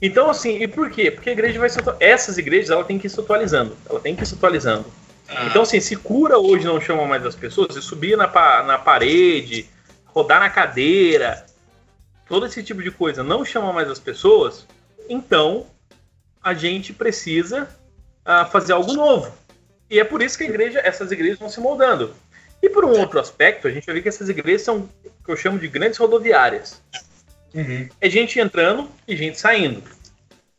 Então, 0.00 0.28
assim, 0.28 0.62
e 0.62 0.68
por 0.68 0.90
quê? 0.90 1.10
Porque 1.10 1.30
a 1.30 1.32
igreja 1.32 1.58
vai 1.58 1.70
se 1.70 1.78
Essas 1.98 2.36
igrejas, 2.36 2.70
ela 2.70 2.84
tem 2.84 2.98
que 2.98 3.06
ir 3.06 3.10
se 3.10 3.18
atualizando. 3.18 3.74
Ela 3.88 3.98
tem 3.98 4.14
que 4.14 4.22
ir 4.22 4.26
se 4.26 4.34
atualizando. 4.34 4.84
Ah. 5.28 5.46
Então, 5.46 5.62
assim, 5.62 5.80
se 5.80 5.96
cura 5.96 6.38
hoje 6.38 6.66
não 6.66 6.80
chama 6.80 7.06
mais 7.06 7.24
as 7.24 7.34
pessoas, 7.34 7.74
se 7.74 7.80
subir 7.80 8.16
na, 8.16 8.26
na 8.62 8.78
parede, 8.78 9.68
rodar 10.16 10.40
na 10.40 10.48
cadeira, 10.48 11.44
todo 12.26 12.46
esse 12.46 12.62
tipo 12.62 12.82
de 12.82 12.90
coisa 12.90 13.22
não 13.22 13.44
chama 13.44 13.70
mais 13.70 13.86
as 13.90 13.98
pessoas, 13.98 14.66
então 15.10 15.66
a 16.42 16.54
gente 16.54 16.94
precisa 16.94 17.68
uh, 18.24 18.50
fazer 18.50 18.72
algo 18.72 18.94
novo. 18.94 19.30
E 19.90 20.00
é 20.00 20.04
por 20.04 20.22
isso 20.22 20.38
que 20.38 20.44
a 20.44 20.48
igreja, 20.48 20.80
essas 20.82 21.12
igrejas 21.12 21.38
vão 21.38 21.50
se 21.50 21.60
moldando. 21.60 22.14
E 22.62 22.70
por 22.70 22.82
um 22.82 22.98
outro 22.98 23.20
aspecto, 23.20 23.68
a 23.68 23.70
gente 23.70 23.84
vai 23.84 23.96
ver 23.96 24.02
que 24.02 24.08
essas 24.08 24.30
igrejas 24.30 24.62
são 24.62 24.88
que 25.22 25.30
eu 25.30 25.36
chamo 25.36 25.58
de 25.58 25.68
grandes 25.68 25.98
rodoviárias. 25.98 26.80
Uhum. 27.54 27.86
É 28.00 28.08
gente 28.08 28.40
entrando 28.40 28.90
e 29.06 29.14
gente 29.14 29.38
saindo. 29.38 29.82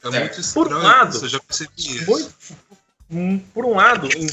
É 0.03 0.19
muito 0.19 0.39
estranho, 0.39 0.69
por 0.69 0.77
um 0.77 0.83
lado, 0.83 1.17
eu 1.17 1.27
já 1.27 1.39
percebi 1.39 1.71
isso. 1.77 2.55
Muito, 3.09 3.45
por 3.53 3.65
um 3.65 3.73
lado, 3.73 4.07
em 4.15 4.27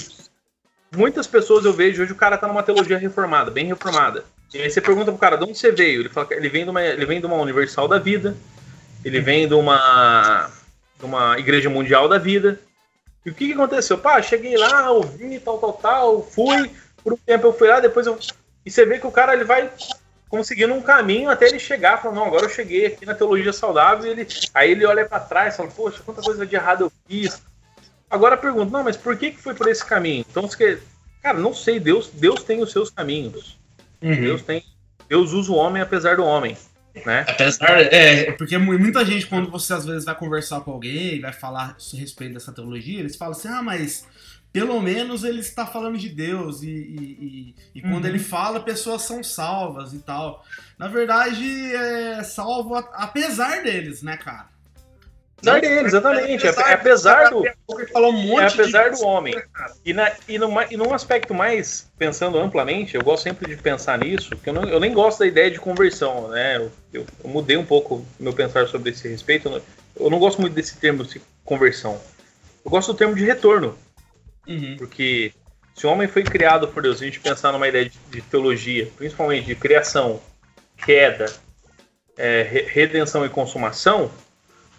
muitas 0.94 1.26
pessoas 1.26 1.64
eu 1.64 1.72
vejo 1.72 2.02
hoje 2.02 2.12
o 2.12 2.16
cara 2.16 2.36
tá 2.36 2.46
numa 2.46 2.62
teologia 2.62 2.98
reformada, 2.98 3.50
bem 3.50 3.64
reformada. 3.64 4.24
E 4.54 4.62
aí 4.62 4.70
você 4.70 4.80
pergunta 4.80 5.10
pro 5.10 5.20
cara 5.20 5.36
de 5.36 5.42
onde 5.42 5.58
você 5.58 5.72
veio. 5.72 6.02
Ele 6.02 6.08
fala 6.08 6.28
ele 6.30 6.48
vem 6.48 6.62
de 6.62 6.70
uma, 6.70 6.80
ele 6.80 7.04
vem 7.04 7.18
de 7.18 7.26
uma 7.26 7.36
Universal 7.36 7.88
da 7.88 7.98
Vida, 7.98 8.36
ele 9.04 9.20
vem 9.20 9.48
de 9.48 9.54
uma, 9.54 10.48
de 10.96 11.04
uma 11.04 11.36
Igreja 11.36 11.68
Mundial 11.68 12.08
da 12.08 12.18
Vida. 12.18 12.60
E 13.26 13.30
o 13.30 13.34
que, 13.34 13.48
que 13.48 13.52
aconteceu? 13.52 13.98
Pá, 13.98 14.22
cheguei 14.22 14.56
lá, 14.56 14.92
ouvi, 14.92 15.40
tal, 15.40 15.58
tal, 15.58 15.72
tal, 15.72 16.22
fui, 16.22 16.70
por 17.02 17.14
um 17.14 17.16
tempo 17.16 17.48
eu 17.48 17.52
fui 17.52 17.66
lá, 17.66 17.80
depois 17.80 18.06
eu. 18.06 18.16
E 18.64 18.70
você 18.70 18.86
vê 18.86 19.00
que 19.00 19.06
o 19.06 19.10
cara 19.10 19.34
ele 19.34 19.44
vai 19.44 19.68
conseguindo 20.28 20.72
um 20.72 20.82
caminho 20.82 21.30
até 21.30 21.46
ele 21.46 21.58
chegar, 21.58 22.00
falando, 22.00 22.18
não, 22.18 22.26
agora 22.26 22.44
eu 22.44 22.50
cheguei 22.50 22.86
aqui 22.86 23.04
na 23.04 23.14
teologia 23.14 23.52
saudável, 23.52 24.06
e 24.06 24.10
ele, 24.10 24.28
aí 24.52 24.70
ele 24.70 24.86
olha 24.86 25.04
para 25.04 25.20
trás 25.20 25.56
fala, 25.56 25.70
poxa, 25.70 26.02
quanta 26.04 26.22
coisa 26.22 26.46
de 26.46 26.54
errado 26.54 26.84
eu 26.84 26.92
fiz. 27.08 27.42
Agora 28.08 28.36
pergunta, 28.36 28.70
não, 28.70 28.84
mas 28.84 28.96
por 28.96 29.16
que, 29.16 29.32
que 29.32 29.42
foi 29.42 29.54
por 29.54 29.68
esse 29.68 29.84
caminho? 29.84 30.24
Então, 30.28 30.42
você, 30.42 30.80
cara, 31.22 31.38
não 31.38 31.54
sei, 31.54 31.80
Deus, 31.80 32.08
Deus 32.08 32.42
tem 32.42 32.62
os 32.62 32.70
seus 32.70 32.90
caminhos. 32.90 33.58
Uhum. 34.04 34.20
Deus 34.20 34.42
tem. 34.42 34.62
Deus 35.08 35.32
usa 35.32 35.50
o 35.50 35.56
homem 35.56 35.82
apesar 35.82 36.16
do 36.16 36.24
homem. 36.24 36.56
Né? 37.04 37.24
Apesar, 37.26 37.80
é, 37.92 38.30
porque 38.32 38.56
muita 38.56 39.04
gente, 39.04 39.26
quando 39.26 39.50
você 39.50 39.72
às 39.74 39.84
vezes 39.84 40.04
vai 40.04 40.14
conversar 40.14 40.60
com 40.60 40.70
alguém, 40.70 41.20
vai 41.20 41.32
falar 41.32 41.76
a 41.76 41.96
respeito 41.96 42.34
dessa 42.34 42.52
teologia, 42.52 43.00
eles 43.00 43.16
falam 43.16 43.32
assim: 43.32 43.48
ah, 43.48 43.62
mas 43.62 44.06
pelo 44.52 44.80
menos 44.80 45.24
ele 45.24 45.40
está 45.40 45.66
falando 45.66 45.98
de 45.98 46.08
Deus, 46.08 46.62
e, 46.62 46.68
e, 46.68 47.54
e, 47.74 47.78
e 47.78 47.80
quando 47.82 48.04
uhum. 48.04 48.10
ele 48.10 48.20
fala, 48.20 48.60
pessoas 48.60 49.02
são 49.02 49.24
salvas 49.24 49.92
e 49.92 49.98
tal. 49.98 50.44
Na 50.78 50.86
verdade, 50.86 51.74
é 51.74 52.22
salvo 52.22 52.76
apesar 52.76 53.64
deles, 53.64 54.00
né, 54.00 54.16
cara? 54.16 54.53
Apesar 55.50 55.60
dele, 55.60 55.86
exatamente. 55.86 56.46
É, 56.46 56.50
é 56.50 56.72
apesar 56.72 57.30
do. 57.30 57.44
Um 57.96 58.12
monte 58.12 58.42
é 58.42 58.46
apesar 58.46 58.90
do 58.90 59.04
homem. 59.04 59.34
E, 59.84 59.92
na, 59.92 60.12
e, 60.28 60.38
numa, 60.38 60.64
e 60.70 60.76
num 60.76 60.92
aspecto 60.92 61.34
mais, 61.34 61.90
pensando 61.98 62.38
amplamente, 62.38 62.94
eu 62.94 63.02
gosto 63.02 63.24
sempre 63.24 63.54
de 63.54 63.60
pensar 63.60 63.98
nisso, 63.98 64.30
porque 64.30 64.50
eu, 64.50 64.54
não, 64.54 64.64
eu 64.64 64.80
nem 64.80 64.92
gosto 64.92 65.20
da 65.20 65.26
ideia 65.26 65.50
de 65.50 65.58
conversão, 65.58 66.28
né? 66.28 66.56
Eu, 66.56 66.72
eu, 66.92 67.06
eu 67.22 67.30
mudei 67.30 67.56
um 67.56 67.64
pouco 67.64 68.04
meu 68.18 68.32
pensar 68.32 68.66
sobre 68.68 68.90
esse 68.90 69.08
respeito. 69.08 69.48
Eu 69.48 69.52
não, 69.52 69.62
eu 69.96 70.10
não 70.10 70.18
gosto 70.18 70.40
muito 70.40 70.54
desse 70.54 70.76
termo 70.78 71.04
de 71.04 71.20
conversão. 71.44 72.00
Eu 72.64 72.70
gosto 72.70 72.92
do 72.92 72.98
termo 72.98 73.14
de 73.14 73.24
retorno. 73.24 73.76
Uhum. 74.46 74.76
Porque 74.78 75.32
se 75.74 75.86
o 75.86 75.90
homem 75.90 76.08
foi 76.08 76.22
criado 76.22 76.68
por 76.68 76.82
Deus, 76.82 77.00
a 77.00 77.04
gente 77.04 77.20
pensar 77.20 77.52
numa 77.52 77.68
ideia 77.68 77.88
de, 77.88 77.98
de 78.10 78.22
teologia, 78.22 78.88
principalmente 78.96 79.46
de 79.46 79.54
criação, 79.54 80.20
queda, 80.76 81.26
é, 82.16 82.66
redenção 82.68 83.24
e 83.24 83.28
consumação, 83.28 84.10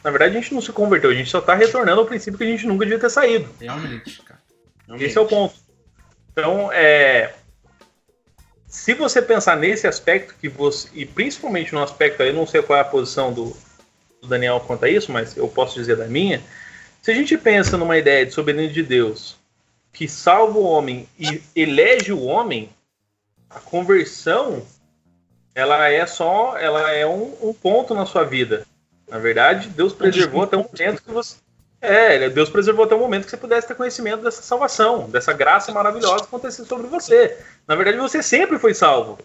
na 0.06 0.12
verdade, 0.12 0.38
a 0.38 0.40
gente 0.40 0.54
não 0.54 0.62
se 0.62 0.72
converteu, 0.72 1.10
a 1.10 1.16
gente 1.16 1.32
só 1.32 1.40
está 1.40 1.56
retornando 1.56 2.00
ao 2.00 2.06
princípio 2.06 2.38
que 2.38 2.44
a 2.44 2.48
gente 2.48 2.68
nunca 2.68 2.86
devia 2.86 3.00
ter 3.00 3.10
saído. 3.10 3.50
Realmente, 3.60 4.22
cara. 4.22 4.40
Realmente. 4.86 5.10
Esse 5.10 5.18
é 5.18 5.22
o 5.22 5.26
ponto. 5.26 5.56
Então, 6.32 6.72
é, 6.72 7.34
se 8.68 8.94
você 8.94 9.20
pensar 9.20 9.58
nesse 9.58 9.88
aspecto 9.88 10.36
que 10.40 10.48
você. 10.48 10.88
E 10.94 11.08
principalmente 11.08 11.74
no 11.74 11.82
aspecto 11.82 12.22
aí, 12.22 12.30
eu 12.30 12.36
não 12.36 12.46
sei 12.46 12.62
qual 12.62 12.78
é 12.78 12.84
a 12.84 12.86
posição 12.86 13.34
do, 13.34 13.58
do, 14.22 14.28
Daniel 14.28 14.60
quanto 14.60 14.86
a 14.86 14.90
isso, 14.90 15.12
mas 15.12 15.36
eu 15.36 15.48
posso 15.48 15.74
dizer 15.74 15.96
da 15.98 16.06
minha. 16.06 16.40
Se 17.02 17.10
a 17.10 17.16
gente 17.16 17.36
pensa 17.36 17.76
numa 17.76 17.98
ideia 17.98 18.28
de 18.28 18.32
soberania 18.32 18.70
de 18.70 18.84
Deus 18.84 19.38
que 19.92 20.08
salva 20.08 20.60
o 20.60 20.66
homem 20.66 21.10
e 21.18 21.42
elege 21.56 22.14
o 22.14 22.26
homem, 22.26 22.70
a 23.50 23.60
conversão 23.60 24.64
ela 25.56 25.90
é 25.90 26.06
só. 26.06 26.56
Ela 26.60 26.92
é 26.92 27.08
um, 27.08 27.36
um 27.42 27.54
ponto 27.56 27.96
na 27.96 28.06
sua 28.06 28.24
vida. 28.24 28.68
Na 29.08 29.20
verdade, 29.20 29.70
Deus 29.70 29.94
preservou 29.94 30.44
até 30.44 30.58
o 30.58 30.64
momento 30.64 31.02
que 31.02 31.12
você. 31.12 31.36
É, 31.82 32.30
Deus 32.30 32.50
preservou 32.50 32.86
até 32.86 32.96
o 32.96 33.00
momento 33.00 33.26
que 33.26 33.30
você 33.30 33.38
pudesse 33.38 33.68
ter 33.68 33.76
conhecimento 33.76 34.24
dessa 34.24 34.42
salvação, 34.42 35.08
dessa 35.10 35.32
graça 35.34 35.72
maravilhosa 35.72 36.24
que 36.24 36.24
aconteceu 36.24 36.66
sobre 36.66 36.88
você. 36.88 37.38
Na 37.68 37.76
verdade, 37.76 37.98
você 37.98 38.24
sempre 38.24 38.58
foi 38.58 38.74
salvo. 38.74 39.20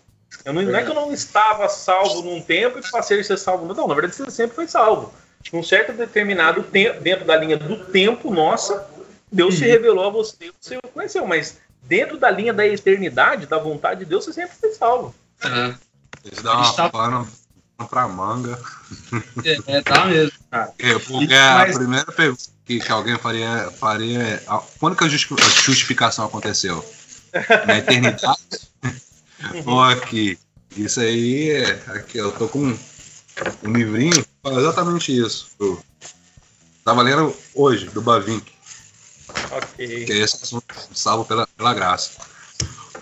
Não, 0.44 0.52
não, 0.52 0.76
é 0.76 0.82
que 0.82 0.90
eu 0.90 0.94
não 0.94 1.12
estava 1.12 1.68
salvo 1.68 2.22
num 2.22 2.40
tempo 2.40 2.78
e 2.78 2.90
passei 2.90 3.20
a 3.20 3.24
ser 3.24 3.38
salvo. 3.38 3.72
Não, 3.72 3.88
na 3.88 3.94
verdade, 3.94 4.14
você 4.14 4.30
sempre 4.30 4.54
foi 4.54 4.68
salvo. 4.68 5.12
Num 5.52 5.62
certo 5.62 5.92
determinado 5.92 6.62
tempo, 6.62 7.00
dentro 7.00 7.24
da 7.24 7.36
linha 7.36 7.56
do 7.56 7.84
tempo 7.86 8.30
nossa, 8.30 8.86
Deus 9.32 9.54
uhum. 9.54 9.60
se 9.60 9.66
revelou 9.66 10.06
a 10.06 10.10
você, 10.10 10.52
você 10.60 10.76
o 10.76 10.88
conheceu. 10.88 11.26
Mas 11.26 11.58
dentro 11.82 12.18
da 12.18 12.30
linha 12.30 12.52
da 12.52 12.66
eternidade, 12.66 13.46
da 13.46 13.58
vontade 13.58 14.00
de 14.00 14.06
Deus, 14.06 14.24
você 14.24 14.34
sempre 14.34 14.56
foi 14.56 14.70
salvo. 14.70 15.14
Uhum. 15.44 15.74
Isso 16.30 16.42
dá 16.42 16.54
uma 16.54 16.74
tá 16.74 16.90
pra 17.88 18.06
manga. 18.06 18.58
É, 19.44 19.76
é 19.76 19.82
tá 19.82 20.04
mesmo, 20.06 20.32
cara. 20.50 20.72
É, 20.78 20.98
porque 20.98 21.34
a 21.34 21.66
primeira 21.72 22.12
pergunta 22.12 22.44
que, 22.64 22.78
que 22.78 22.92
alguém 22.92 23.18
faria, 23.18 23.70
faria 23.78 24.22
é 24.22 24.42
quando 24.78 24.96
que 24.96 25.04
a 25.04 25.08
justificação 25.08 26.26
aconteceu? 26.26 26.84
Na 27.66 27.78
eternidade? 27.78 28.38
Ou 29.66 29.82
aqui? 29.82 30.38
Isso 30.76 31.00
aí, 31.00 31.64
aqui 31.88 32.18
eu 32.18 32.30
tô 32.30 32.46
com 32.48 32.76
um 33.64 33.72
livrinho 33.72 34.12
que 34.12 34.28
fala 34.42 34.60
exatamente 34.60 35.16
isso. 35.16 35.48
Eu 35.58 35.82
tava 36.84 37.02
lendo 37.02 37.34
hoje, 37.54 37.86
do 37.86 38.00
Bavinck. 38.00 38.52
Ok. 39.50 40.04
Que 40.04 40.12
é 40.12 40.18
esse 40.18 40.36
assunto, 40.42 40.74
salvo 40.92 41.24
pela, 41.24 41.46
pela 41.56 41.74
graça. 41.74 42.20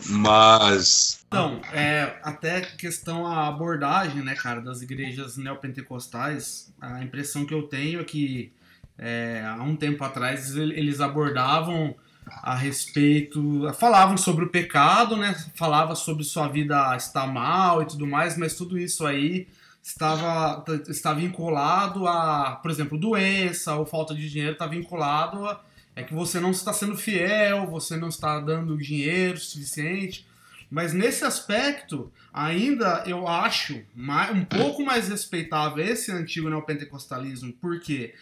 Mas. 0.06 1.17
Então, 1.28 1.60
é, 1.74 2.18
até 2.22 2.62
questão 2.62 3.26
a 3.26 3.48
abordagem, 3.48 4.22
né, 4.22 4.34
cara, 4.34 4.62
das 4.62 4.80
igrejas 4.80 5.36
neopentecostais, 5.36 6.72
a 6.80 7.02
impressão 7.04 7.44
que 7.44 7.52
eu 7.52 7.64
tenho 7.64 8.00
é 8.00 8.04
que 8.04 8.50
é, 8.96 9.44
há 9.46 9.62
um 9.62 9.76
tempo 9.76 10.02
atrás 10.02 10.56
eles 10.56 11.00
abordavam 11.00 11.94
a 12.42 12.54
respeito, 12.54 13.70
falavam 13.74 14.16
sobre 14.16 14.46
o 14.46 14.48
pecado, 14.48 15.16
né, 15.16 15.34
falava 15.54 15.94
sobre 15.94 16.24
sua 16.24 16.48
vida 16.48 16.96
estar 16.96 17.26
mal 17.26 17.82
e 17.82 17.86
tudo 17.86 18.06
mais, 18.06 18.36
mas 18.36 18.54
tudo 18.54 18.78
isso 18.78 19.06
aí 19.06 19.46
estava, 19.82 20.64
está 20.88 21.12
vinculado 21.12 22.08
a, 22.08 22.58
por 22.62 22.70
exemplo, 22.70 22.98
doença 22.98 23.76
ou 23.76 23.84
falta 23.84 24.14
de 24.14 24.30
dinheiro, 24.30 24.52
está 24.52 24.66
vinculado 24.66 25.46
a 25.46 25.60
é 25.98 26.04
que 26.04 26.14
você 26.14 26.38
não 26.38 26.52
está 26.52 26.72
sendo 26.72 26.96
fiel, 26.96 27.66
você 27.66 27.96
não 27.96 28.06
está 28.06 28.38
dando 28.38 28.78
dinheiro 28.78 29.36
suficiente. 29.36 30.24
Mas 30.70 30.92
nesse 30.92 31.24
aspecto, 31.24 32.12
ainda 32.32 33.02
eu 33.06 33.26
acho 33.26 33.82
mais, 33.94 34.30
um 34.30 34.44
pouco 34.44 34.84
mais 34.84 35.08
respeitável 35.08 35.82
esse 35.82 36.12
antigo 36.12 36.50
neopentecostalismo, 36.50 37.52
porque 37.54 38.14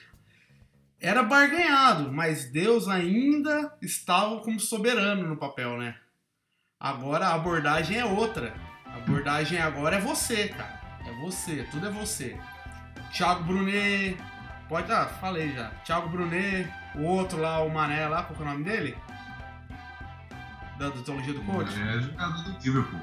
era 1.01 1.23
barganhado, 1.23 2.13
mas 2.13 2.51
Deus 2.51 2.89
ainda 2.89 3.77
estava 3.83 4.41
como 4.41 4.61
soberano 4.61 5.27
no 5.27 5.37
papel, 5.37 5.77
né? 5.77 5.97
Agora 6.79 7.29
a 7.29 7.35
abordagem 7.35 7.99
é 7.99 8.05
outra. 8.05 8.55
A 8.85 8.97
abordagem 8.97 9.61
agora 9.61 9.97
é 9.97 10.01
você, 10.01 10.49
cara. 10.49 10.81
É 11.07 11.13
você, 11.21 11.67
tudo 11.71 11.89
é 11.89 11.91
você. 11.91 12.39
Thiago 13.13 13.45
Brunet, 13.45 14.17
pode, 14.69 14.91
ah, 14.93 15.07
falei 15.07 15.53
já. 15.53 15.71
Thiago 15.85 16.09
Brunet, 16.09 16.69
o 16.95 17.03
outro 17.03 17.39
lá, 17.39 17.61
o 17.61 17.71
Mané 17.71 18.07
lá, 18.09 18.23
qual 18.23 18.39
é 18.39 18.43
o 18.43 18.53
nome 18.53 18.65
dele? 18.65 18.97
Da, 20.79 20.91
da 20.91 21.03
teologia 21.03 21.33
do 21.33 21.41
coach? 21.41 21.73
É 21.73 22.01
jogador 22.01 22.43
do 22.43 22.63
Liverpool. 22.63 23.01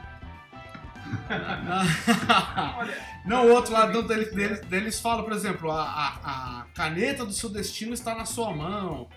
Não, 3.26 3.48
o 3.48 3.52
outro 3.52 3.74
lá 3.74 3.86
deles, 3.88 4.34
deles, 4.34 4.60
deles 4.62 5.00
fala, 5.00 5.24
por 5.24 5.34
exemplo, 5.34 5.72
a, 5.72 5.84
a, 5.84 6.08
a, 6.24 6.66
caneta 6.74 7.26
do 7.26 7.34
seu 7.34 7.50
destino 7.50 7.94
está 7.94 8.16
na 8.16 8.26
sua 8.26 8.54
mão. 8.54 9.08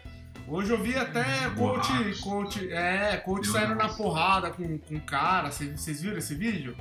Hoje 0.48 0.70
eu 0.70 0.80
vi 0.80 0.96
até 0.96 1.24
coach, 1.56 2.20
coach, 2.20 2.72
é, 2.72 3.16
coach 3.16 3.48
saindo 3.48 3.74
na 3.74 3.88
porrada 3.88 4.50
com, 4.50 4.78
com 4.78 5.00
cara. 5.00 5.50
Vocês 5.50 6.00
viram 6.02 6.18
esse 6.18 6.34
vídeo? 6.34 6.76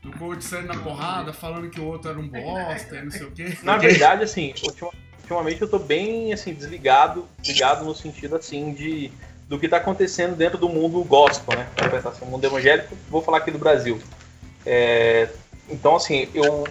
Do 0.00 0.12
coach 0.12 0.44
saindo 0.44 0.68
na 0.68 0.78
porrada, 0.78 1.32
falando 1.32 1.68
que 1.68 1.80
o 1.80 1.84
outro 1.84 2.10
era 2.10 2.20
um 2.20 2.28
bosta 2.28 2.96
e 2.96 3.02
não 3.02 3.10
sei 3.10 3.26
o 3.26 3.32
quê. 3.32 3.58
Na 3.62 3.76
verdade, 3.76 4.22
assim, 4.22 4.54
ultimamente 5.20 5.60
eu 5.60 5.68
tô 5.68 5.78
bem 5.78 6.32
assim, 6.32 6.54
desligado, 6.54 7.28
ligado 7.44 7.84
no 7.84 7.94
sentido 7.94 8.36
assim 8.36 8.72
de 8.72 9.10
do 9.50 9.58
que 9.58 9.66
está 9.66 9.78
acontecendo 9.78 10.36
dentro 10.36 10.56
do 10.56 10.68
mundo 10.68 11.02
gospel, 11.02 11.58
né? 11.58 11.66
Para 11.74 11.90
pensar 11.90 12.10
assim, 12.10 12.24
o 12.24 12.28
mundo 12.28 12.44
evangélico, 12.44 12.96
vou 13.10 13.20
falar 13.20 13.38
aqui 13.38 13.50
do 13.50 13.58
Brasil. 13.58 14.00
É, 14.64 15.28
então, 15.68 15.96
assim, 15.96 16.28
eu, 16.32 16.68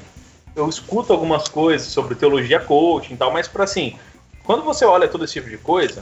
eu 0.55 0.69
escuto 0.69 1.11
algumas 1.11 1.49
coisas 1.49 1.89
sobre 1.89 2.15
teologia 2.15 2.57
coaching 2.57 3.15
e 3.15 3.17
tal, 3.17 3.34
mas 3.34 3.49
para 3.49 3.65
assim, 3.65 3.99
quando 4.45 4.63
você 4.63 4.86
olha 4.86 5.09
todo 5.09 5.25
esse 5.25 5.34
tipo 5.34 5.49
de 5.49 5.57
coisa, 5.57 6.01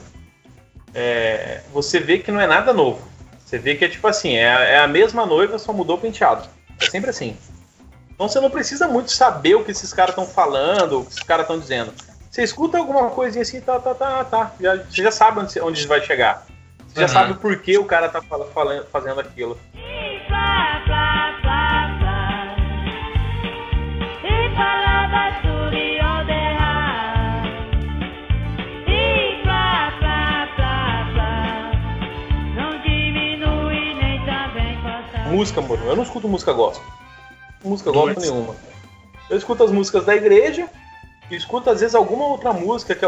é, 0.93 1.63
você 1.73 1.99
vê 1.99 2.19
que 2.19 2.32
não 2.32 2.39
é 2.39 2.45
nada 2.45 2.71
novo. 2.71 3.01
Você 3.43 3.57
vê 3.57 3.73
que 3.73 3.84
é 3.84 3.89
tipo 3.89 4.07
assim, 4.07 4.36
é, 4.36 4.43
é 4.43 4.78
a 4.78 4.88
mesma 4.88 5.25
noiva, 5.25 5.57
só 5.57 5.73
mudou 5.73 5.95
o 5.95 5.99
penteado. 5.99 6.47
É 6.80 6.86
sempre 6.91 7.09
assim. 7.09 7.36
Então 8.13 8.30
você 8.30 8.39
não 8.39 8.51
precisa 8.51 8.88
muito 8.88 9.11
saber 9.11 9.55
o 9.55 9.63
que 9.63 9.71
esses 9.71 9.91
caras 9.91 10.11
estão 10.11 10.28
falando, 10.28 10.99
o 10.99 11.05
que 11.05 11.13
esses 11.13 11.23
caras 11.23 11.45
estão 11.45 11.57
dizendo. 11.57 11.91
Você 12.30 12.43
escuta 12.43 12.78
alguma 12.78 13.09
coisinha 13.09 13.41
assim, 13.41 13.59
tá, 13.61 13.80
tá, 13.80 13.95
tá, 13.95 14.23
tá. 14.25 14.51
Já, 14.61 14.75
você 14.75 15.01
já 15.01 15.11
sabe 15.11 15.39
onde, 15.39 15.59
onde 15.59 15.88
vai 15.88 16.03
chegar. 16.03 16.45
Você 16.97 17.03
uhum. 17.03 17.07
já 17.09 17.13
sabe 17.13 17.33
por 17.35 17.55
que 17.61 17.77
o 17.77 17.85
cara 17.85 18.09
tá 18.09 18.19
falando, 18.23 18.83
fazendo 18.87 19.19
aquilo. 19.19 19.55
Música, 35.29 35.61
mano. 35.61 35.85
Eu 35.85 35.95
não 35.95 36.01
escuto 36.01 36.27
música 36.27 36.51
gospel. 36.51 36.83
Música 37.63 37.91
gospel 37.91 38.23
nenhuma. 38.23 38.55
Eu 39.29 39.37
escuto 39.37 39.63
as 39.63 39.71
músicas 39.71 40.03
da 40.03 40.15
igreja 40.15 40.67
escuto 41.29 41.69
às 41.69 41.81
vezes 41.81 41.95
alguma 41.95 42.25
outra 42.25 42.53
música 42.53 42.95
que 42.95 43.05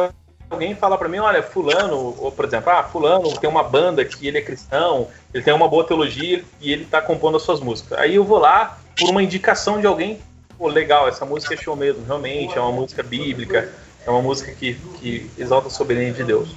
alguém 0.50 0.76
fala 0.76 0.98
para 0.98 1.08
mim, 1.08 1.20
olha, 1.20 1.44
fulano, 1.44 2.16
ou 2.18 2.32
por 2.32 2.46
exemplo, 2.46 2.72
ah, 2.72 2.84
fulano 2.84 3.38
tem 3.38 3.50
uma 3.50 3.64
banda 3.64 4.04
que 4.04 4.28
ele 4.28 4.40
é 4.40 4.42
cristão, 4.42 5.08
ele 5.34 5.44
tem 5.44 5.54
uma 5.54 5.68
boa 5.68 5.84
teologia 5.84 6.44
e 6.60 6.72
ele 6.72 6.86
tá 6.86 7.02
compondo 7.02 7.38
as 7.38 7.44
suas 7.44 7.60
músicas. 7.60 7.98
Aí 8.00 8.16
eu 8.16 8.24
vou 8.24 8.40
lá 8.40 8.80
por 8.98 9.10
uma 9.10 9.22
indicação 9.22 9.80
de 9.80 9.88
alguém, 9.88 10.20
pô, 10.58 10.68
legal, 10.68 11.08
essa 11.08 11.26
música 11.26 11.54
é 11.54 11.58
show 11.58 11.76
mesmo, 11.76 12.04
realmente, 12.06 12.58
é 12.58 12.62
uma 12.62 12.72
música 12.72 13.04
bíblica, 13.04 13.72
é 14.06 14.10
uma 14.10 14.22
música 14.22 14.52
que, 14.52 14.74
que 15.00 15.30
exalta 15.38 15.68
a 15.68 15.72
soberania 15.72 16.12
de 16.12 16.24
Deus. 16.24 16.50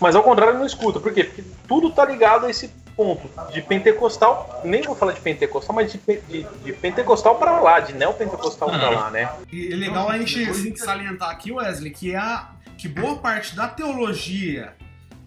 Mas 0.00 0.14
ao 0.14 0.22
contrário, 0.22 0.54
eu 0.54 0.58
não 0.58 0.66
escuto. 0.66 1.00
Por 1.00 1.12
quê? 1.12 1.24
Porque 1.24 1.44
tudo 1.66 1.90
tá 1.90 2.04
ligado 2.04 2.46
a 2.46 2.50
esse 2.50 2.68
ponto 2.96 3.28
de 3.52 3.60
pentecostal, 3.60 4.62
nem 4.64 4.82
vou 4.82 4.96
falar 4.96 5.12
de 5.12 5.20
pentecostal, 5.20 5.76
mas 5.76 5.92
de, 5.92 5.98
de, 5.98 6.46
de 6.64 6.72
pentecostal 6.72 7.36
para 7.36 7.60
lá, 7.60 7.78
de 7.80 7.92
neopentecostal 7.92 8.70
para 8.70 8.90
lá, 8.90 9.10
né? 9.10 9.30
E 9.52 9.72
é 9.72 9.76
legal 9.76 10.08
a 10.08 10.18
gente 10.18 10.78
salientar 10.78 11.30
aqui, 11.30 11.52
Wesley, 11.52 11.90
que, 11.90 12.12
é 12.12 12.16
a, 12.16 12.48
que 12.76 12.88
boa 12.88 13.16
parte 13.16 13.54
da 13.56 13.68
teologia, 13.68 14.74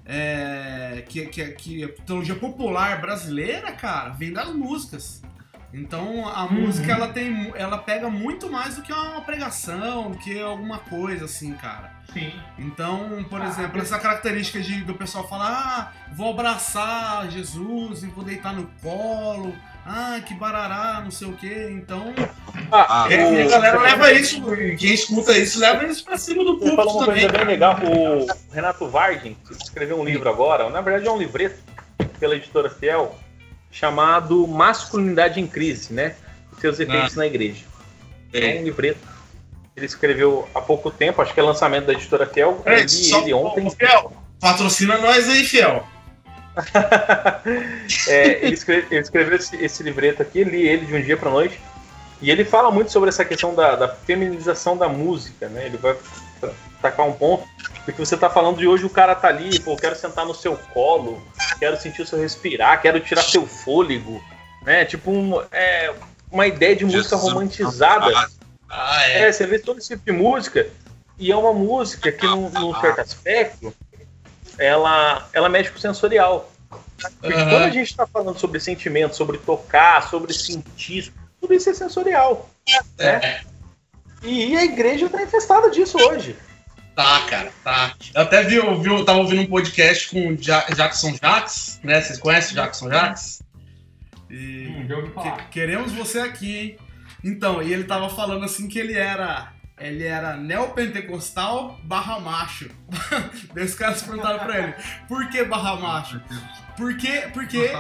é, 0.05 1.03
que, 1.07 1.25
que, 1.27 1.45
que 1.51 1.83
a 1.83 1.89
teologia 2.03 2.35
popular 2.35 3.01
brasileira, 3.01 3.71
cara, 3.71 4.09
vem 4.09 4.31
das 4.31 4.53
músicas. 4.53 5.21
Então 5.71 6.27
a 6.27 6.45
uhum. 6.45 6.61
música 6.61 6.91
ela 6.91 7.09
tem, 7.09 7.51
ela 7.55 7.77
pega 7.77 8.09
muito 8.09 8.51
mais 8.51 8.75
do 8.75 8.81
que 8.81 8.91
uma 8.91 9.21
pregação, 9.21 10.11
do 10.11 10.17
que 10.17 10.39
alguma 10.39 10.79
coisa 10.79 11.25
assim, 11.25 11.53
cara. 11.53 11.93
Sim. 12.11 12.31
Então, 12.57 13.23
por 13.29 13.39
ah, 13.39 13.47
exemplo, 13.47 13.79
essa 13.79 13.99
característica 13.99 14.59
de, 14.59 14.83
do 14.83 14.95
pessoal 14.95 15.27
falar, 15.27 15.51
ah, 15.51 16.13
vou 16.15 16.31
abraçar 16.31 17.29
Jesus 17.29 18.03
e 18.03 18.07
vou 18.07 18.23
deitar 18.23 18.53
no 18.53 18.65
colo, 18.81 19.55
ah, 19.85 20.21
que 20.25 20.33
barará, 20.33 21.01
não 21.03 21.11
sei 21.11 21.27
o 21.27 21.33
quê. 21.33 21.67
Então. 21.71 22.13
Ah, 22.71 23.07
é, 23.09 23.23
o... 23.23 23.47
a 23.47 23.49
galera 23.49 23.79
leva 23.79 24.11
isso, 24.13 24.41
quem 24.77 24.93
escuta 24.93 25.37
isso 25.37 25.59
leva 25.59 25.85
isso 25.85 26.03
pra 26.03 26.17
cima 26.17 26.43
do 26.43 26.57
público. 26.57 26.75
falou 26.75 26.97
uma 26.97 27.05
também, 27.05 27.21
coisa 27.27 27.37
bem 27.37 27.47
legal. 27.47 27.77
O 27.83 28.53
Renato 28.53 28.87
Vargem 28.87 29.35
escreveu 29.63 29.99
um 29.99 30.03
livro 30.03 30.29
agora, 30.29 30.69
na 30.69 30.81
verdade 30.81 31.07
é 31.07 31.11
um 31.11 31.17
livreto 31.17 31.57
pela 32.19 32.35
editora 32.35 32.69
Fiel 32.69 33.17
chamado 33.71 34.47
Masculinidade 34.47 35.39
em 35.39 35.47
Crise, 35.47 35.93
né? 35.93 36.15
Seus 36.59 36.79
efeitos 36.79 37.17
ah. 37.17 37.19
na 37.19 37.27
igreja. 37.27 37.63
É. 38.33 38.57
é 38.57 38.61
um 38.61 38.63
livreto. 38.63 38.99
Ele 39.75 39.85
escreveu 39.85 40.47
há 40.53 40.61
pouco 40.61 40.91
tempo, 40.91 41.21
acho 41.21 41.33
que 41.33 41.39
é 41.39 41.43
lançamento 41.43 41.85
da 41.85 41.93
editora 41.93 42.25
Fiel. 42.25 42.61
É, 42.65 42.81
li 42.81 43.13
ele 43.13 43.33
ontem. 43.33 43.69
Fiel, 43.69 44.11
patrocina 44.39 44.97
nós 44.97 45.29
aí, 45.29 45.43
Fiel. 45.43 45.87
É, 48.07 48.45
ele, 48.45 48.53
escreve, 48.53 48.87
ele, 48.91 49.01
escreveu 49.01 49.35
esse, 49.35 49.55
esse, 49.57 49.83
livreto 49.83 50.21
aqui, 50.21 50.43
li 50.43 50.67
ele 50.67 50.85
de 50.85 50.95
um 50.95 51.01
dia 51.01 51.17
para 51.17 51.29
noite. 51.29 51.59
E 52.21 52.29
ele 52.29 52.43
fala 52.43 52.69
muito 52.69 52.91
sobre 52.91 53.09
essa 53.09 53.23
questão 53.23 53.55
da, 53.55 53.75
da 53.75 53.87
feminização 53.87 54.77
da 54.77 54.89
música, 54.89 55.47
né? 55.47 55.65
Ele 55.65 55.77
vai 55.77 55.95
tacar 56.81 57.05
um 57.07 57.13
ponto, 57.13 57.47
porque 57.85 58.03
você 58.03 58.15
tá 58.15 58.29
falando 58.29 58.57
de 58.57 58.67
hoje 58.67 58.85
o 58.85 58.89
cara 58.89 59.13
tá 59.13 59.27
ali, 59.27 59.59
pô, 59.59 59.75
quero 59.75 59.95
sentar 59.95 60.25
no 60.25 60.33
seu 60.33 60.55
colo, 60.73 61.21
quero 61.59 61.79
sentir 61.79 62.01
o 62.01 62.05
seu 62.05 62.19
respirar, 62.19 62.81
quero 62.81 62.99
tirar 62.99 63.21
seu 63.21 63.45
fôlego, 63.45 64.21
né? 64.63 64.85
Tipo 64.85 65.11
um, 65.11 65.41
é, 65.51 65.93
uma 66.31 66.47
ideia 66.47 66.75
de 66.75 66.85
música 66.85 67.15
romantizada. 67.15 68.29
Ah, 68.69 69.09
é. 69.09 69.23
é. 69.23 69.31
você 69.31 69.45
vê 69.45 69.59
todo 69.59 69.79
esse 69.79 69.89
tipo 69.89 70.05
de 70.05 70.11
música, 70.11 70.67
e 71.17 71.31
é 71.31 71.35
uma 71.35 71.53
música 71.53 72.11
que, 72.11 72.25
num, 72.25 72.49
num 72.49 72.73
certo 72.79 73.01
aspecto, 73.01 73.73
ela, 74.59 75.27
ela 75.33 75.49
mexe 75.49 75.71
com 75.71 75.77
o 75.77 75.81
sensorial. 75.81 76.51
Porque 77.19 77.33
uhum. 77.33 77.49
quando 77.49 77.63
a 77.63 77.69
gente 77.69 77.89
está 77.89 78.05
falando 78.05 78.37
sobre 78.37 78.59
sentimento, 78.59 79.15
sobre 79.15 79.37
tocar, 79.37 80.07
sobre 80.09 80.33
sentir, 80.33 81.13
tudo 81.39 81.53
isso 81.53 81.69
é 81.69 81.73
sensorial. 81.73 82.49
É. 82.97 83.19
Né? 83.19 83.41
E 84.21 84.55
a 84.55 84.65
igreja 84.65 85.05
está 85.05 85.21
infestada 85.21 85.69
disso 85.71 85.97
hoje. 85.97 86.35
Tá, 86.93 87.21
cara, 87.29 87.51
tá. 87.63 87.95
Eu 88.13 88.21
até 88.23 88.43
vi, 88.43 88.59
vi, 88.59 89.05
tava 89.05 89.19
ouvindo 89.19 89.41
um 89.41 89.47
podcast 89.47 90.09
com 90.09 90.27
o 90.27 90.35
Jackson 90.35 91.13
Jacks, 91.13 91.79
né? 91.81 92.01
Vocês 92.01 92.19
conhecem 92.19 92.51
o 92.51 92.55
Jackson 92.55 92.89
Jacks? 92.89 93.41
E 94.29 94.67
hum, 94.67 94.87
que, 94.87 95.43
queremos 95.49 95.93
você 95.93 96.19
aqui, 96.19 96.57
hein? 96.57 96.77
Então, 97.23 97.63
e 97.63 97.71
ele 97.71 97.85
tava 97.85 98.09
falando 98.09 98.43
assim 98.43 98.67
que 98.67 98.77
ele 98.77 98.93
era 98.93 99.53
ele 99.79 100.03
era 100.03 100.35
neopentecostal 100.35 101.79
barra 101.83 102.19
macho. 102.19 102.69
Daí 103.53 103.65
os 103.65 103.75
caras 103.75 104.01
perguntaram 104.01 104.39
pra 104.39 104.59
ele, 104.59 104.73
por 105.07 105.29
que 105.29 105.43
barra 105.43 105.75
macho? 105.75 106.21
Porque, 106.75 107.29
porque 107.33 107.71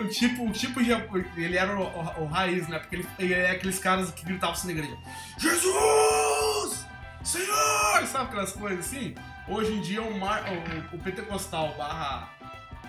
o 0.00 0.08
tipo, 0.08 0.48
o 0.48 0.52
tipo 0.52 0.82
de. 0.82 0.92
Ele 1.36 1.58
era 1.58 1.78
o, 1.78 1.82
o, 1.82 2.22
o 2.22 2.26
raiz, 2.26 2.66
né? 2.68 2.78
Porque 2.78 2.96
ele, 2.96 3.08
ele 3.18 3.34
é 3.34 3.50
aqueles 3.50 3.78
caras 3.78 4.10
que 4.10 4.24
gritavam 4.24 4.54
assim 4.54 4.68
na 4.68 4.72
igreja: 4.72 4.96
Jesus! 5.38 6.86
Senhor! 7.22 8.06
Sabe 8.06 8.24
aquelas 8.26 8.52
coisas 8.52 8.86
assim? 8.86 9.14
Hoje 9.48 9.72
em 9.72 9.80
dia 9.80 10.00
o, 10.00 10.18
mar, 10.18 10.42
o, 10.92 10.96
o 10.96 10.98
pentecostal 10.98 11.74
barra, 11.76 12.30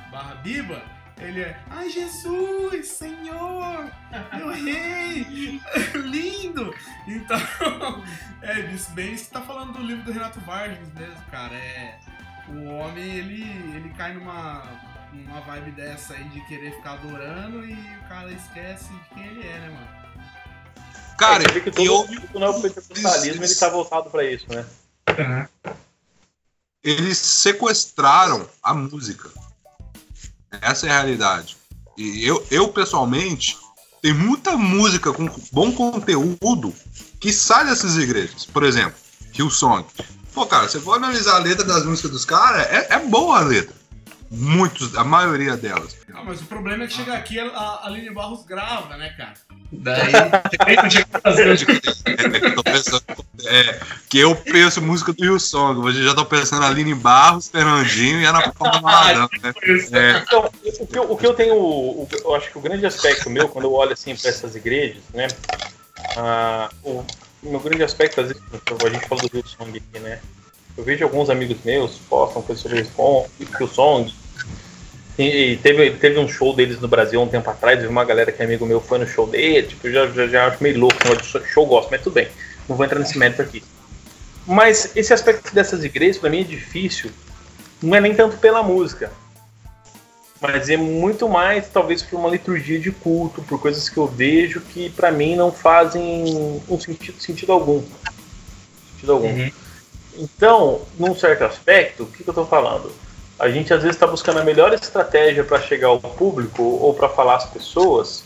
barra 0.10 0.36
biba, 0.36 0.82
ele 1.20 1.42
é 1.42 1.60
Ai 1.70 1.90
Jesus, 1.90 2.88
Senhor, 2.88 3.92
meu 4.34 4.50
rei, 4.50 5.62
lindo! 5.96 6.74
Então, 7.08 7.38
é 8.42 8.60
isso 8.74 8.92
bem 8.92 9.14
isso 9.14 9.26
que 9.26 9.32
tá 9.32 9.42
falando 9.42 9.74
do 9.74 9.82
livro 9.82 10.04
do 10.04 10.12
Renato 10.12 10.40
Vargas 10.42 10.92
mesmo, 10.94 11.22
cara. 11.32 11.56
É. 11.56 12.00
O 12.50 12.66
homem, 12.66 13.04
ele, 13.04 13.44
ele 13.76 13.94
cai 13.98 14.14
numa, 14.14 14.64
numa 15.12 15.42
vibe 15.42 15.72
dessa 15.72 16.14
aí 16.14 16.24
de 16.30 16.40
querer 16.48 16.74
ficar 16.76 16.94
adorando 16.94 17.66
e 17.66 17.74
o 17.74 18.08
cara 18.08 18.32
esquece 18.32 18.88
de 18.88 19.16
quem 19.16 19.26
ele 19.26 19.48
é, 19.48 19.60
né, 19.60 19.70
mano? 19.70 19.98
Cara, 21.18 21.44
é, 21.44 21.60
que 21.60 21.72
todo 21.72 21.84
eu, 21.84 22.08
o 22.34 22.40
neopentecostalismo 22.40 23.44
ele 23.44 23.56
tá 23.56 23.70
voltado 23.70 24.10
para 24.10 24.24
isso, 24.24 24.46
né? 24.50 24.66
Uhum. 25.10 25.74
Eles 26.84 27.18
sequestraram 27.18 28.48
a 28.62 28.74
música. 28.74 29.30
Essa 30.62 30.88
é 30.88 30.90
a 30.90 30.94
realidade. 30.94 31.58
E 31.98 32.26
eu, 32.26 32.46
eu 32.52 32.70
pessoalmente, 32.70 33.58
tem 34.02 34.14
muita 34.14 34.56
música 34.56 35.12
com 35.12 35.30
bom 35.52 35.72
conteúdo 35.72 36.74
que 37.20 37.32
sai 37.34 37.66
dessas 37.66 37.98
igrejas. 37.98 38.46
Por 38.46 38.64
exemplo, 38.64 38.96
Hillsong. 39.34 39.86
Pô, 40.34 40.46
cara, 40.46 40.68
você 40.68 40.80
for 40.80 40.94
analisar 40.94 41.36
a 41.36 41.40
letra 41.40 41.66
das 41.66 41.84
músicas 41.86 42.12
dos 42.12 42.26
caras, 42.26 42.68
é, 42.68 42.88
é 42.92 43.00
boa 43.00 43.40
a 43.40 43.44
letra. 43.44 43.76
Muitos, 44.30 44.96
a 44.96 45.04
maioria 45.04 45.56
delas. 45.56 45.98
Ah, 46.14 46.24
mas 46.24 46.42
o 46.42 46.46
problema 46.46 46.84
é 46.84 46.88
que 46.88 46.94
chega 46.94 47.14
aqui 47.14 47.40
a 47.40 47.82
Aline 47.84 48.10
Barros 48.10 48.46
grava, 48.46 48.98
né, 48.98 49.10
cara? 49.12 49.34
Daí 49.72 50.76
não 50.76 50.90
tinha 50.90 51.06
que 51.06 51.22
fazer. 51.22 51.48
é, 53.46 53.80
que 54.10 54.20
eu 54.20 54.36
penso 54.36 54.82
música 54.82 55.14
do 55.14 55.24
Rio 55.24 55.40
Song. 55.40 55.80
Hoje 55.80 56.04
já 56.04 56.14
tô 56.14 56.26
pensando 56.26 56.66
Aline 56.66 56.94
Barros, 56.96 57.48
Fernandinho 57.48 58.20
e 58.20 58.26
Ana 58.26 58.52
Paula 58.52 58.82
Maradão. 58.82 59.30
Né? 59.42 59.54
É. 59.92 60.18
Então, 60.20 60.50
o 60.80 60.88
que, 60.88 60.98
eu, 61.00 61.12
o 61.12 61.18
que 61.18 61.26
eu 61.26 61.34
tenho. 61.34 61.56
O, 61.56 62.08
eu 62.24 62.36
acho 62.36 62.52
que 62.52 62.58
o 62.58 62.62
grande 62.62 62.86
aspecto 62.86 63.30
meu, 63.30 63.48
quando 63.48 63.66
eu 63.66 63.74
olho 63.74 63.94
assim 63.94 64.16
para 64.16 64.30
essas 64.30 64.56
igrejas, 64.56 65.04
né? 65.14 65.28
Ah, 66.18 66.70
o 66.84 67.04
meu 67.44 67.60
grande 67.60 67.84
aspecto, 67.84 68.22
às 68.22 68.28
vezes, 68.28 68.44
a 68.44 68.90
gente 68.90 69.08
fala 69.08 69.22
do 69.22 69.30
Rio 69.32 69.48
Song 69.48 69.78
aqui, 69.78 70.00
né? 70.00 70.20
Eu 70.78 70.84
vejo 70.84 71.04
alguns 71.04 71.30
amigos 71.30 71.58
meus 71.66 71.98
postam 72.10 72.42
coisas 72.42 72.62
sobre 72.62 72.86
Rio 73.58 73.68
Song 73.68 74.14
e 75.18 75.58
teve, 75.64 75.92
teve 75.92 76.20
um 76.20 76.28
show 76.28 76.56
deles 76.56 76.80
no 76.80 76.88
Brasil 76.88 77.20
um 77.20 77.28
tempo 77.28 77.50
atrás, 77.50 77.84
uma 77.88 78.06
galera 78.06 78.32
que 78.32 78.40
é 78.42 78.46
amigo 78.46 78.66
meu 78.68 78.80
foi 78.80 79.00
no 79.00 79.08
show 79.08 79.26
dele, 79.26 79.66
tipo, 79.66 79.90
já, 79.90 80.06
já, 80.08 80.28
já 80.28 80.48
acho 80.48 80.62
meio 80.62 80.80
louco, 80.80 80.96
show 81.52 81.66
gosto, 81.66 81.90
mas 81.90 82.02
tudo 82.04 82.14
bem, 82.14 82.28
não 82.70 82.76
vou 82.76 82.86
entrar 82.86 83.00
nesse 83.00 83.18
mérito 83.18 83.42
aqui. 83.42 83.64
Mas 84.46 84.96
esse 84.96 85.12
aspecto 85.12 85.54
dessas 85.56 85.84
igrejas, 85.84 86.20
para 86.20 86.30
mim, 86.30 86.42
é 86.42 86.44
difícil, 86.44 87.10
não 87.82 87.96
é 87.96 88.00
nem 88.00 88.14
tanto 88.14 88.38
pela 88.38 88.62
música, 88.62 89.12
mas 90.40 90.70
é 90.70 90.78
muito 90.78 91.28
mais, 91.28 91.68
talvez, 91.68 92.04
por 92.04 92.20
uma 92.20 92.30
liturgia 92.30 92.80
de 92.80 92.92
culto, 92.92 93.42
por 93.42 93.60
coisas 93.60 93.90
que 93.90 93.98
eu 93.98 94.06
vejo 94.06 94.62
que, 94.62 94.92
para 94.92 95.12
mim, 95.12 95.36
não 95.36 95.52
fazem 95.52 96.62
um 96.70 96.80
sentido, 96.80 97.20
sentido 97.20 97.52
algum. 97.52 97.82
Sentido 98.94 99.14
algum. 99.14 99.30
Uhum. 99.30 99.52
Então, 100.18 100.82
num 100.98 101.16
certo 101.16 101.44
aspecto, 101.44 102.04
o 102.04 102.06
que, 102.08 102.24
que 102.24 102.30
eu 102.30 102.32
estou 102.32 102.46
falando? 102.46 102.92
a 103.40 103.50
gente 103.50 103.74
às 103.74 103.82
vezes 103.82 103.96
está 103.96 104.08
buscando 104.08 104.40
a 104.40 104.44
melhor 104.44 104.74
estratégia 104.74 105.44
para 105.44 105.62
chegar 105.62 105.88
ao 105.88 106.00
público 106.00 106.64
ou 106.64 106.94
para 106.94 107.08
falar 107.08 107.36
às 107.36 107.46
pessoas, 107.46 108.24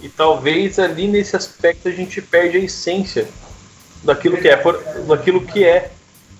e 0.00 0.08
talvez 0.08 0.78
ali 0.78 1.08
nesse 1.08 1.34
aspecto 1.34 1.88
a 1.88 1.90
gente 1.90 2.20
perde 2.20 2.58
a 2.58 2.60
essência 2.60 3.28
daquilo 4.04 4.36
que 4.36 4.48
é, 4.48 4.62
daquilo 5.06 5.44
que 5.44 5.64
é 5.64 5.90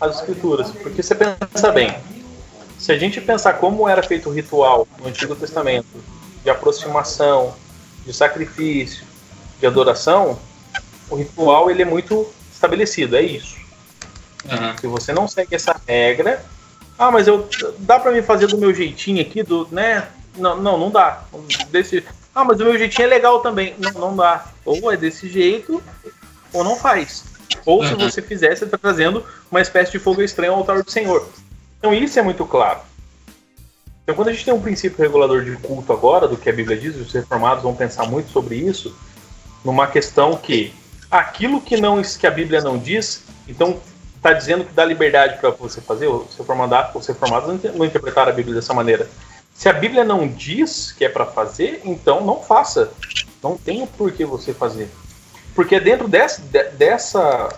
as 0.01 0.17
escrituras. 0.17 0.71
Porque 0.71 1.03
você 1.03 1.15
pensa 1.15 1.73
bem, 1.73 1.99
se 2.79 2.93
a 2.93 2.99
gente 2.99 3.21
pensar 3.21 3.55
como 3.55 3.89
era 3.89 4.03
feito 4.03 4.29
o 4.29 4.33
ritual 4.33 4.87
no 5.01 5.09
Antigo 5.09 5.35
Testamento, 5.35 5.89
de 6.45 6.51
aproximação, 6.51 7.55
de 8.05 8.13
sacrifício, 8.13 9.05
de 9.59 9.67
adoração, 9.67 10.39
o 11.11 11.17
ritual 11.17 11.71
ele 11.71 11.83
é 11.83 11.87
muito 11.87 12.31
estabelecido, 12.53 13.17
é 13.17 13.23
isso. 13.23 13.58
Uhum. 14.51 14.79
Se 14.79 14.87
você 14.87 15.13
não 15.13 15.29
segue 15.29 15.55
essa 15.55 15.81
regra, 15.87 16.45
ah, 16.99 17.11
mas 17.11 17.29
eu 17.29 17.49
dá 17.79 17.99
para 18.01 18.13
mim 18.13 18.23
fazer 18.23 18.47
do 18.49 18.59
meu 18.59 18.75
jeitinho 18.75 19.23
aqui, 19.23 19.43
do, 19.43 19.69
né? 19.71 20.09
Não, 20.37 20.57
não, 20.57 20.79
não 20.79 20.91
dá. 20.91 21.25
Desse, 21.71 22.05
ah, 22.35 22.45
mas 22.45 22.61
o 22.61 22.65
meu 22.65 22.79
jeitinho 22.79 23.07
é 23.07 23.09
legal 23.09 23.41
também. 23.41 23.75
Não, 23.79 23.93
não 23.93 24.17
dá. 24.17 24.47
Ou 24.65 24.91
é 24.93 24.97
desse 24.97 25.29
jeito, 25.29 25.83
ou 26.53 26.65
não 26.65 26.77
faz. 26.77 27.25
Ou 27.65 27.85
se 27.85 27.95
você 27.95 28.23
fizer, 28.23 28.57
você 28.57 28.65
está 28.65 28.79
trazendo 28.79 29.25
uma 29.51 29.61
espécie 29.61 29.93
de 29.93 29.99
fogo 29.99 30.23
estranho 30.23 30.53
ao 30.53 30.59
altar 30.59 30.83
do 30.83 30.91
Senhor. 30.91 31.29
Então 31.79 31.95
isso 31.95 32.19
é 32.19 32.23
muito 32.23 32.45
claro. 32.45 32.81
Então 34.03 34.15
quando 34.15 34.29
a 34.29 34.33
gente 34.33 34.45
tem 34.45 34.55
um 34.55 34.61
princípio 34.61 35.03
regulador 35.03 35.45
de 35.45 35.57
culto 35.57 35.93
agora, 35.93 36.27
do 36.27 36.37
que 36.37 36.49
a 36.49 36.53
Bíblia 36.53 36.77
diz, 36.77 36.97
os 36.97 37.13
reformados 37.13 37.63
vão 37.63 37.75
pensar 37.75 38.07
muito 38.07 38.31
sobre 38.31 38.57
isso, 38.57 38.97
numa 39.65 39.87
questão 39.87 40.37
que 40.37 40.73
aquilo 41.11 41.61
que 41.61 41.77
não 41.77 42.01
que 42.03 42.27
a 42.27 42.31
Bíblia 42.31 42.61
não 42.61 42.79
diz, 42.79 43.23
então 43.47 43.79
está 44.19 44.33
dizendo 44.33 44.65
que 44.65 44.73
dá 44.73 44.85
liberdade 44.85 45.39
para 45.41 45.51
você 45.51 45.81
fazer, 45.81 46.09
os 46.09 46.37
reformados, 46.37 46.95
os 46.95 47.07
reformados 47.07 47.63
não 47.75 47.85
interpretaram 47.85 48.31
a 48.31 48.35
Bíblia 48.35 48.57
dessa 48.57 48.75
maneira. 48.75 49.09
Se 49.55 49.69
a 49.69 49.73
Bíblia 49.73 50.05
não 50.05 50.29
diz 50.29 50.93
que 50.93 51.05
é 51.05 51.09
para 51.09 51.27
fazer, 51.27 51.81
então 51.85 52.25
não 52.25 52.43
faça. 52.43 52.93
Não 53.43 53.57
tem 53.57 53.87
por 53.87 54.13
que 54.13 54.25
você 54.25 54.53
fazer. 54.53 54.89
Porque 55.55 55.77
é 55.77 55.81
dentro 55.81 56.07
dessa, 56.07 56.43
dessa, 56.77 57.49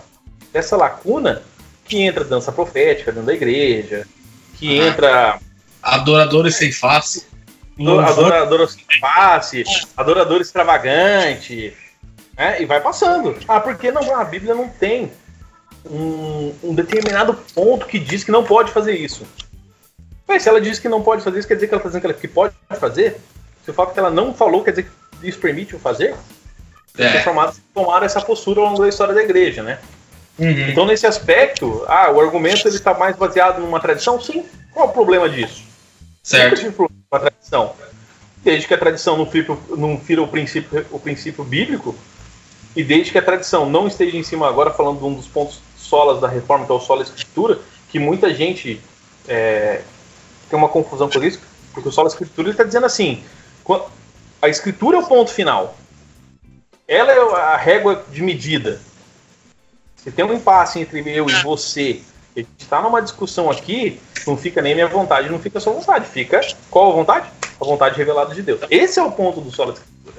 dessa 0.51 0.77
lacuna 0.77 1.43
que 1.85 2.01
entra 2.01 2.23
dança 2.23 2.51
profética 2.51 3.11
dentro 3.11 3.27
da 3.27 3.33
igreja, 3.33 4.07
que 4.57 4.79
ah, 4.79 4.87
entra. 4.87 5.39
Adoradores 5.81 6.55
sem 6.55 6.71
face. 6.71 7.27
Adorador 7.79 8.69
sem 8.69 8.85
face, 8.99 9.63
adorador 9.97 10.41
extravagante. 10.41 11.75
Né? 12.37 12.61
E 12.61 12.65
vai 12.65 12.79
passando. 12.79 13.35
Ah, 13.47 13.59
porque 13.59 13.91
não, 13.91 14.15
a 14.15 14.23
Bíblia 14.23 14.53
não 14.53 14.67
tem 14.67 15.11
um, 15.89 16.53
um, 16.63 16.73
determinado 16.73 17.33
ponto 17.53 17.85
que 17.85 17.99
diz 17.99 18.23
que 18.23 18.31
não 18.31 18.43
pode 18.43 18.71
fazer 18.71 18.93
isso. 18.93 19.25
Mas 20.27 20.43
se 20.43 20.49
ela 20.49 20.61
diz 20.61 20.79
que 20.79 20.87
não 20.87 21.01
pode 21.01 21.23
fazer 21.23 21.39
isso, 21.39 21.47
quer 21.47 21.55
dizer 21.55 21.67
que 21.67 21.73
ela 21.73 21.79
está 21.79 21.89
dizendo 21.89 22.13
que, 22.13 22.27
pode 22.27 22.53
fazer? 22.79 23.17
Se 23.63 23.71
o 23.71 23.73
fato 23.73 23.93
que 23.93 23.99
ela 23.99 24.09
não 24.09 24.33
falou 24.33 24.63
quer 24.63 24.71
dizer 24.71 24.83
que 25.19 25.27
isso 25.27 25.39
permite 25.39 25.75
o 25.75 25.79
fazer? 25.79 26.15
É. 26.97 27.05
Os 27.05 27.11
reformados 27.13 27.59
tomaram 27.73 28.05
essa 28.05 28.21
postura 28.21 28.59
ao 28.59 28.67
longo 28.67 28.81
da 28.81 28.89
história 28.89 29.13
da 29.13 29.21
igreja, 29.21 29.63
né? 29.63 29.79
Uhum. 30.39 30.69
Então, 30.69 30.85
nesse 30.85 31.05
aspecto, 31.05 31.83
ah, 31.87 32.11
o 32.11 32.19
argumento 32.19 32.67
ele 32.67 32.75
está 32.75 32.93
mais 32.93 33.15
baseado 33.15 33.59
numa 33.59 33.79
tradição? 33.79 34.19
Sim. 34.19 34.45
Qual 34.73 34.87
é 34.87 34.89
o 34.89 34.91
problema 34.91 35.29
disso? 35.29 35.63
Certo. 36.23 36.57
tive 36.57 36.71
problema 36.71 37.01
com 37.09 37.15
a 37.15 37.19
tradição. 37.19 37.75
Desde 38.43 38.67
que 38.67 38.73
a 38.73 38.77
tradição 38.77 39.17
não 39.17 39.25
fira, 39.25 39.57
não 39.69 39.99
fira 39.99 40.21
o, 40.21 40.27
princípio, 40.27 40.85
o 40.89 40.99
princípio 40.99 41.43
bíblico, 41.43 41.95
e 42.75 42.83
desde 42.83 43.11
que 43.11 43.17
a 43.17 43.21
tradição 43.21 43.69
não 43.69 43.87
esteja 43.87 44.17
em 44.17 44.23
cima 44.23 44.47
agora, 44.47 44.71
falando 44.71 44.99
de 44.99 45.05
um 45.05 45.13
dos 45.13 45.27
pontos 45.27 45.59
solas 45.91 46.21
da 46.21 46.27
reforma, 46.29 46.65
que 46.65 46.71
é 46.71 46.75
o 46.75 46.79
solo 46.79 47.01
escritura, 47.01 47.59
que 47.89 47.99
muita 47.99 48.33
gente 48.33 48.81
é, 49.27 49.81
tem 50.49 50.57
uma 50.57 50.69
confusão 50.69 51.09
com 51.09 51.21
isso, 51.21 51.41
porque 51.73 51.89
o 51.89 51.91
solo 51.91 52.07
escritura 52.07 52.49
está 52.49 52.63
dizendo 52.63 52.85
assim: 52.85 53.21
a 54.41 54.47
escritura 54.47 54.95
é 54.95 55.01
o 55.01 55.05
ponto 55.05 55.29
final, 55.29 55.75
ela 56.87 57.11
é 57.11 57.19
a 57.53 57.57
régua 57.57 58.05
de 58.09 58.21
medida. 58.23 58.79
Se 59.97 60.09
tem 60.09 60.23
um 60.23 60.33
impasse 60.33 60.79
entre 60.79 61.01
eu 61.13 61.29
e 61.29 61.43
você, 61.43 62.01
a 62.35 62.39
gente 62.39 62.49
está 62.57 62.81
numa 62.81 63.01
discussão 63.01 63.51
aqui, 63.51 63.99
não 64.25 64.37
fica 64.37 64.61
nem 64.61 64.73
minha 64.73 64.87
vontade, 64.87 65.29
não 65.29 65.39
fica 65.39 65.57
a 65.57 65.61
sua 65.61 65.73
vontade, 65.73 66.07
fica 66.07 66.39
qual 66.71 66.91
a 66.91 66.95
vontade? 66.95 67.29
A 67.59 67.65
vontade 67.65 67.97
revelada 67.97 68.33
de 68.33 68.41
Deus. 68.41 68.61
Esse 68.71 68.97
é 68.97 69.03
o 69.03 69.11
ponto 69.11 69.41
do 69.41 69.51
solo 69.51 69.73
escritura. 69.73 70.15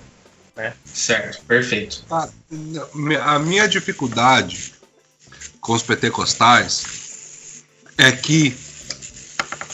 Né? 0.54 0.74
Certo, 0.84 1.42
perfeito. 1.46 2.04
A, 2.10 2.28
a 3.24 3.38
minha 3.38 3.66
dificuldade 3.66 4.81
com 5.62 5.72
os 5.72 5.82
pentecostais 5.82 6.82
é 7.96 8.12
que 8.12 8.54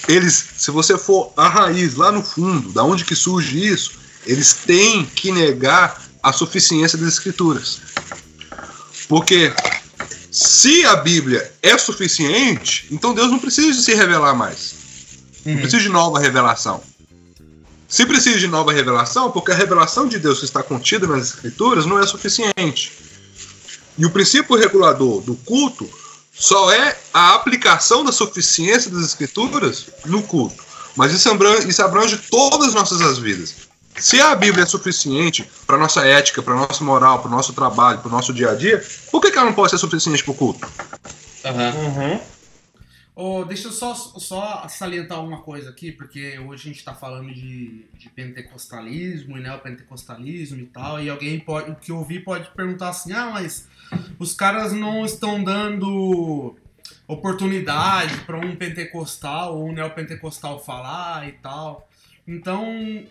eles, 0.07 0.45
se 0.57 0.70
você 0.70 0.97
for 0.97 1.32
a 1.36 1.49
raiz 1.49 1.95
lá 1.95 2.12
no 2.12 2.22
fundo, 2.22 2.70
da 2.72 2.84
onde 2.84 3.05
que 3.05 3.16
surge 3.16 3.66
isso, 3.66 3.93
eles 4.24 4.53
têm 4.53 5.05
que 5.05 5.32
negar 5.32 6.01
a 6.22 6.32
suficiência 6.32 6.97
das 6.99 7.14
escrituras. 7.14 7.80
Porque 9.09 9.53
se 10.30 10.84
a 10.84 10.97
Bíblia 10.97 11.53
é 11.62 11.76
suficiente, 11.78 12.86
então 12.91 13.14
Deus 13.14 13.30
não 13.30 13.39
precisa 13.39 13.72
de 13.72 13.82
se 13.82 13.95
revelar 13.95 14.34
mais. 14.34 14.74
Não 15.45 15.55
uhum. 15.55 15.61
precisa 15.61 15.82
de 15.82 15.89
nova 15.89 16.20
revelação. 16.20 16.82
Se 17.89 18.05
precisa 18.05 18.39
de 18.39 18.47
nova 18.47 18.72
revelação, 18.72 19.30
porque 19.30 19.53
a 19.53 19.55
revelação 19.55 20.07
de 20.07 20.18
Deus 20.18 20.41
que 20.41 20.45
está 20.45 20.62
contida 20.62 21.07
nas 21.07 21.28
Escrituras 21.28 21.86
não 21.86 21.99
é 21.99 22.07
suficiente. 22.07 23.07
E 23.99 24.07
o 24.07 24.11
princípio 24.11 24.57
regulador 24.57 25.20
do 25.22 25.34
culto 25.34 25.88
só 26.32 26.70
é 26.72 26.96
a 27.12 27.34
aplicação 27.34 28.05
da 28.05 28.12
suficiência 28.12 28.90
das 28.90 29.03
escrituras 29.03 29.86
no 30.07 30.22
culto. 30.22 30.64
Mas 30.94 31.12
isso 31.12 31.28
abrange, 31.28 31.68
isso 31.68 31.82
abrange 31.82 32.16
todas 32.30 32.68
as 32.68 32.74
nossas 32.74 33.18
vidas. 33.18 33.68
Se 33.96 34.20
a 34.20 34.34
Bíblia 34.36 34.62
é 34.62 34.66
suficiente 34.66 35.49
para 35.66 35.76
nossa 35.76 36.07
ética, 36.07 36.40
para 36.40 36.55
nossa 36.55 36.84
moral, 36.84 37.18
para 37.18 37.28
o 37.28 37.30
nosso 37.30 37.53
trabalho, 37.53 37.99
para 37.99 38.09
o 38.09 38.12
nosso 38.12 38.32
dia 38.32 38.51
a 38.53 38.55
dia, 38.55 38.82
por 39.11 39.20
que, 39.20 39.32
que 39.32 39.36
ela 39.36 39.46
não 39.46 39.55
pode 39.55 39.70
ser 39.70 39.78
suficiente 39.78 40.22
para 40.22 40.32
o 40.32 40.34
culto? 40.36 40.68
Uhum. 41.44 41.86
Uhum. 41.86 42.20
Oh, 43.20 43.44
deixa 43.44 43.66
eu 43.66 43.72
só, 43.72 43.94
só 43.94 44.64
salientar 44.68 45.20
uma 45.20 45.40
coisa 45.40 45.70
aqui, 45.70 45.90
porque 45.90 46.38
hoje 46.38 46.62
a 46.62 46.66
gente 46.68 46.78
está 46.78 46.94
falando 46.94 47.34
de, 47.34 47.84
de 47.99 48.09
pentecostalismo 48.11 49.36
e 49.36 49.40
neopentecostalismo 49.40 50.61
e 50.61 50.66
tal, 50.66 51.03
e 51.03 51.11
alguém 51.11 51.40
pode, 51.40 51.74
que 51.80 51.90
ouvir 51.90 52.20
pode 52.20 52.49
perguntar 52.51 52.90
assim, 52.90 53.12
ah, 53.12 53.30
mas 53.32 53.66
os 54.18 54.34
caras 54.34 54.72
não 54.72 55.05
estão 55.05 55.43
dando 55.43 56.57
oportunidade 57.07 58.18
para 58.18 58.36
um 58.36 58.55
pentecostal 58.55 59.57
ou 59.57 59.68
um 59.68 59.72
neopentecostal 59.72 60.62
falar 60.62 61.28
e 61.28 61.32
tal. 61.32 61.89
Então, 62.26 62.66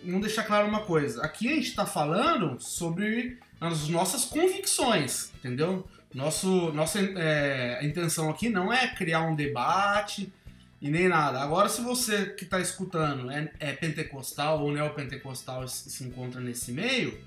vamos 0.06 0.22
deixar 0.22 0.44
claro 0.44 0.68
uma 0.68 0.82
coisa. 0.82 1.24
Aqui 1.24 1.48
a 1.48 1.56
gente 1.56 1.70
está 1.70 1.86
falando 1.86 2.60
sobre 2.60 3.40
as 3.60 3.90
nossas 3.90 4.26
convicções, 4.26 5.32
entendeu? 5.40 5.88
Nosso, 6.14 6.72
nossa 6.72 7.00
é, 7.00 7.80
intenção 7.84 8.30
aqui 8.30 8.50
não 8.50 8.72
é 8.72 8.88
criar 8.88 9.22
um 9.22 9.36
debate 9.36 10.32
e 10.80 10.90
nem 10.90 11.10
nada. 11.10 11.42
Agora, 11.42 11.68
se 11.68 11.82
você 11.82 12.28
que 12.28 12.44
está 12.44 12.60
escutando 12.60 13.32
é, 13.32 13.52
é, 13.60 13.74
pentecostal 13.74 14.62
ou 14.62 14.72
neopentecostal 14.72 15.68
se, 15.68 15.90
se 15.90 16.04
encontra 16.04 16.40
nesse 16.40 16.72
meio, 16.72 17.20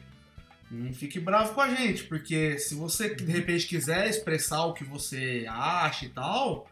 não 0.70 0.92
fique 0.92 1.18
bravo 1.18 1.54
com 1.54 1.60
a 1.60 1.74
gente, 1.74 2.04
porque 2.04 2.58
se 2.58 2.74
você 2.74 3.14
de 3.14 3.30
repente 3.30 3.66
quiser 3.66 4.08
expressar 4.08 4.64
o 4.66 4.72
que 4.72 4.84
você 4.84 5.44
acha 5.48 6.04
e 6.04 6.08
tal, 6.08 6.68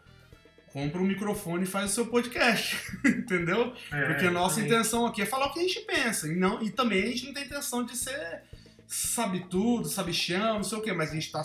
compra 0.73 1.01
um 1.01 1.05
microfone 1.05 1.65
e 1.65 1.67
faz 1.67 1.91
o 1.91 1.95
seu 1.95 2.07
podcast, 2.07 2.77
entendeu? 3.05 3.75
É, 3.91 4.07
porque 4.07 4.27
a 4.27 4.31
nossa 4.31 4.57
também. 4.57 4.71
intenção 4.71 5.07
aqui 5.07 5.23
é 5.23 5.27
falar 5.27 5.47
o 5.47 5.53
que 5.53 5.61
a 5.61 5.63
gente 5.63 5.81
pensa, 5.81 6.29
e, 6.29 6.37
não, 6.37 6.63
e 6.63 6.71
também 6.71 7.03
a 7.03 7.07
gente 7.07 7.27
não 7.27 7.35
tem 7.35 7.45
intenção 7.45 7.85
de 7.85 7.97
ser 7.97 8.43
sabe 8.89 9.47
tudo, 9.51 9.87
sabe 9.87 10.15
chão, 10.15 10.55
não 10.55 10.65
sei 10.65 10.79
o 10.79 10.81
que, 10.81 10.93
mas 10.93 11.11
a 11.11 11.15
gente 11.15 11.31
tá 11.31 11.43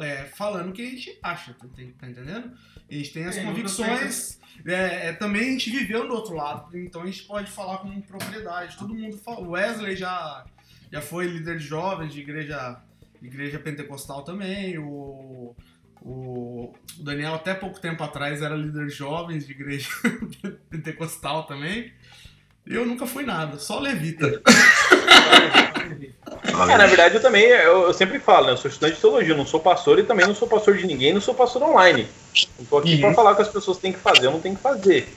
é, 0.00 0.24
falando 0.24 0.70
o 0.70 0.72
que 0.72 0.80
a 0.80 0.90
gente 0.90 1.18
acha, 1.22 1.52
tá, 1.52 1.66
tá 1.68 2.08
entendendo? 2.08 2.52
A 2.90 2.94
gente 2.94 3.12
tem 3.12 3.24
as 3.26 3.36
é, 3.36 3.44
convicções, 3.44 4.38
é, 4.64 5.08
é, 5.08 5.12
também 5.12 5.42
a 5.42 5.52
gente 5.52 5.70
viveu 5.70 6.06
do 6.06 6.14
outro 6.14 6.34
lado, 6.34 6.76
então 6.78 7.02
a 7.02 7.06
gente 7.06 7.24
pode 7.24 7.50
falar 7.50 7.78
com 7.78 8.00
propriedade. 8.00 8.78
Todo 8.78 8.94
mundo 8.94 9.18
fala. 9.18 9.40
O 9.40 9.50
Wesley 9.50 9.96
já, 9.96 10.46
já 10.90 11.00
foi 11.00 11.26
líder 11.26 11.58
de 11.58 11.64
jovens 11.64 12.12
de 12.12 12.20
igreja, 12.20 12.80
igreja 13.22 13.58
pentecostal 13.58 14.22
também, 14.22 14.78
o, 14.78 15.54
o 16.02 16.74
Daniel 16.98 17.34
até 17.34 17.54
pouco 17.54 17.80
tempo 17.80 18.02
atrás 18.02 18.42
era 18.42 18.54
líder 18.54 18.86
de 18.86 18.94
jovens 18.94 19.46
de 19.46 19.52
igreja 19.52 19.88
pentecostal 20.70 21.44
também. 21.44 21.92
Eu 22.66 22.84
nunca 22.84 23.06
fui 23.06 23.24
nada, 23.24 23.58
só 23.58 23.78
levita. 23.78 24.42
É, 26.68 26.76
na 26.76 26.86
verdade, 26.86 27.14
eu 27.14 27.22
também, 27.22 27.44
eu, 27.44 27.82
eu, 27.82 27.94
sempre 27.94 28.18
falo, 28.18 28.46
né? 28.46 28.52
Eu 28.52 28.56
sou 28.56 28.68
estudante 28.68 28.96
de 28.96 29.00
teologia, 29.00 29.32
eu 29.32 29.36
não 29.36 29.46
sou 29.46 29.60
pastor 29.60 29.98
e 29.98 30.02
também 30.02 30.26
não 30.26 30.34
sou 30.34 30.48
pastor 30.48 30.76
de 30.76 30.86
ninguém, 30.86 31.12
não 31.12 31.20
sou 31.20 31.34
pastor 31.34 31.62
online. 31.62 32.08
Não 32.58 32.64
tô 32.64 32.78
aqui 32.78 32.94
uhum. 32.94 33.00
pra 33.02 33.14
falar 33.14 33.32
o 33.32 33.36
que 33.36 33.42
as 33.42 33.48
pessoas 33.48 33.78
têm 33.78 33.92
que 33.92 33.98
fazer, 33.98 34.26
eu 34.26 34.32
não 34.32 34.40
tenho 34.40 34.56
que 34.56 34.62
fazer. 34.62 35.08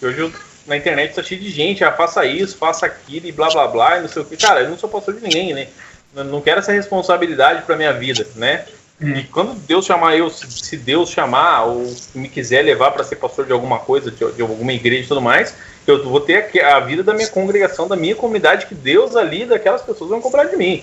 Hoje 0.00 0.18
eu, 0.18 0.32
na 0.66 0.76
internet 0.76 1.14
tá 1.14 1.22
cheio 1.22 1.40
de 1.40 1.50
gente, 1.50 1.84
ah, 1.84 1.92
faça 1.92 2.24
isso, 2.24 2.56
faça 2.56 2.86
aquilo 2.86 3.26
e 3.26 3.32
blá 3.32 3.48
blá 3.48 3.68
blá, 3.68 3.98
e 3.98 4.02
não 4.02 4.08
sei 4.08 4.22
o 4.22 4.24
que. 4.24 4.36
Cara, 4.36 4.60
eu 4.60 4.70
não 4.70 4.78
sou 4.78 4.88
pastor 4.88 5.14
de 5.14 5.22
ninguém, 5.22 5.54
né? 5.54 5.68
Eu 6.14 6.24
não 6.24 6.40
quero 6.40 6.60
essa 6.60 6.72
responsabilidade 6.72 7.62
pra 7.62 7.76
minha 7.76 7.92
vida, 7.92 8.26
né? 8.34 8.64
E 8.98 9.24
quando 9.24 9.54
Deus 9.54 9.84
chamar 9.84 10.16
eu, 10.16 10.30
se 10.30 10.76
Deus 10.76 11.10
chamar 11.10 11.64
ou 11.64 11.94
me 12.14 12.30
quiser 12.30 12.62
levar 12.62 12.92
para 12.92 13.04
ser 13.04 13.16
pastor 13.16 13.44
de 13.44 13.52
alguma 13.52 13.78
coisa, 13.78 14.10
de, 14.10 14.32
de, 14.32 14.40
alguma 14.40 14.72
igreja 14.72 15.04
e 15.04 15.08
tudo 15.08 15.20
mais, 15.20 15.54
eu 15.86 16.02
vou 16.02 16.20
ter 16.20 16.50
a, 16.62 16.76
a, 16.76 16.80
vida 16.80 17.02
da 17.02 17.12
minha 17.12 17.28
congregação, 17.28 17.86
da 17.86 17.94
minha 17.94 18.14
comunidade, 18.14 18.64
que 18.64 18.74
Deus 18.74 19.14
ali, 19.14 19.44
daquelas 19.44 19.82
pessoas 19.82 20.08
vão 20.08 20.20
cobrar 20.22 20.44
de 20.44 20.56
mim. 20.56 20.82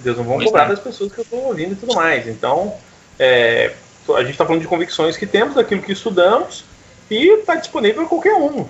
Deus 0.00 0.18
não 0.18 0.24
vão 0.24 0.38
cobrar 0.44 0.66
das 0.66 0.78
pessoas 0.78 1.10
que 1.10 1.20
eu 1.20 1.22
estou 1.22 1.42
ouvindo 1.44 1.72
e 1.72 1.76
tudo 1.76 1.94
mais. 1.94 2.28
Então, 2.28 2.74
é, 3.18 3.72
a 4.14 4.20
gente 4.20 4.32
está 4.32 4.44
falando 4.44 4.60
de 4.60 4.68
convicções 4.68 5.16
que 5.16 5.26
temos, 5.26 5.54
daquilo 5.54 5.80
que 5.80 5.92
estudamos, 5.92 6.66
e 7.10 7.38
está 7.38 7.54
disponível 7.54 8.02
para 8.02 8.08
qualquer 8.08 8.34
um. 8.34 8.66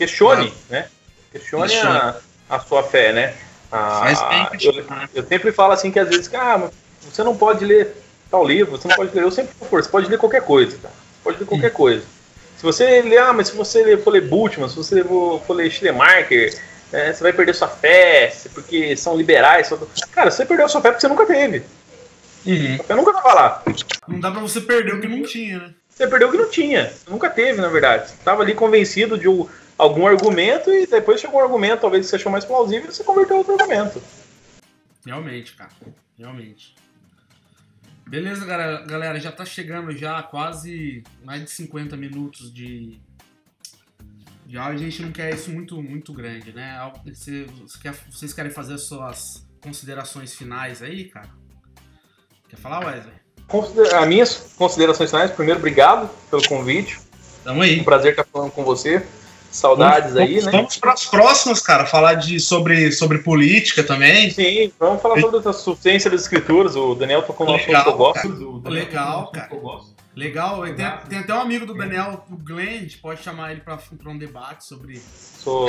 Questione, 0.00 0.50
né? 0.70 0.86
Questione, 1.30 1.76
a, 1.76 2.16
a, 2.48 2.58
sua 2.58 2.82
fé, 2.82 3.12
né? 3.12 3.34
A, 3.70 4.06
eu, 4.58 4.72
eu 5.14 5.26
sempre 5.26 5.52
falo 5.52 5.74
assim 5.74 5.90
que 5.90 5.98
às 5.98 6.08
vezes, 6.08 6.32
ah, 6.32 6.70
você 7.02 7.22
não 7.22 7.36
pode 7.36 7.66
ler 7.66 7.94
tal 8.30 8.42
livro, 8.42 8.78
você 8.78 8.88
não 8.88 8.96
pode 8.96 9.14
ler. 9.14 9.24
Eu 9.24 9.30
sempre 9.30 9.54
for, 9.68 9.82
você 9.82 9.90
pode 9.90 10.08
ler 10.08 10.16
qualquer 10.16 10.40
coisa, 10.40 10.78
cara. 10.78 10.94
Você 10.94 11.22
pode 11.22 11.38
ler 11.38 11.44
qualquer 11.44 11.70
coisa. 11.70 12.02
Se 12.56 12.62
você 12.62 13.02
ler, 13.02 13.18
ah, 13.18 13.34
mas 13.34 13.48
se 13.48 13.54
você 13.54 13.94
for 13.98 14.12
ler 14.12 14.26
Bultmann, 14.26 14.70
se 14.70 14.76
você 14.76 15.04
for 15.04 15.54
ler 15.54 15.70
Schleiermacher, 15.70 16.58
é, 16.90 17.12
você 17.12 17.22
vai 17.22 17.34
perder 17.34 17.54
sua 17.54 17.68
fé, 17.68 18.34
porque 18.54 18.96
são 18.96 19.18
liberais. 19.18 19.66
Só... 19.66 19.78
Cara, 20.12 20.30
você 20.30 20.46
perdeu 20.46 20.66
sua 20.66 20.80
fé 20.80 20.92
porque 20.92 21.02
você 21.02 21.08
nunca 21.08 21.26
teve. 21.26 21.62
Uhum. 22.46 22.78
Você 22.78 22.94
nunca 22.94 23.12
tava 23.12 23.34
lá. 23.34 23.62
Não 24.08 24.18
dá 24.18 24.30
pra 24.30 24.40
você 24.40 24.62
perder 24.62 24.94
o 24.94 25.00
que 25.02 25.08
não 25.08 25.22
tinha, 25.22 25.58
né? 25.58 25.74
Você 25.90 26.06
perdeu 26.06 26.28
o 26.28 26.30
que 26.32 26.38
não 26.38 26.48
tinha. 26.48 26.86
Você 26.86 27.10
nunca 27.10 27.28
teve, 27.28 27.60
na 27.60 27.68
verdade. 27.68 28.08
Você 28.08 28.16
tava 28.24 28.42
ali 28.42 28.54
convencido 28.54 29.18
de 29.18 29.28
algum 29.80 30.06
argumento 30.06 30.70
e 30.70 30.86
depois 30.86 31.20
chegou 31.20 31.40
um 31.40 31.42
argumento, 31.42 31.80
talvez 31.80 32.06
você 32.06 32.16
achou 32.16 32.30
mais 32.30 32.44
plausível, 32.44 32.90
e 32.90 32.92
você 32.92 33.02
converteu 33.02 33.38
outro 33.38 33.54
argumento. 33.54 34.00
Realmente, 35.04 35.54
cara. 35.54 35.70
Realmente. 36.18 36.74
Beleza, 38.06 38.44
galera, 38.44 38.84
galera, 38.84 39.20
já 39.20 39.32
tá 39.32 39.44
chegando 39.44 39.92
já 39.96 40.22
quase 40.22 41.02
mais 41.24 41.44
de 41.44 41.50
50 41.50 41.96
minutos 41.96 42.52
de, 42.52 43.00
áudio. 44.58 44.74
A 44.74 44.76
gente 44.76 45.02
não 45.02 45.12
quer 45.12 45.32
isso 45.32 45.50
muito, 45.50 45.80
muito 45.82 46.12
grande, 46.12 46.52
né? 46.52 46.76
Você, 47.06 47.44
você 47.44 47.78
quer, 47.80 47.94
vocês 48.10 48.34
querem 48.34 48.50
fazer 48.50 48.74
as 48.74 48.82
suas 48.82 49.46
considerações 49.62 50.34
finais 50.34 50.82
aí, 50.82 51.04
cara? 51.04 51.30
Quer 52.48 52.56
falar, 52.56 52.84
Wesley? 52.84 53.14
As 53.94 54.08
minhas 54.08 54.54
considerações 54.56 55.10
finais, 55.10 55.30
primeiro, 55.30 55.58
obrigado 55.58 56.10
pelo 56.28 56.46
convite. 56.48 56.98
Tamo 57.44 57.62
aí. 57.62 57.80
Um 57.80 57.84
prazer 57.84 58.10
estar 58.10 58.24
falando 58.24 58.50
com 58.50 58.64
você. 58.64 59.06
Saudades 59.50 60.14
vamos, 60.14 60.28
aí, 60.28 60.34
vamos, 60.34 60.46
né? 60.46 60.52
Vamos 60.52 60.76
para 60.76 60.92
as 60.92 61.06
próximas, 61.06 61.60
cara, 61.60 61.84
falar 61.84 62.14
de, 62.14 62.38
sobre, 62.38 62.92
sobre 62.92 63.18
política 63.18 63.82
também. 63.82 64.30
Sim, 64.30 64.72
vamos 64.78 65.02
falar 65.02 65.20
sobre 65.20 65.48
a 65.48 65.52
suficiência 65.52 66.10
das 66.10 66.22
escrituras. 66.22 66.76
O 66.76 66.94
Daniel 66.94 67.22
tocou 67.22 67.46
no 67.46 67.54
assunto 67.54 67.82
que 67.82 67.88
eu 67.88 67.96
gosto. 67.96 68.62
Legal, 68.68 69.30
cara. 69.32 69.50
Legal, 70.14 70.62
tem, 70.62 70.74
tem, 71.08 71.18
até 71.18 71.34
um 71.34 71.40
amigo 71.40 71.64
do 71.64 71.74
Daniel, 71.74 72.24
o 72.30 72.36
Glenn, 72.36 72.66
a 72.66 72.80
gente 72.80 72.98
pode 72.98 73.22
chamar 73.22 73.52
ele 73.52 73.60
para 73.60 73.78
um 74.06 74.18
debate 74.18 74.64
sobre. 74.64 75.00
Sou. 75.38 75.68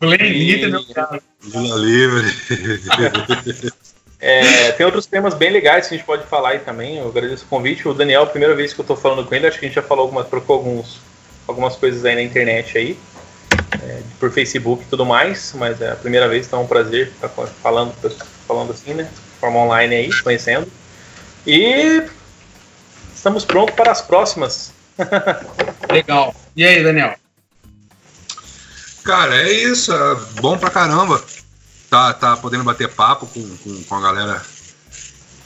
Glenn 0.00 0.16
Litter, 0.16 0.70
meu 0.70 0.84
cara. 0.86 1.20
Lula 1.52 1.76
livre. 1.76 3.72
É, 4.26 4.72
tem 4.72 4.86
outros 4.86 5.04
temas 5.04 5.34
bem 5.34 5.50
legais 5.50 5.86
que 5.86 5.94
a 5.94 5.98
gente 5.98 6.06
pode 6.06 6.24
falar 6.24 6.50
aí 6.50 6.58
também. 6.60 6.96
Eu 6.96 7.08
agradeço 7.08 7.44
o 7.44 7.48
convite. 7.48 7.86
O 7.86 7.92
Daniel, 7.92 8.26
primeira 8.26 8.54
vez 8.54 8.72
que 8.72 8.80
eu 8.80 8.82
estou 8.82 8.96
falando 8.96 9.26
com 9.26 9.34
ele, 9.34 9.46
acho 9.46 9.58
que 9.58 9.66
a 9.66 9.68
gente 9.68 9.74
já 9.74 9.82
falou 9.82 10.04
algumas, 10.04 10.26
trocou 10.28 10.56
alguns 10.56 10.98
algumas 11.46 11.76
coisas 11.76 12.04
aí 12.04 12.14
na 12.14 12.22
internet 12.22 12.76
aí, 12.76 12.98
é, 13.82 14.02
por 14.18 14.30
Facebook 14.30 14.82
e 14.82 14.86
tudo 14.86 15.04
mais, 15.04 15.52
mas 15.56 15.80
é 15.80 15.92
a 15.92 15.96
primeira 15.96 16.28
vez, 16.28 16.46
então 16.46 16.60
é 16.60 16.62
um 16.62 16.66
prazer 16.66 17.08
estar 17.08 17.28
falando, 17.28 17.94
falando 18.46 18.72
assim, 18.72 18.94
né? 18.94 19.04
De 19.04 19.40
forma 19.40 19.58
online 19.58 19.94
aí, 19.94 20.22
conhecendo. 20.22 20.70
E 21.46 22.02
estamos 23.14 23.44
prontos 23.44 23.74
para 23.74 23.90
as 23.92 24.00
próximas. 24.00 24.72
Legal. 25.90 26.34
E 26.56 26.64
aí, 26.64 26.82
Daniel? 26.82 27.14
Cara, 29.04 29.36
é 29.36 29.52
isso. 29.52 29.92
É 29.92 30.16
bom 30.40 30.56
pra 30.56 30.70
caramba. 30.70 31.22
Tá, 31.90 32.12
tá 32.14 32.36
podendo 32.36 32.64
bater 32.64 32.88
papo 32.88 33.26
com, 33.26 33.56
com, 33.58 33.82
com 33.84 33.94
a 33.94 34.00
galera 34.00 34.42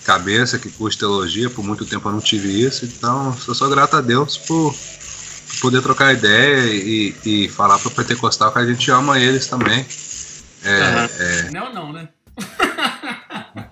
cabeça 0.04 0.58
que 0.58 0.70
curte 0.70 0.98
teologia. 0.98 1.50
Por 1.50 1.64
muito 1.64 1.84
tempo 1.84 2.08
eu 2.08 2.12
não 2.12 2.20
tive 2.20 2.48
isso. 2.48 2.84
Então, 2.84 3.36
sou 3.36 3.54
só 3.54 3.68
grato 3.68 3.96
a 3.96 4.00
Deus 4.00 4.38
por 4.38 4.74
poder 5.60 5.82
trocar 5.82 6.12
ideia 6.12 6.66
e, 6.66 7.14
e 7.24 7.48
falar 7.48 7.78
pro 7.78 7.90
Pentecostal 7.90 8.52
que 8.52 8.58
a 8.58 8.66
gente 8.66 8.90
ama 8.90 9.18
eles 9.18 9.46
também. 9.46 9.86
É, 10.64 10.80
uhum. 10.80 11.08
é... 11.18 11.50
Não, 11.50 11.72
não, 11.72 11.92
né? 11.92 12.08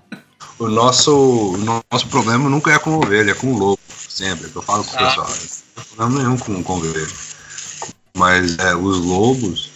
o, 0.58 0.68
nosso, 0.68 1.14
o 1.14 1.84
nosso 1.90 2.08
problema 2.08 2.48
nunca 2.48 2.72
é 2.72 2.78
com 2.78 2.98
ovelha, 2.98 3.30
é 3.32 3.34
com 3.34 3.52
o 3.52 3.58
lobo, 3.58 3.80
sempre. 4.08 4.50
Eu 4.54 4.62
falo 4.62 4.84
com 4.84 4.96
o 4.96 4.98
ah. 4.98 5.06
pessoal. 5.06 5.28
Não 5.28 5.84
tem 5.84 5.96
problema 5.96 6.22
nenhum 6.22 6.38
com, 6.38 6.62
com 6.62 6.76
ovelha. 6.76 7.06
Mas 8.16 8.58
é, 8.58 8.74
os 8.74 8.98
lobos, 8.98 9.70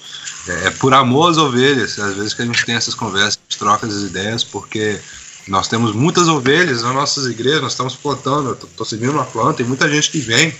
é, 0.49 0.67
é, 0.67 0.71
por 0.71 0.95
amor 0.95 1.31
às 1.31 1.37
ovelhas, 1.37 1.99
às 1.99 2.15
vezes 2.17 2.35
que 2.35 2.43
a 2.43 2.47
gente 2.47 2.65
tem 2.65 2.75
essas 2.75 2.95
conversas, 2.95 3.39
troca 3.59 3.87
as 3.87 3.95
ideias, 3.97 4.43
porque 4.43 4.99
nós 5.47 5.69
temos 5.69 5.93
muitas 5.93 6.29
ovelhas 6.29 6.83
nas 6.83 6.95
nossas 6.95 7.27
igrejas, 7.27 7.61
nós 7.61 7.73
estamos 7.73 7.97
plantando, 7.97 8.51
eu 8.51 8.55
estou 8.55 8.87
seguindo 8.87 9.13
uma 9.13 9.25
planta, 9.25 9.59
tem 9.59 9.67
muita 9.67 9.89
gente 9.89 10.11
que 10.11 10.21
vem 10.21 10.55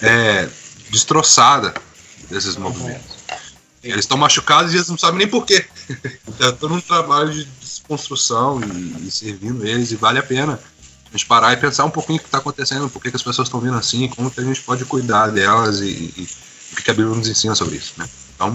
é, 0.00 0.48
destroçada 0.90 1.74
desses 2.28 2.56
movimentos. 2.56 3.22
Eles 3.82 4.00
estão 4.00 4.16
machucados 4.16 4.72
e 4.72 4.76
eles 4.76 4.88
não 4.88 4.96
sabem 4.96 5.18
nem 5.18 5.28
porquê. 5.28 5.64
é 6.40 6.52
todo 6.52 6.74
um 6.74 6.80
trabalho 6.80 7.32
de 7.32 7.44
desconstrução 7.44 8.60
e, 8.60 9.08
e, 9.08 9.10
servindo 9.10 9.66
eles, 9.66 9.90
e 9.90 9.96
vale 9.96 10.18
a 10.18 10.22
pena 10.22 10.58
a 11.08 11.16
gente 11.16 11.26
parar 11.26 11.52
e 11.52 11.56
pensar 11.56 11.84
um 11.84 11.90
pouquinho 11.90 12.18
o 12.18 12.20
que 12.20 12.28
está 12.28 12.38
acontecendo, 12.38 12.88
por 12.88 13.02
que, 13.02 13.10
que 13.10 13.16
as 13.16 13.22
pessoas 13.22 13.48
estão 13.48 13.60
vindo 13.60 13.76
assim, 13.76 14.08
como 14.08 14.30
que 14.30 14.40
a 14.40 14.44
gente 14.44 14.62
pode 14.62 14.84
cuidar 14.84 15.28
delas 15.28 15.80
e, 15.80 15.90
e, 15.90 16.28
o 16.72 16.76
que 16.76 16.90
a 16.90 16.94
Bíblia 16.94 17.14
nos 17.14 17.28
ensina 17.28 17.54
sobre 17.54 17.76
isso, 17.76 17.92
né? 17.98 18.08
Então, 18.34 18.54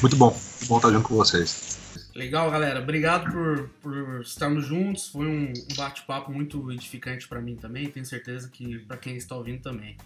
muito 0.00 0.16
bom, 0.16 0.30
muito 0.30 0.66
bom 0.66 0.76
estar 0.78 0.90
junto 0.90 1.08
com 1.08 1.16
vocês. 1.16 1.76
Legal, 2.14 2.50
galera. 2.50 2.80
Obrigado 2.80 3.32
por, 3.32 3.70
por 3.82 4.20
estarmos 4.20 4.66
juntos. 4.66 5.08
Foi 5.08 5.26
um, 5.26 5.50
bate-papo 5.76 6.32
muito 6.32 6.70
edificante 6.70 7.26
para 7.26 7.40
mim 7.40 7.56
também. 7.56 7.88
Tenho 7.88 8.06
certeza 8.06 8.48
que 8.48 8.78
para 8.80 8.96
quem 8.96 9.16
está 9.16 9.34
ouvindo 9.34 9.60
também. 9.60 9.96